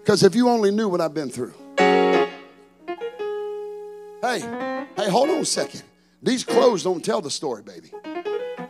Because 0.00 0.22
if 0.22 0.34
you 0.34 0.48
only 0.48 0.70
knew 0.70 0.88
what 0.88 1.02
I've 1.02 1.12
been 1.12 1.28
through. 1.28 1.52
Hey, 4.20 4.40
hey, 4.96 5.08
hold 5.10 5.28
on 5.30 5.40
a 5.40 5.44
second. 5.44 5.82
These 6.22 6.44
clothes 6.44 6.82
don't 6.82 7.04
tell 7.04 7.20
the 7.20 7.30
story, 7.30 7.62
baby. 7.62 7.92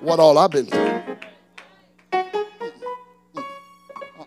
What 0.00 0.20
all 0.20 0.38
I've 0.38 0.50
been 0.50 0.66
through. 0.66 1.02
Uh-uh. 4.12 4.24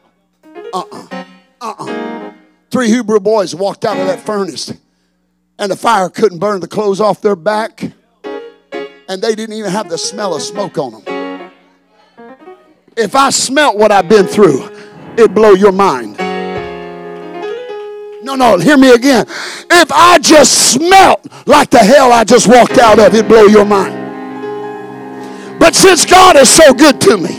uh-uh. 0.73 1.25
Uh-uh. 1.61 2.33
Three 2.69 2.89
Hebrew 2.89 3.19
boys 3.19 3.55
walked 3.55 3.85
out 3.85 3.97
of 3.97 4.07
that 4.07 4.19
furnace 4.19 4.73
and 5.59 5.71
the 5.71 5.75
fire 5.75 6.09
couldn't 6.09 6.39
burn 6.39 6.59
the 6.59 6.67
clothes 6.67 6.99
off 6.99 7.21
their 7.21 7.35
back 7.35 7.83
and 8.23 9.21
they 9.21 9.35
didn't 9.35 9.53
even 9.55 9.71
have 9.71 9.89
the 9.89 9.97
smell 9.97 10.35
of 10.35 10.41
smoke 10.41 10.77
on 10.77 11.03
them. 11.03 11.51
If 12.97 13.15
I 13.15 13.29
smelt 13.29 13.77
what 13.77 13.91
I've 13.91 14.09
been 14.09 14.27
through, 14.27 14.69
it'd 15.17 15.33
blow 15.33 15.51
your 15.51 15.71
mind. 15.71 16.17
No, 18.23 18.35
no, 18.35 18.57
hear 18.57 18.77
me 18.77 18.93
again. 18.93 19.25
If 19.27 19.91
I 19.91 20.19
just 20.19 20.73
smelt 20.73 21.27
like 21.47 21.69
the 21.69 21.79
hell 21.79 22.11
I 22.11 22.23
just 22.23 22.47
walked 22.47 22.77
out 22.77 22.99
of, 22.99 23.13
it'd 23.13 23.27
blow 23.27 23.45
your 23.45 23.65
mind. 23.65 24.00
But 25.61 25.75
since 25.75 26.05
God 26.05 26.37
is 26.37 26.49
so 26.49 26.73
good 26.73 26.99
to 27.01 27.17
me, 27.17 27.35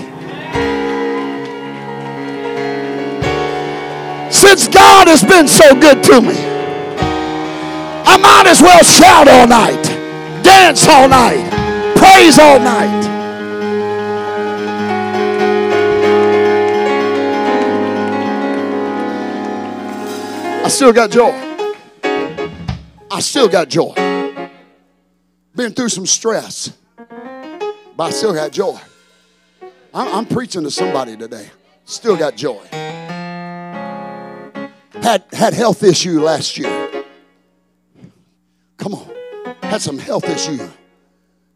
since 4.30 4.68
God 4.68 5.08
has 5.08 5.24
been 5.24 5.48
so 5.48 5.74
good 5.74 6.04
to 6.04 6.20
me, 6.20 6.36
I 8.06 8.16
might 8.16 8.46
as 8.46 8.62
well 8.62 8.82
shout 8.84 9.26
all 9.26 9.48
night, 9.48 9.82
dance 10.44 10.86
all 10.88 11.08
night, 11.08 11.50
praise 11.96 12.38
all 12.38 12.60
night. 12.60 13.02
I 20.64 20.68
still 20.68 20.92
got 20.92 21.10
joy. 21.10 21.32
I 23.10 23.18
still 23.18 23.48
got 23.48 23.68
joy. 23.68 23.94
Been 25.56 25.72
through 25.72 25.88
some 25.88 26.06
stress, 26.06 26.72
but 28.02 28.06
I 28.06 28.10
still 28.10 28.34
got 28.34 28.50
joy. 28.50 28.80
I'm, 29.94 30.08
I'm 30.08 30.26
preaching 30.26 30.64
to 30.64 30.72
somebody 30.72 31.16
today. 31.16 31.48
Still 31.84 32.16
got 32.16 32.34
joy. 32.34 32.60
Had 35.00 35.22
had 35.32 35.54
health 35.54 35.84
issue 35.84 36.20
last 36.20 36.58
year. 36.58 37.04
Come 38.76 38.94
on, 38.94 39.08
had 39.62 39.80
some 39.80 39.98
health 39.98 40.28
issue. 40.28 40.68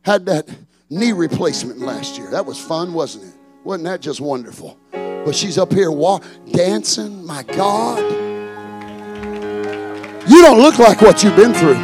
had 0.03 0.25
that 0.27 0.49
knee 0.89 1.11
replacement 1.11 1.81
last 1.81 2.17
year. 2.17 2.31
That 2.31 2.47
was 2.47 2.61
fun, 2.61 2.93
wasn't 2.93 3.25
it? 3.25 3.35
Wasn't 3.65 3.83
that 3.87 4.01
just 4.01 4.21
wonderful? 4.21 4.79
But 4.93 5.35
she's 5.35 5.59
up 5.59 5.73
here 5.73 5.91
walk, 5.91 6.23
dancing. 6.53 7.27
My 7.27 7.43
God. 7.43 7.99
You 10.31 10.43
don't 10.43 10.61
look 10.61 10.79
like 10.79 11.01
what 11.01 11.25
you've 11.25 11.35
been 11.35 11.53
through. 11.53 11.81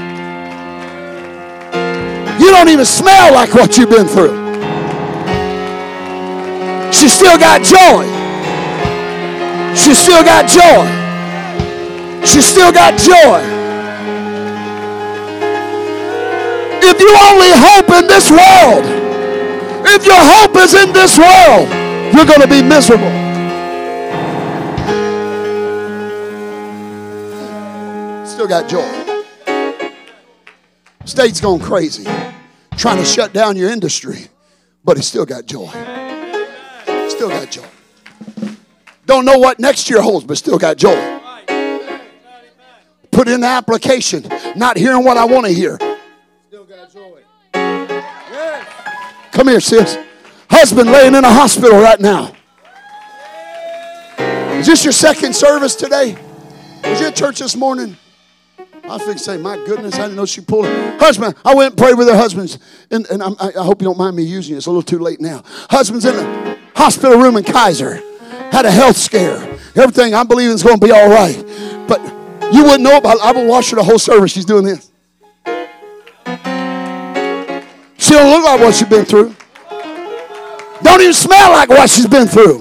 You 2.39 2.53
don't 2.53 2.69
even 2.69 2.85
smell 2.85 3.35
like 3.35 3.53
what 3.55 3.77
you've 3.77 3.91
been 3.91 4.07
through. 4.07 4.42
She 7.03 7.09
still 7.09 7.37
got 7.37 7.65
joy. 7.65 8.05
She 9.75 9.93
still 9.93 10.23
got 10.23 10.49
joy. 10.49 10.87
She 12.25 12.41
still 12.41 12.71
got 12.71 12.97
joy. 12.97 13.43
If 16.81 17.01
you 17.01 17.11
only 17.27 17.51
hope 17.51 17.91
in 17.91 18.07
this 18.07 18.31
world, 18.31 18.85
if 19.85 20.07
your 20.07 20.15
hope 20.15 20.55
is 20.55 20.75
in 20.75 20.93
this 20.93 21.19
world, 21.19 21.69
you're 22.15 22.25
going 22.25 22.41
to 22.41 22.47
be 22.47 22.63
miserable. 22.63 23.11
Still 28.25 28.47
got 28.47 28.69
joy. 28.69 28.89
State's 31.05 31.41
going 31.41 31.61
crazy, 31.61 32.05
trying 32.77 32.99
to 32.99 33.05
shut 33.05 33.33
down 33.33 33.57
your 33.57 33.71
industry, 33.71 34.29
but 34.85 34.97
he 34.97 35.03
still 35.03 35.27
got 35.27 35.47
joy. 35.47 36.12
Still 37.23 37.31
got 37.31 37.51
joy. 37.53 37.69
Don't 39.07 39.25
know 39.25 39.39
what 39.39 39.61
next 39.61 39.89
year 39.89 40.03
holds, 40.03 40.27
but 40.27 40.37
still 40.37 40.59
got 40.59 40.77
joy. 40.77 41.21
Put 43.13 43.29
in 43.29 43.43
the 43.43 43.47
application, 43.47 44.27
not 44.57 44.77
hearing 44.77 45.05
what 45.05 45.17
I 45.17 45.25
want 45.25 45.47
to 45.47 45.53
hear. 45.53 45.79
Still 46.49 46.65
got 46.65 46.93
joy. 46.93 47.23
Come 49.31 49.47
here, 49.47 49.61
sis. 49.61 49.97
Husband 50.51 50.91
laying 50.91 51.15
in 51.15 51.25
a 51.25 51.33
hospital 51.33 51.79
right 51.79 52.01
now. 52.01 52.35
Is 54.59 54.67
this 54.67 54.83
your 54.83 54.91
second 54.91 55.37
service 55.37 55.77
today? 55.77 56.17
Was 56.83 57.01
you 57.01 57.07
at 57.07 57.15
church 57.15 57.39
this 57.39 57.55
morning? 57.55 57.97
I 58.83 58.99
think 58.99 59.21
say, 59.21 59.37
my 59.37 59.55
goodness, 59.65 59.95
I 59.95 59.99
didn't 59.99 60.17
know 60.17 60.27
she 60.27 60.41
pulled 60.41 60.67
it. 60.67 61.01
Husband, 61.01 61.37
I 61.45 61.55
went 61.55 61.75
and 61.75 61.79
prayed 61.79 61.97
with 61.97 62.09
her 62.09 62.17
husbands, 62.17 62.59
and, 62.91 63.07
and 63.07 63.23
I, 63.23 63.29
I 63.39 63.65
hope 63.65 63.81
you 63.81 63.87
don't 63.87 63.97
mind 63.97 64.17
me 64.17 64.25
using 64.25 64.57
it. 64.57 64.59
It's 64.59 64.67
a 64.67 64.71
little 64.71 64.83
too 64.83 64.99
late 64.99 65.21
now. 65.21 65.45
Husband's 65.71 66.05
in 66.05 66.17
a 66.17 66.62
hospital 66.75 67.19
room 67.19 67.37
in 67.37 67.45
Kaiser, 67.45 68.03
had 68.51 68.65
a 68.65 68.71
health 68.71 68.97
scare. 68.97 69.37
Everything 69.75 70.15
I'm 70.15 70.29
believing 70.29 70.55
is 70.55 70.63
going 70.63 70.79
to 70.79 70.87
be 70.87 70.93
all 70.93 71.09
right. 71.09 71.37
But 71.89 72.01
you 72.53 72.65
wouldn't 72.65 72.83
know 72.83 72.99
about 72.99 73.17
it. 73.17 73.23
I've 73.23 73.35
been 73.35 73.49
watching 73.49 73.79
the 73.79 73.85
whole 73.85 73.99
service. 73.99 74.33
She's 74.33 74.45
doing 74.45 74.65
this. 74.65 74.91
She 77.97 78.15
don't 78.15 78.31
look 78.31 78.45
like 78.45 78.61
what 78.61 78.75
she's 78.75 78.89
been 78.89 79.05
through. 79.05 79.35
Don't 80.83 81.01
even 81.01 81.15
smell 81.15 81.53
like 81.53 81.69
what 81.69 81.89
she's 81.89 82.07
been 82.07 82.27
through. 82.27 82.61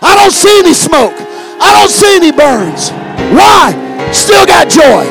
I 0.00 0.16
don't 0.16 0.32
see 0.32 0.58
any 0.58 0.74
smoke. 0.74 1.12
I 1.60 1.74
don't 1.78 1.90
see 1.90 2.16
any 2.16 2.32
burns. 2.32 2.90
Why? 3.36 3.74
Still 4.12 4.46
got 4.46 4.68
joy. 4.68 5.04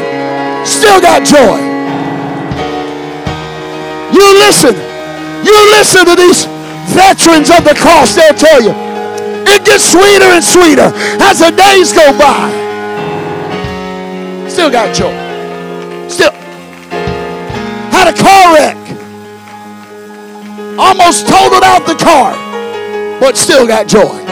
Still 0.65 0.99
got 0.99 1.23
joy. 1.23 1.57
You 4.11 4.39
listen. 4.39 4.75
You 5.45 5.53
listen 5.71 6.05
to 6.05 6.15
these 6.15 6.56
veterans 6.97 7.49
of 7.53 7.63
the 7.63 7.77
cross. 7.77 8.15
They'll 8.15 8.33
tell 8.33 8.61
you. 8.61 8.73
It 9.45 9.63
gets 9.63 9.85
sweeter 9.91 10.33
and 10.33 10.43
sweeter 10.43 10.89
as 11.21 11.39
the 11.39 11.51
days 11.51 11.93
go 11.93 12.17
by. 12.17 12.49
Still 14.49 14.71
got 14.71 14.93
joy. 14.93 15.13
Still. 16.09 16.31
Had 17.93 18.07
a 18.09 18.17
car 18.17 18.53
wreck. 18.55 18.77
Almost 20.79 21.27
totaled 21.27 21.63
out 21.63 21.85
the 21.85 21.95
car, 21.95 22.33
but 23.19 23.37
still 23.37 23.65
got 23.65 23.87
joy. 23.87 24.25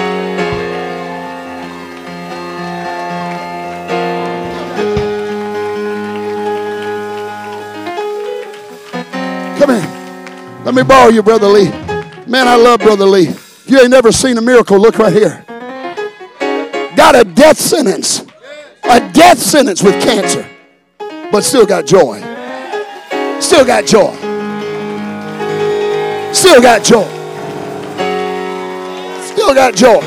Come 9.57 9.69
here. 9.69 10.63
Let 10.65 10.75
me 10.75 10.83
borrow 10.83 11.09
you, 11.09 11.23
Brother 11.23 11.47
Lee. 11.47 11.84
Man, 12.27 12.47
I 12.47 12.55
love 12.55 12.79
Brother 12.79 13.05
Lee. 13.05 13.27
If 13.27 13.69
you 13.69 13.79
ain't 13.79 13.91
never 13.91 14.11
seen 14.11 14.37
a 14.37 14.41
miracle, 14.41 14.79
look 14.79 14.97
right 14.97 15.13
here. 15.13 15.45
Got 16.95 17.15
a 17.15 17.23
death 17.23 17.57
sentence. 17.57 18.25
A 18.83 18.99
death 19.11 19.39
sentence 19.39 19.81
with 19.81 19.99
cancer, 20.01 20.47
but 21.31 21.43
still 21.43 21.65
got 21.65 21.87
joy. 21.87 22.19
Still 23.39 23.65
got 23.65 23.85
joy. 23.85 24.13
Still 26.31 26.61
got 26.61 26.83
joy. 26.83 27.07
Still 29.23 29.55
got 29.55 29.75
joy. 29.75 30.01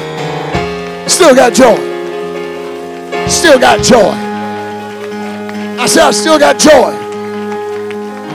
Still 1.08 1.34
got 1.34 1.54
joy. 1.54 1.76
Still 3.28 3.58
got 3.58 3.82
joy. 3.82 4.12
I 5.80 5.86
said, 5.86 6.04
I 6.04 6.10
still 6.12 6.38
got 6.38 6.58
joy. 6.58 6.92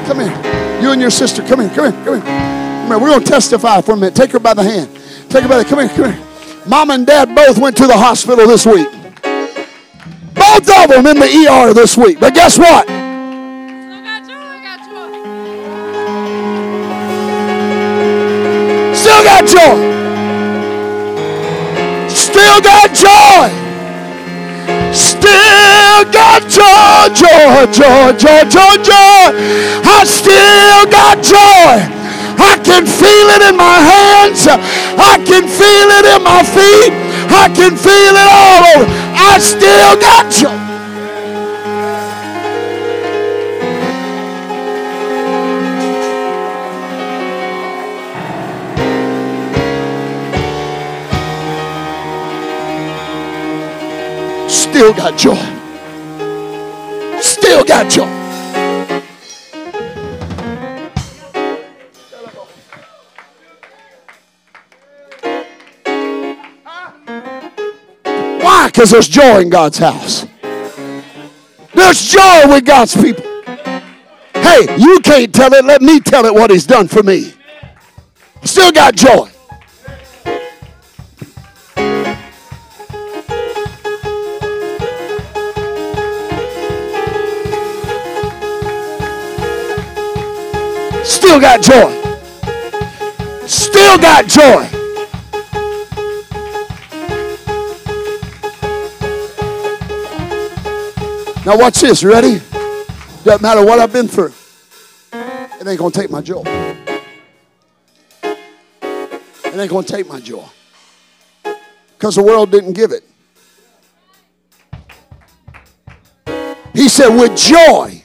Come 0.07 0.19
here. 0.19 0.81
You 0.81 0.91
and 0.91 1.01
your 1.01 1.09
sister, 1.09 1.41
come 1.41 1.61
here, 1.61 1.69
come 1.69 1.93
here, 1.93 2.03
come 2.03 2.21
here. 2.21 2.52
Come 2.83 2.91
here. 2.91 2.99
We're 2.99 3.11
going 3.11 3.23
to 3.23 3.31
testify 3.31 3.79
for 3.79 3.93
a 3.93 3.95
minute. 3.95 4.13
Take 4.13 4.31
her 4.31 4.39
by 4.39 4.53
the 4.53 4.63
hand. 4.63 4.89
Take 5.29 5.43
her 5.43 5.49
by 5.49 5.57
the. 5.57 5.63
Come 5.63 5.79
here, 5.79 5.87
come 5.87 6.11
here. 6.11 6.27
Mom 6.67 6.91
and 6.91 7.07
dad 7.07 7.33
both 7.33 7.57
went 7.57 7.77
to 7.77 7.87
the 7.87 7.95
hospital 7.95 8.45
this 8.45 8.65
week. 8.65 8.91
Both 10.33 10.69
of 10.69 10.89
them 10.89 11.07
in 11.07 11.17
the 11.17 11.47
ER 11.47 11.73
this 11.73 11.95
week. 11.95 12.19
But 12.19 12.33
guess 12.33 12.59
what? 12.59 12.85
Still 18.93 19.23
got 19.23 19.47
joy. 19.47 19.79
Still 22.09 22.61
got 22.61 22.93
joy. 22.93 23.63
Still 24.91 26.03
got 26.11 26.41
joy, 26.49 27.15
joy, 27.15 27.65
joy, 27.71 28.11
joy, 28.17 28.43
joy, 28.49 28.83
joy. 28.83 29.31
I 29.87 30.03
still 30.05 30.85
got 30.91 31.23
joy. 31.23 32.02
I 32.43 32.57
can 32.57 32.85
feel 32.85 33.27
it 33.35 33.41
in 33.49 33.55
my 33.55 33.77
hands. 33.91 34.47
I 34.47 35.17
can 35.29 35.47
feel 35.47 35.87
it 35.99 36.05
in 36.13 36.21
my 36.23 36.43
feet. 36.43 36.93
I 37.31 37.47
can 37.47 37.75
feel 37.75 38.15
it 38.23 38.29
all 38.37 38.63
over. 38.73 38.87
I 39.15 39.39
still 39.39 39.95
got 39.99 40.31
joy. 40.31 40.59
Still 54.49 54.93
got 54.93 55.17
joy. 55.17 55.35
Still 57.21 57.63
got 57.63 57.89
joy. 57.89 58.22
Because 68.83 68.91
there's 68.91 69.07
joy 69.07 69.39
in 69.39 69.49
God's 69.49 69.77
house. 69.77 70.27
There's 71.73 72.05
joy 72.05 72.41
with 72.49 72.65
God's 72.65 72.93
people. 72.93 73.23
Hey, 74.33 74.75
you 74.77 74.99
can't 74.99 75.33
tell 75.33 75.53
it. 75.53 75.63
Let 75.63 75.81
me 75.81 76.01
tell 76.01 76.25
it 76.25 76.33
what 76.33 76.51
He's 76.51 76.65
done 76.65 76.89
for 76.89 77.01
me. 77.01 77.33
Still 78.43 78.73
got 78.73 78.93
joy. 78.93 79.29
Still 91.05 91.39
got 91.39 91.61
joy. 91.61 93.47
Still 93.47 93.97
got 93.97 94.27
joy. 94.27 94.72
Now 101.45 101.57
watch 101.57 101.81
this. 101.81 102.05
Ready? 102.05 102.39
Doesn't 103.25 103.41
matter 103.41 103.65
what 103.65 103.79
I've 103.79 103.91
been 103.91 104.07
through. 104.07 104.31
It 105.11 105.67
ain't 105.67 105.77
gonna 105.77 105.91
take 105.91 106.09
my 106.09 106.21
joy. 106.21 106.43
It 108.23 109.53
ain't 109.53 109.69
gonna 109.69 109.85
take 109.85 110.07
my 110.07 110.21
joy. 110.21 110.45
Because 111.97 112.15
the 112.15 112.23
world 112.23 112.49
didn't 112.49 112.73
give 112.73 112.91
it. 112.91 113.03
He 116.73 116.87
said, 116.87 117.09
with 117.09 117.35
joy 117.35 118.03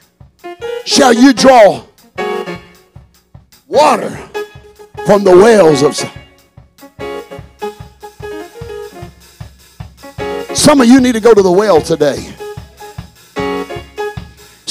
shall 0.85 1.12
you 1.12 1.32
draw 1.32 1.85
water 3.69 4.10
from 5.06 5.23
the 5.23 5.31
wells 5.31 5.82
of 5.82 5.94
some 10.56 10.81
of 10.81 10.89
you 10.89 11.01
need 11.01 11.12
to 11.12 11.20
go 11.20 11.32
to 11.35 11.43
the 11.43 11.51
well 11.51 11.81
today 11.81 12.35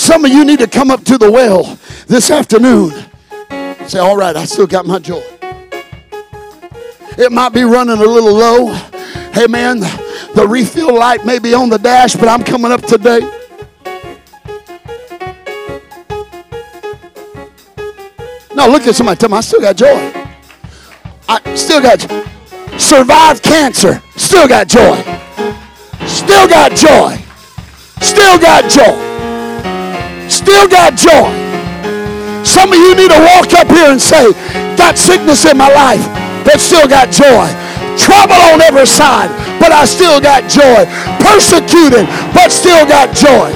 some 0.07 0.23
of 0.23 0.31
you 0.31 0.45
need 0.45 0.59
to 0.59 0.67
come 0.67 0.89
up 0.89 1.03
to 1.03 1.17
the 1.17 1.29
well 1.29 1.77
this 2.07 2.31
afternoon 2.31 3.07
Say, 3.87 3.99
all 3.99 4.17
right, 4.17 4.35
I 4.35 4.43
still 4.43 4.67
got 4.67 4.85
my 4.85 4.99
joy. 4.99 5.23
It 7.17 7.31
might 7.31 7.53
be 7.53 7.63
running 7.63 7.97
a 7.97 8.05
little 8.05 8.33
low. 8.33 8.73
Hey, 9.31 9.47
man, 9.47 9.79
the 9.79 10.45
refill 10.45 10.93
light 10.93 11.25
may 11.25 11.39
be 11.39 11.53
on 11.53 11.69
the 11.69 11.77
dash, 11.77 12.13
but 12.13 12.27
I'm 12.27 12.43
coming 12.43 12.69
up 12.69 12.81
today. 12.81 13.21
Now 18.53 18.67
look 18.67 18.85
at 18.85 18.95
somebody. 18.95 19.19
Tell 19.19 19.29
me, 19.29 19.37
I 19.37 19.41
still 19.41 19.61
got 19.61 19.77
joy. 19.77 20.11
I 21.29 21.55
still 21.55 21.81
got 21.81 21.99
joy. 21.99 22.25
Survived 22.77 23.41
cancer. 23.41 24.01
Still 24.17 24.49
got 24.49 24.67
joy. 24.67 24.97
Still 26.05 26.49
got 26.49 26.73
joy. 26.75 27.17
Still 28.01 28.37
got 28.37 28.69
joy. 28.69 29.06
Still 30.29 30.67
got 30.67 30.95
joy. 30.95 31.31
Some 32.43 32.71
of 32.71 32.79
you 32.79 32.95
need 32.95 33.09
to 33.09 33.19
walk 33.35 33.53
up 33.53 33.67
here 33.67 33.91
and 33.91 34.01
say, 34.01 34.31
got 34.75 34.97
sickness 34.97 35.45
in 35.45 35.57
my 35.57 35.69
life, 35.69 36.05
but 36.45 36.59
still 36.59 36.87
got 36.87 37.11
joy. 37.11 37.47
Trouble 37.97 38.35
on 38.53 38.61
every 38.61 38.85
side, 38.85 39.29
but 39.59 39.71
I 39.71 39.85
still 39.85 40.21
got 40.21 40.49
joy. 40.49 40.85
Persecuted, 41.19 42.07
but 42.33 42.51
still 42.51 42.85
got 42.85 43.15
joy. 43.15 43.51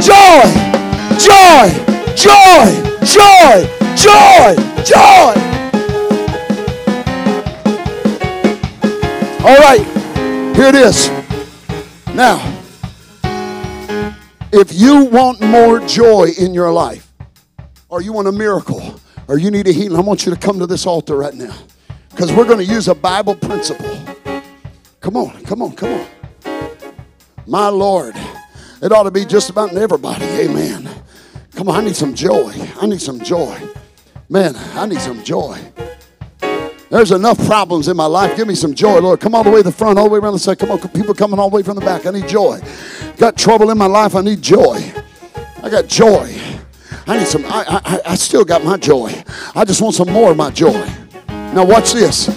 Joy, 0.00 0.42
joy, 1.18 2.14
joy, 2.16 2.91
joy, 3.04 3.66
joy, 3.96 4.54
joy. 4.84 5.34
All 9.44 9.58
right, 9.58 9.82
here 10.54 10.66
it 10.68 10.74
is. 10.74 11.08
Now, 12.14 12.38
if 14.52 14.72
you 14.72 15.04
want 15.06 15.40
more 15.40 15.80
joy 15.80 16.28
in 16.38 16.54
your 16.54 16.72
life, 16.72 17.12
or 17.88 18.02
you 18.02 18.12
want 18.12 18.28
a 18.28 18.32
miracle, 18.32 19.00
or 19.28 19.38
you 19.38 19.50
need 19.50 19.66
a 19.66 19.72
healing, 19.72 19.98
I 19.98 20.02
want 20.02 20.24
you 20.24 20.32
to 20.32 20.38
come 20.38 20.58
to 20.58 20.66
this 20.66 20.86
altar 20.86 21.16
right 21.16 21.34
now. 21.34 21.56
Because 22.10 22.32
we're 22.32 22.46
going 22.46 22.58
to 22.58 22.72
use 22.72 22.88
a 22.88 22.94
Bible 22.94 23.34
principle. 23.34 23.98
Come 25.00 25.16
on, 25.16 25.42
come 25.44 25.62
on, 25.62 25.74
come 25.74 25.92
on. 25.92 26.06
My 27.46 27.68
Lord. 27.68 28.14
It 28.82 28.90
ought 28.90 29.04
to 29.04 29.10
be 29.10 29.24
just 29.24 29.48
about 29.48 29.74
everybody. 29.74 30.24
Amen. 30.24 30.88
Come 31.54 31.68
on, 31.68 31.76
I 31.76 31.84
need 31.84 31.96
some 31.96 32.14
joy. 32.14 32.52
I 32.80 32.86
need 32.86 33.00
some 33.00 33.20
joy. 33.20 33.60
Man, 34.28 34.54
I 34.56 34.86
need 34.86 35.00
some 35.00 35.22
joy. 35.22 35.60
There's 36.90 37.10
enough 37.10 37.38
problems 37.46 37.88
in 37.88 37.96
my 37.96 38.06
life. 38.06 38.36
Give 38.36 38.46
me 38.46 38.54
some 38.54 38.74
joy, 38.74 38.98
Lord. 39.00 39.20
Come 39.20 39.34
all 39.34 39.42
the 39.42 39.50
way 39.50 39.58
to 39.58 39.62
the 39.62 39.72
front, 39.72 39.98
all 39.98 40.04
the 40.04 40.10
way 40.10 40.18
around 40.18 40.34
the 40.34 40.38
side. 40.38 40.58
Come 40.58 40.70
on, 40.70 40.78
people 40.90 41.14
coming 41.14 41.38
all 41.38 41.48
the 41.48 41.56
way 41.56 41.62
from 41.62 41.74
the 41.74 41.80
back. 41.80 42.04
I 42.04 42.10
need 42.10 42.28
joy. 42.28 42.60
Got 43.16 43.36
trouble 43.36 43.70
in 43.70 43.78
my 43.78 43.86
life. 43.86 44.14
I 44.14 44.20
need 44.20 44.42
joy. 44.42 44.92
I 45.62 45.70
got 45.70 45.86
joy. 45.86 46.34
I 47.06 47.18
need 47.18 47.26
some. 47.26 47.44
I, 47.46 47.80
I, 47.84 48.00
I 48.12 48.14
still 48.14 48.44
got 48.44 48.64
my 48.64 48.76
joy. 48.76 49.10
I 49.54 49.64
just 49.64 49.80
want 49.80 49.94
some 49.94 50.10
more 50.10 50.32
of 50.32 50.36
my 50.36 50.50
joy. 50.50 50.86
Now 51.28 51.64
watch 51.64 51.92
this. 51.92 52.28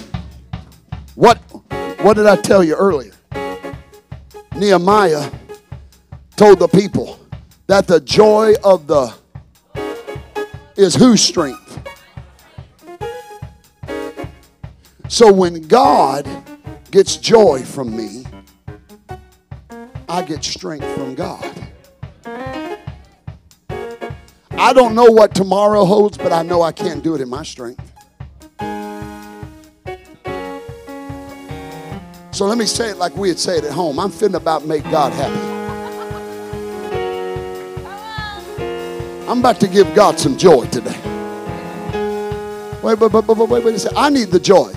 What 1.14 1.36
what 2.00 2.14
did 2.14 2.26
I 2.26 2.36
tell 2.36 2.64
you 2.64 2.76
earlier? 2.76 3.12
Nehemiah 4.54 5.30
told 6.36 6.60
the 6.60 6.68
people 6.68 7.18
that 7.66 7.86
the 7.86 8.00
joy 8.00 8.54
of 8.62 8.86
the 8.86 9.14
is 10.76 10.94
whose 10.94 11.22
strength? 11.22 11.62
So 15.08 15.32
when 15.32 15.62
God 15.62 16.26
gets 16.90 17.16
joy 17.16 17.62
from 17.62 17.96
me, 17.96 18.24
I 20.08 20.22
get 20.22 20.44
strength 20.44 20.86
from 20.94 21.14
God. 21.14 21.52
I 24.58 24.72
don't 24.72 24.94
know 24.94 25.10
what 25.10 25.34
tomorrow 25.34 25.84
holds, 25.84 26.18
but 26.18 26.32
I 26.32 26.42
know 26.42 26.62
I 26.62 26.72
can't 26.72 27.02
do 27.02 27.14
it 27.14 27.20
in 27.20 27.28
my 27.28 27.42
strength. 27.42 27.92
So 32.32 32.44
let 32.44 32.58
me 32.58 32.66
say 32.66 32.90
it 32.90 32.98
like 32.98 33.16
we 33.16 33.28
had 33.28 33.38
say 33.38 33.58
it 33.58 33.64
at 33.64 33.72
home. 33.72 33.98
I'm 33.98 34.10
finna 34.10 34.36
about 34.36 34.66
make 34.66 34.82
God 34.84 35.12
happy. 35.12 35.55
I'm 39.36 39.40
about 39.40 39.60
to 39.60 39.68
give 39.68 39.94
God 39.94 40.18
some 40.18 40.38
joy 40.38 40.66
today. 40.68 40.98
Wait, 42.82 42.98
wait, 42.98 43.12
wait, 43.12 43.28
wait, 43.28 43.64
wait. 43.64 43.86
I 43.94 44.08
need 44.08 44.28
the 44.28 44.40
joy. 44.40 44.72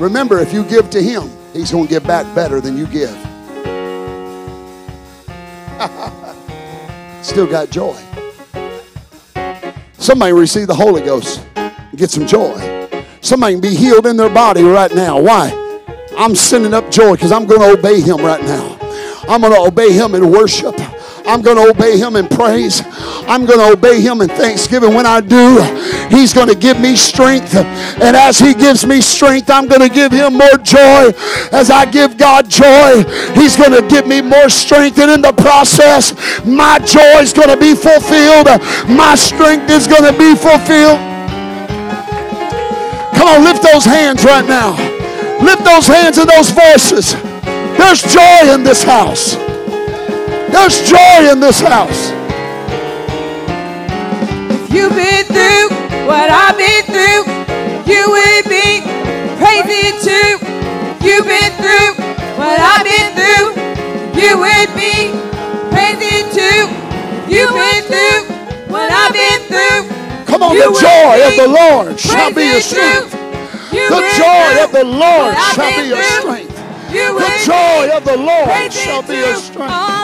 Remember, 0.00 0.38
if 0.38 0.52
you 0.52 0.62
give 0.62 0.90
to 0.90 1.02
Him, 1.02 1.28
He's 1.52 1.72
going 1.72 1.88
to 1.88 1.90
give 1.90 2.04
back 2.04 2.32
better 2.36 2.60
than 2.60 2.76
you 2.76 2.86
give. 2.86 3.10
Still 7.24 7.48
got 7.48 7.70
joy. 7.70 8.00
Somebody 9.94 10.32
receive 10.32 10.68
the 10.68 10.76
Holy 10.76 11.02
Ghost 11.02 11.44
get 11.96 12.10
some 12.10 12.28
joy. 12.28 12.54
Somebody 13.22 13.54
can 13.54 13.60
be 13.60 13.74
healed 13.74 14.06
in 14.06 14.16
their 14.16 14.32
body 14.32 14.62
right 14.62 14.94
now. 14.94 15.20
Why? 15.20 15.50
I'm 16.16 16.36
sending 16.36 16.72
up 16.72 16.92
joy 16.92 17.14
because 17.14 17.32
I'm 17.32 17.46
going 17.46 17.60
to 17.60 17.76
obey 17.76 18.00
Him 18.00 18.18
right 18.18 18.44
now. 18.44 18.78
I'm 19.28 19.40
going 19.40 19.52
to 19.52 19.62
obey 19.62 19.92
Him 19.92 20.14
in 20.14 20.30
worship. 20.30 20.76
I'm 21.26 21.40
going 21.40 21.56
to 21.56 21.70
obey 21.70 21.96
him 21.98 22.16
in 22.16 22.28
praise. 22.28 22.82
I'm 23.26 23.46
going 23.46 23.58
to 23.58 23.72
obey 23.72 24.00
him 24.00 24.20
in 24.20 24.28
thanksgiving. 24.28 24.92
When 24.92 25.06
I 25.06 25.20
do, 25.20 25.62
he's 26.14 26.34
going 26.34 26.48
to 26.48 26.54
give 26.54 26.78
me 26.78 26.96
strength. 26.96 27.54
And 27.54 28.14
as 28.14 28.38
he 28.38 28.52
gives 28.52 28.86
me 28.86 29.00
strength, 29.00 29.48
I'm 29.48 29.66
going 29.66 29.80
to 29.80 29.88
give 29.88 30.12
him 30.12 30.34
more 30.34 30.58
joy. 30.62 31.12
As 31.50 31.70
I 31.70 31.86
give 31.90 32.18
God 32.18 32.50
joy, 32.50 33.04
he's 33.32 33.56
going 33.56 33.72
to 33.72 33.86
give 33.88 34.06
me 34.06 34.20
more 34.20 34.50
strength. 34.50 34.98
And 34.98 35.10
in 35.10 35.22
the 35.22 35.32
process, 35.32 36.12
my 36.44 36.78
joy 36.80 37.22
is 37.24 37.32
going 37.32 37.48
to 37.48 37.56
be 37.56 37.74
fulfilled. 37.74 38.46
My 38.86 39.14
strength 39.14 39.70
is 39.70 39.86
going 39.86 40.04
to 40.04 40.16
be 40.18 40.34
fulfilled. 40.34 41.00
Come 43.16 43.28
on, 43.28 43.44
lift 43.44 43.62
those 43.62 43.84
hands 43.84 44.24
right 44.24 44.46
now. 44.46 44.76
Lift 45.42 45.64
those 45.64 45.86
hands 45.86 46.18
and 46.18 46.28
those 46.28 46.50
voices. 46.50 47.14
There's 47.78 48.02
joy 48.02 48.52
in 48.54 48.62
this 48.62 48.82
house. 48.82 49.43
There's 50.54 50.88
joy 50.88 51.32
in 51.32 51.40
this 51.40 51.60
house. 51.60 52.12
If 54.54 54.70
you've 54.72 54.94
been 54.94 55.26
through 55.26 55.66
what 56.06 56.30
I've 56.30 56.56
been 56.56 56.84
through, 56.94 57.26
you 57.90 58.02
would 58.06 58.44
be 58.46 58.78
crazy 59.42 59.90
too. 59.98 60.38
You've 61.04 61.26
been 61.26 61.50
through 61.58 61.98
what 62.38 62.54
I've 62.54 62.86
been 62.86 63.10
through, 63.18 63.50
you 64.14 64.38
would 64.38 64.70
be 64.78 65.10
crazy 65.74 66.22
too. 66.30 66.70
You've 67.26 67.50
been 67.50 67.82
through 67.90 68.22
what 68.70 68.92
I've 68.92 69.12
been 69.12 69.40
through. 69.50 69.90
Come 70.24 70.44
on, 70.44 70.54
You 70.54 70.72
the 70.72 70.80
joy 70.80 71.16
of 71.28 71.36
the 71.36 71.48
Lord 71.48 71.98
shall 71.98 72.32
be 72.32 72.44
your 72.44 72.60
strength. 72.60 73.10
The 73.72 74.02
joy 74.16 74.62
of 74.62 74.70
the 74.70 74.84
Lord 74.84 75.34
shall 75.52 75.82
be 75.82 75.88
your 75.88 76.02
strength. 76.02 76.56
The 76.92 77.42
joy 77.44 77.90
of 77.96 78.04
the 78.04 78.16
Lord 78.16 78.72
shall 78.72 79.02
be 79.02 79.16
your 79.16 79.34
strength. 79.34 80.03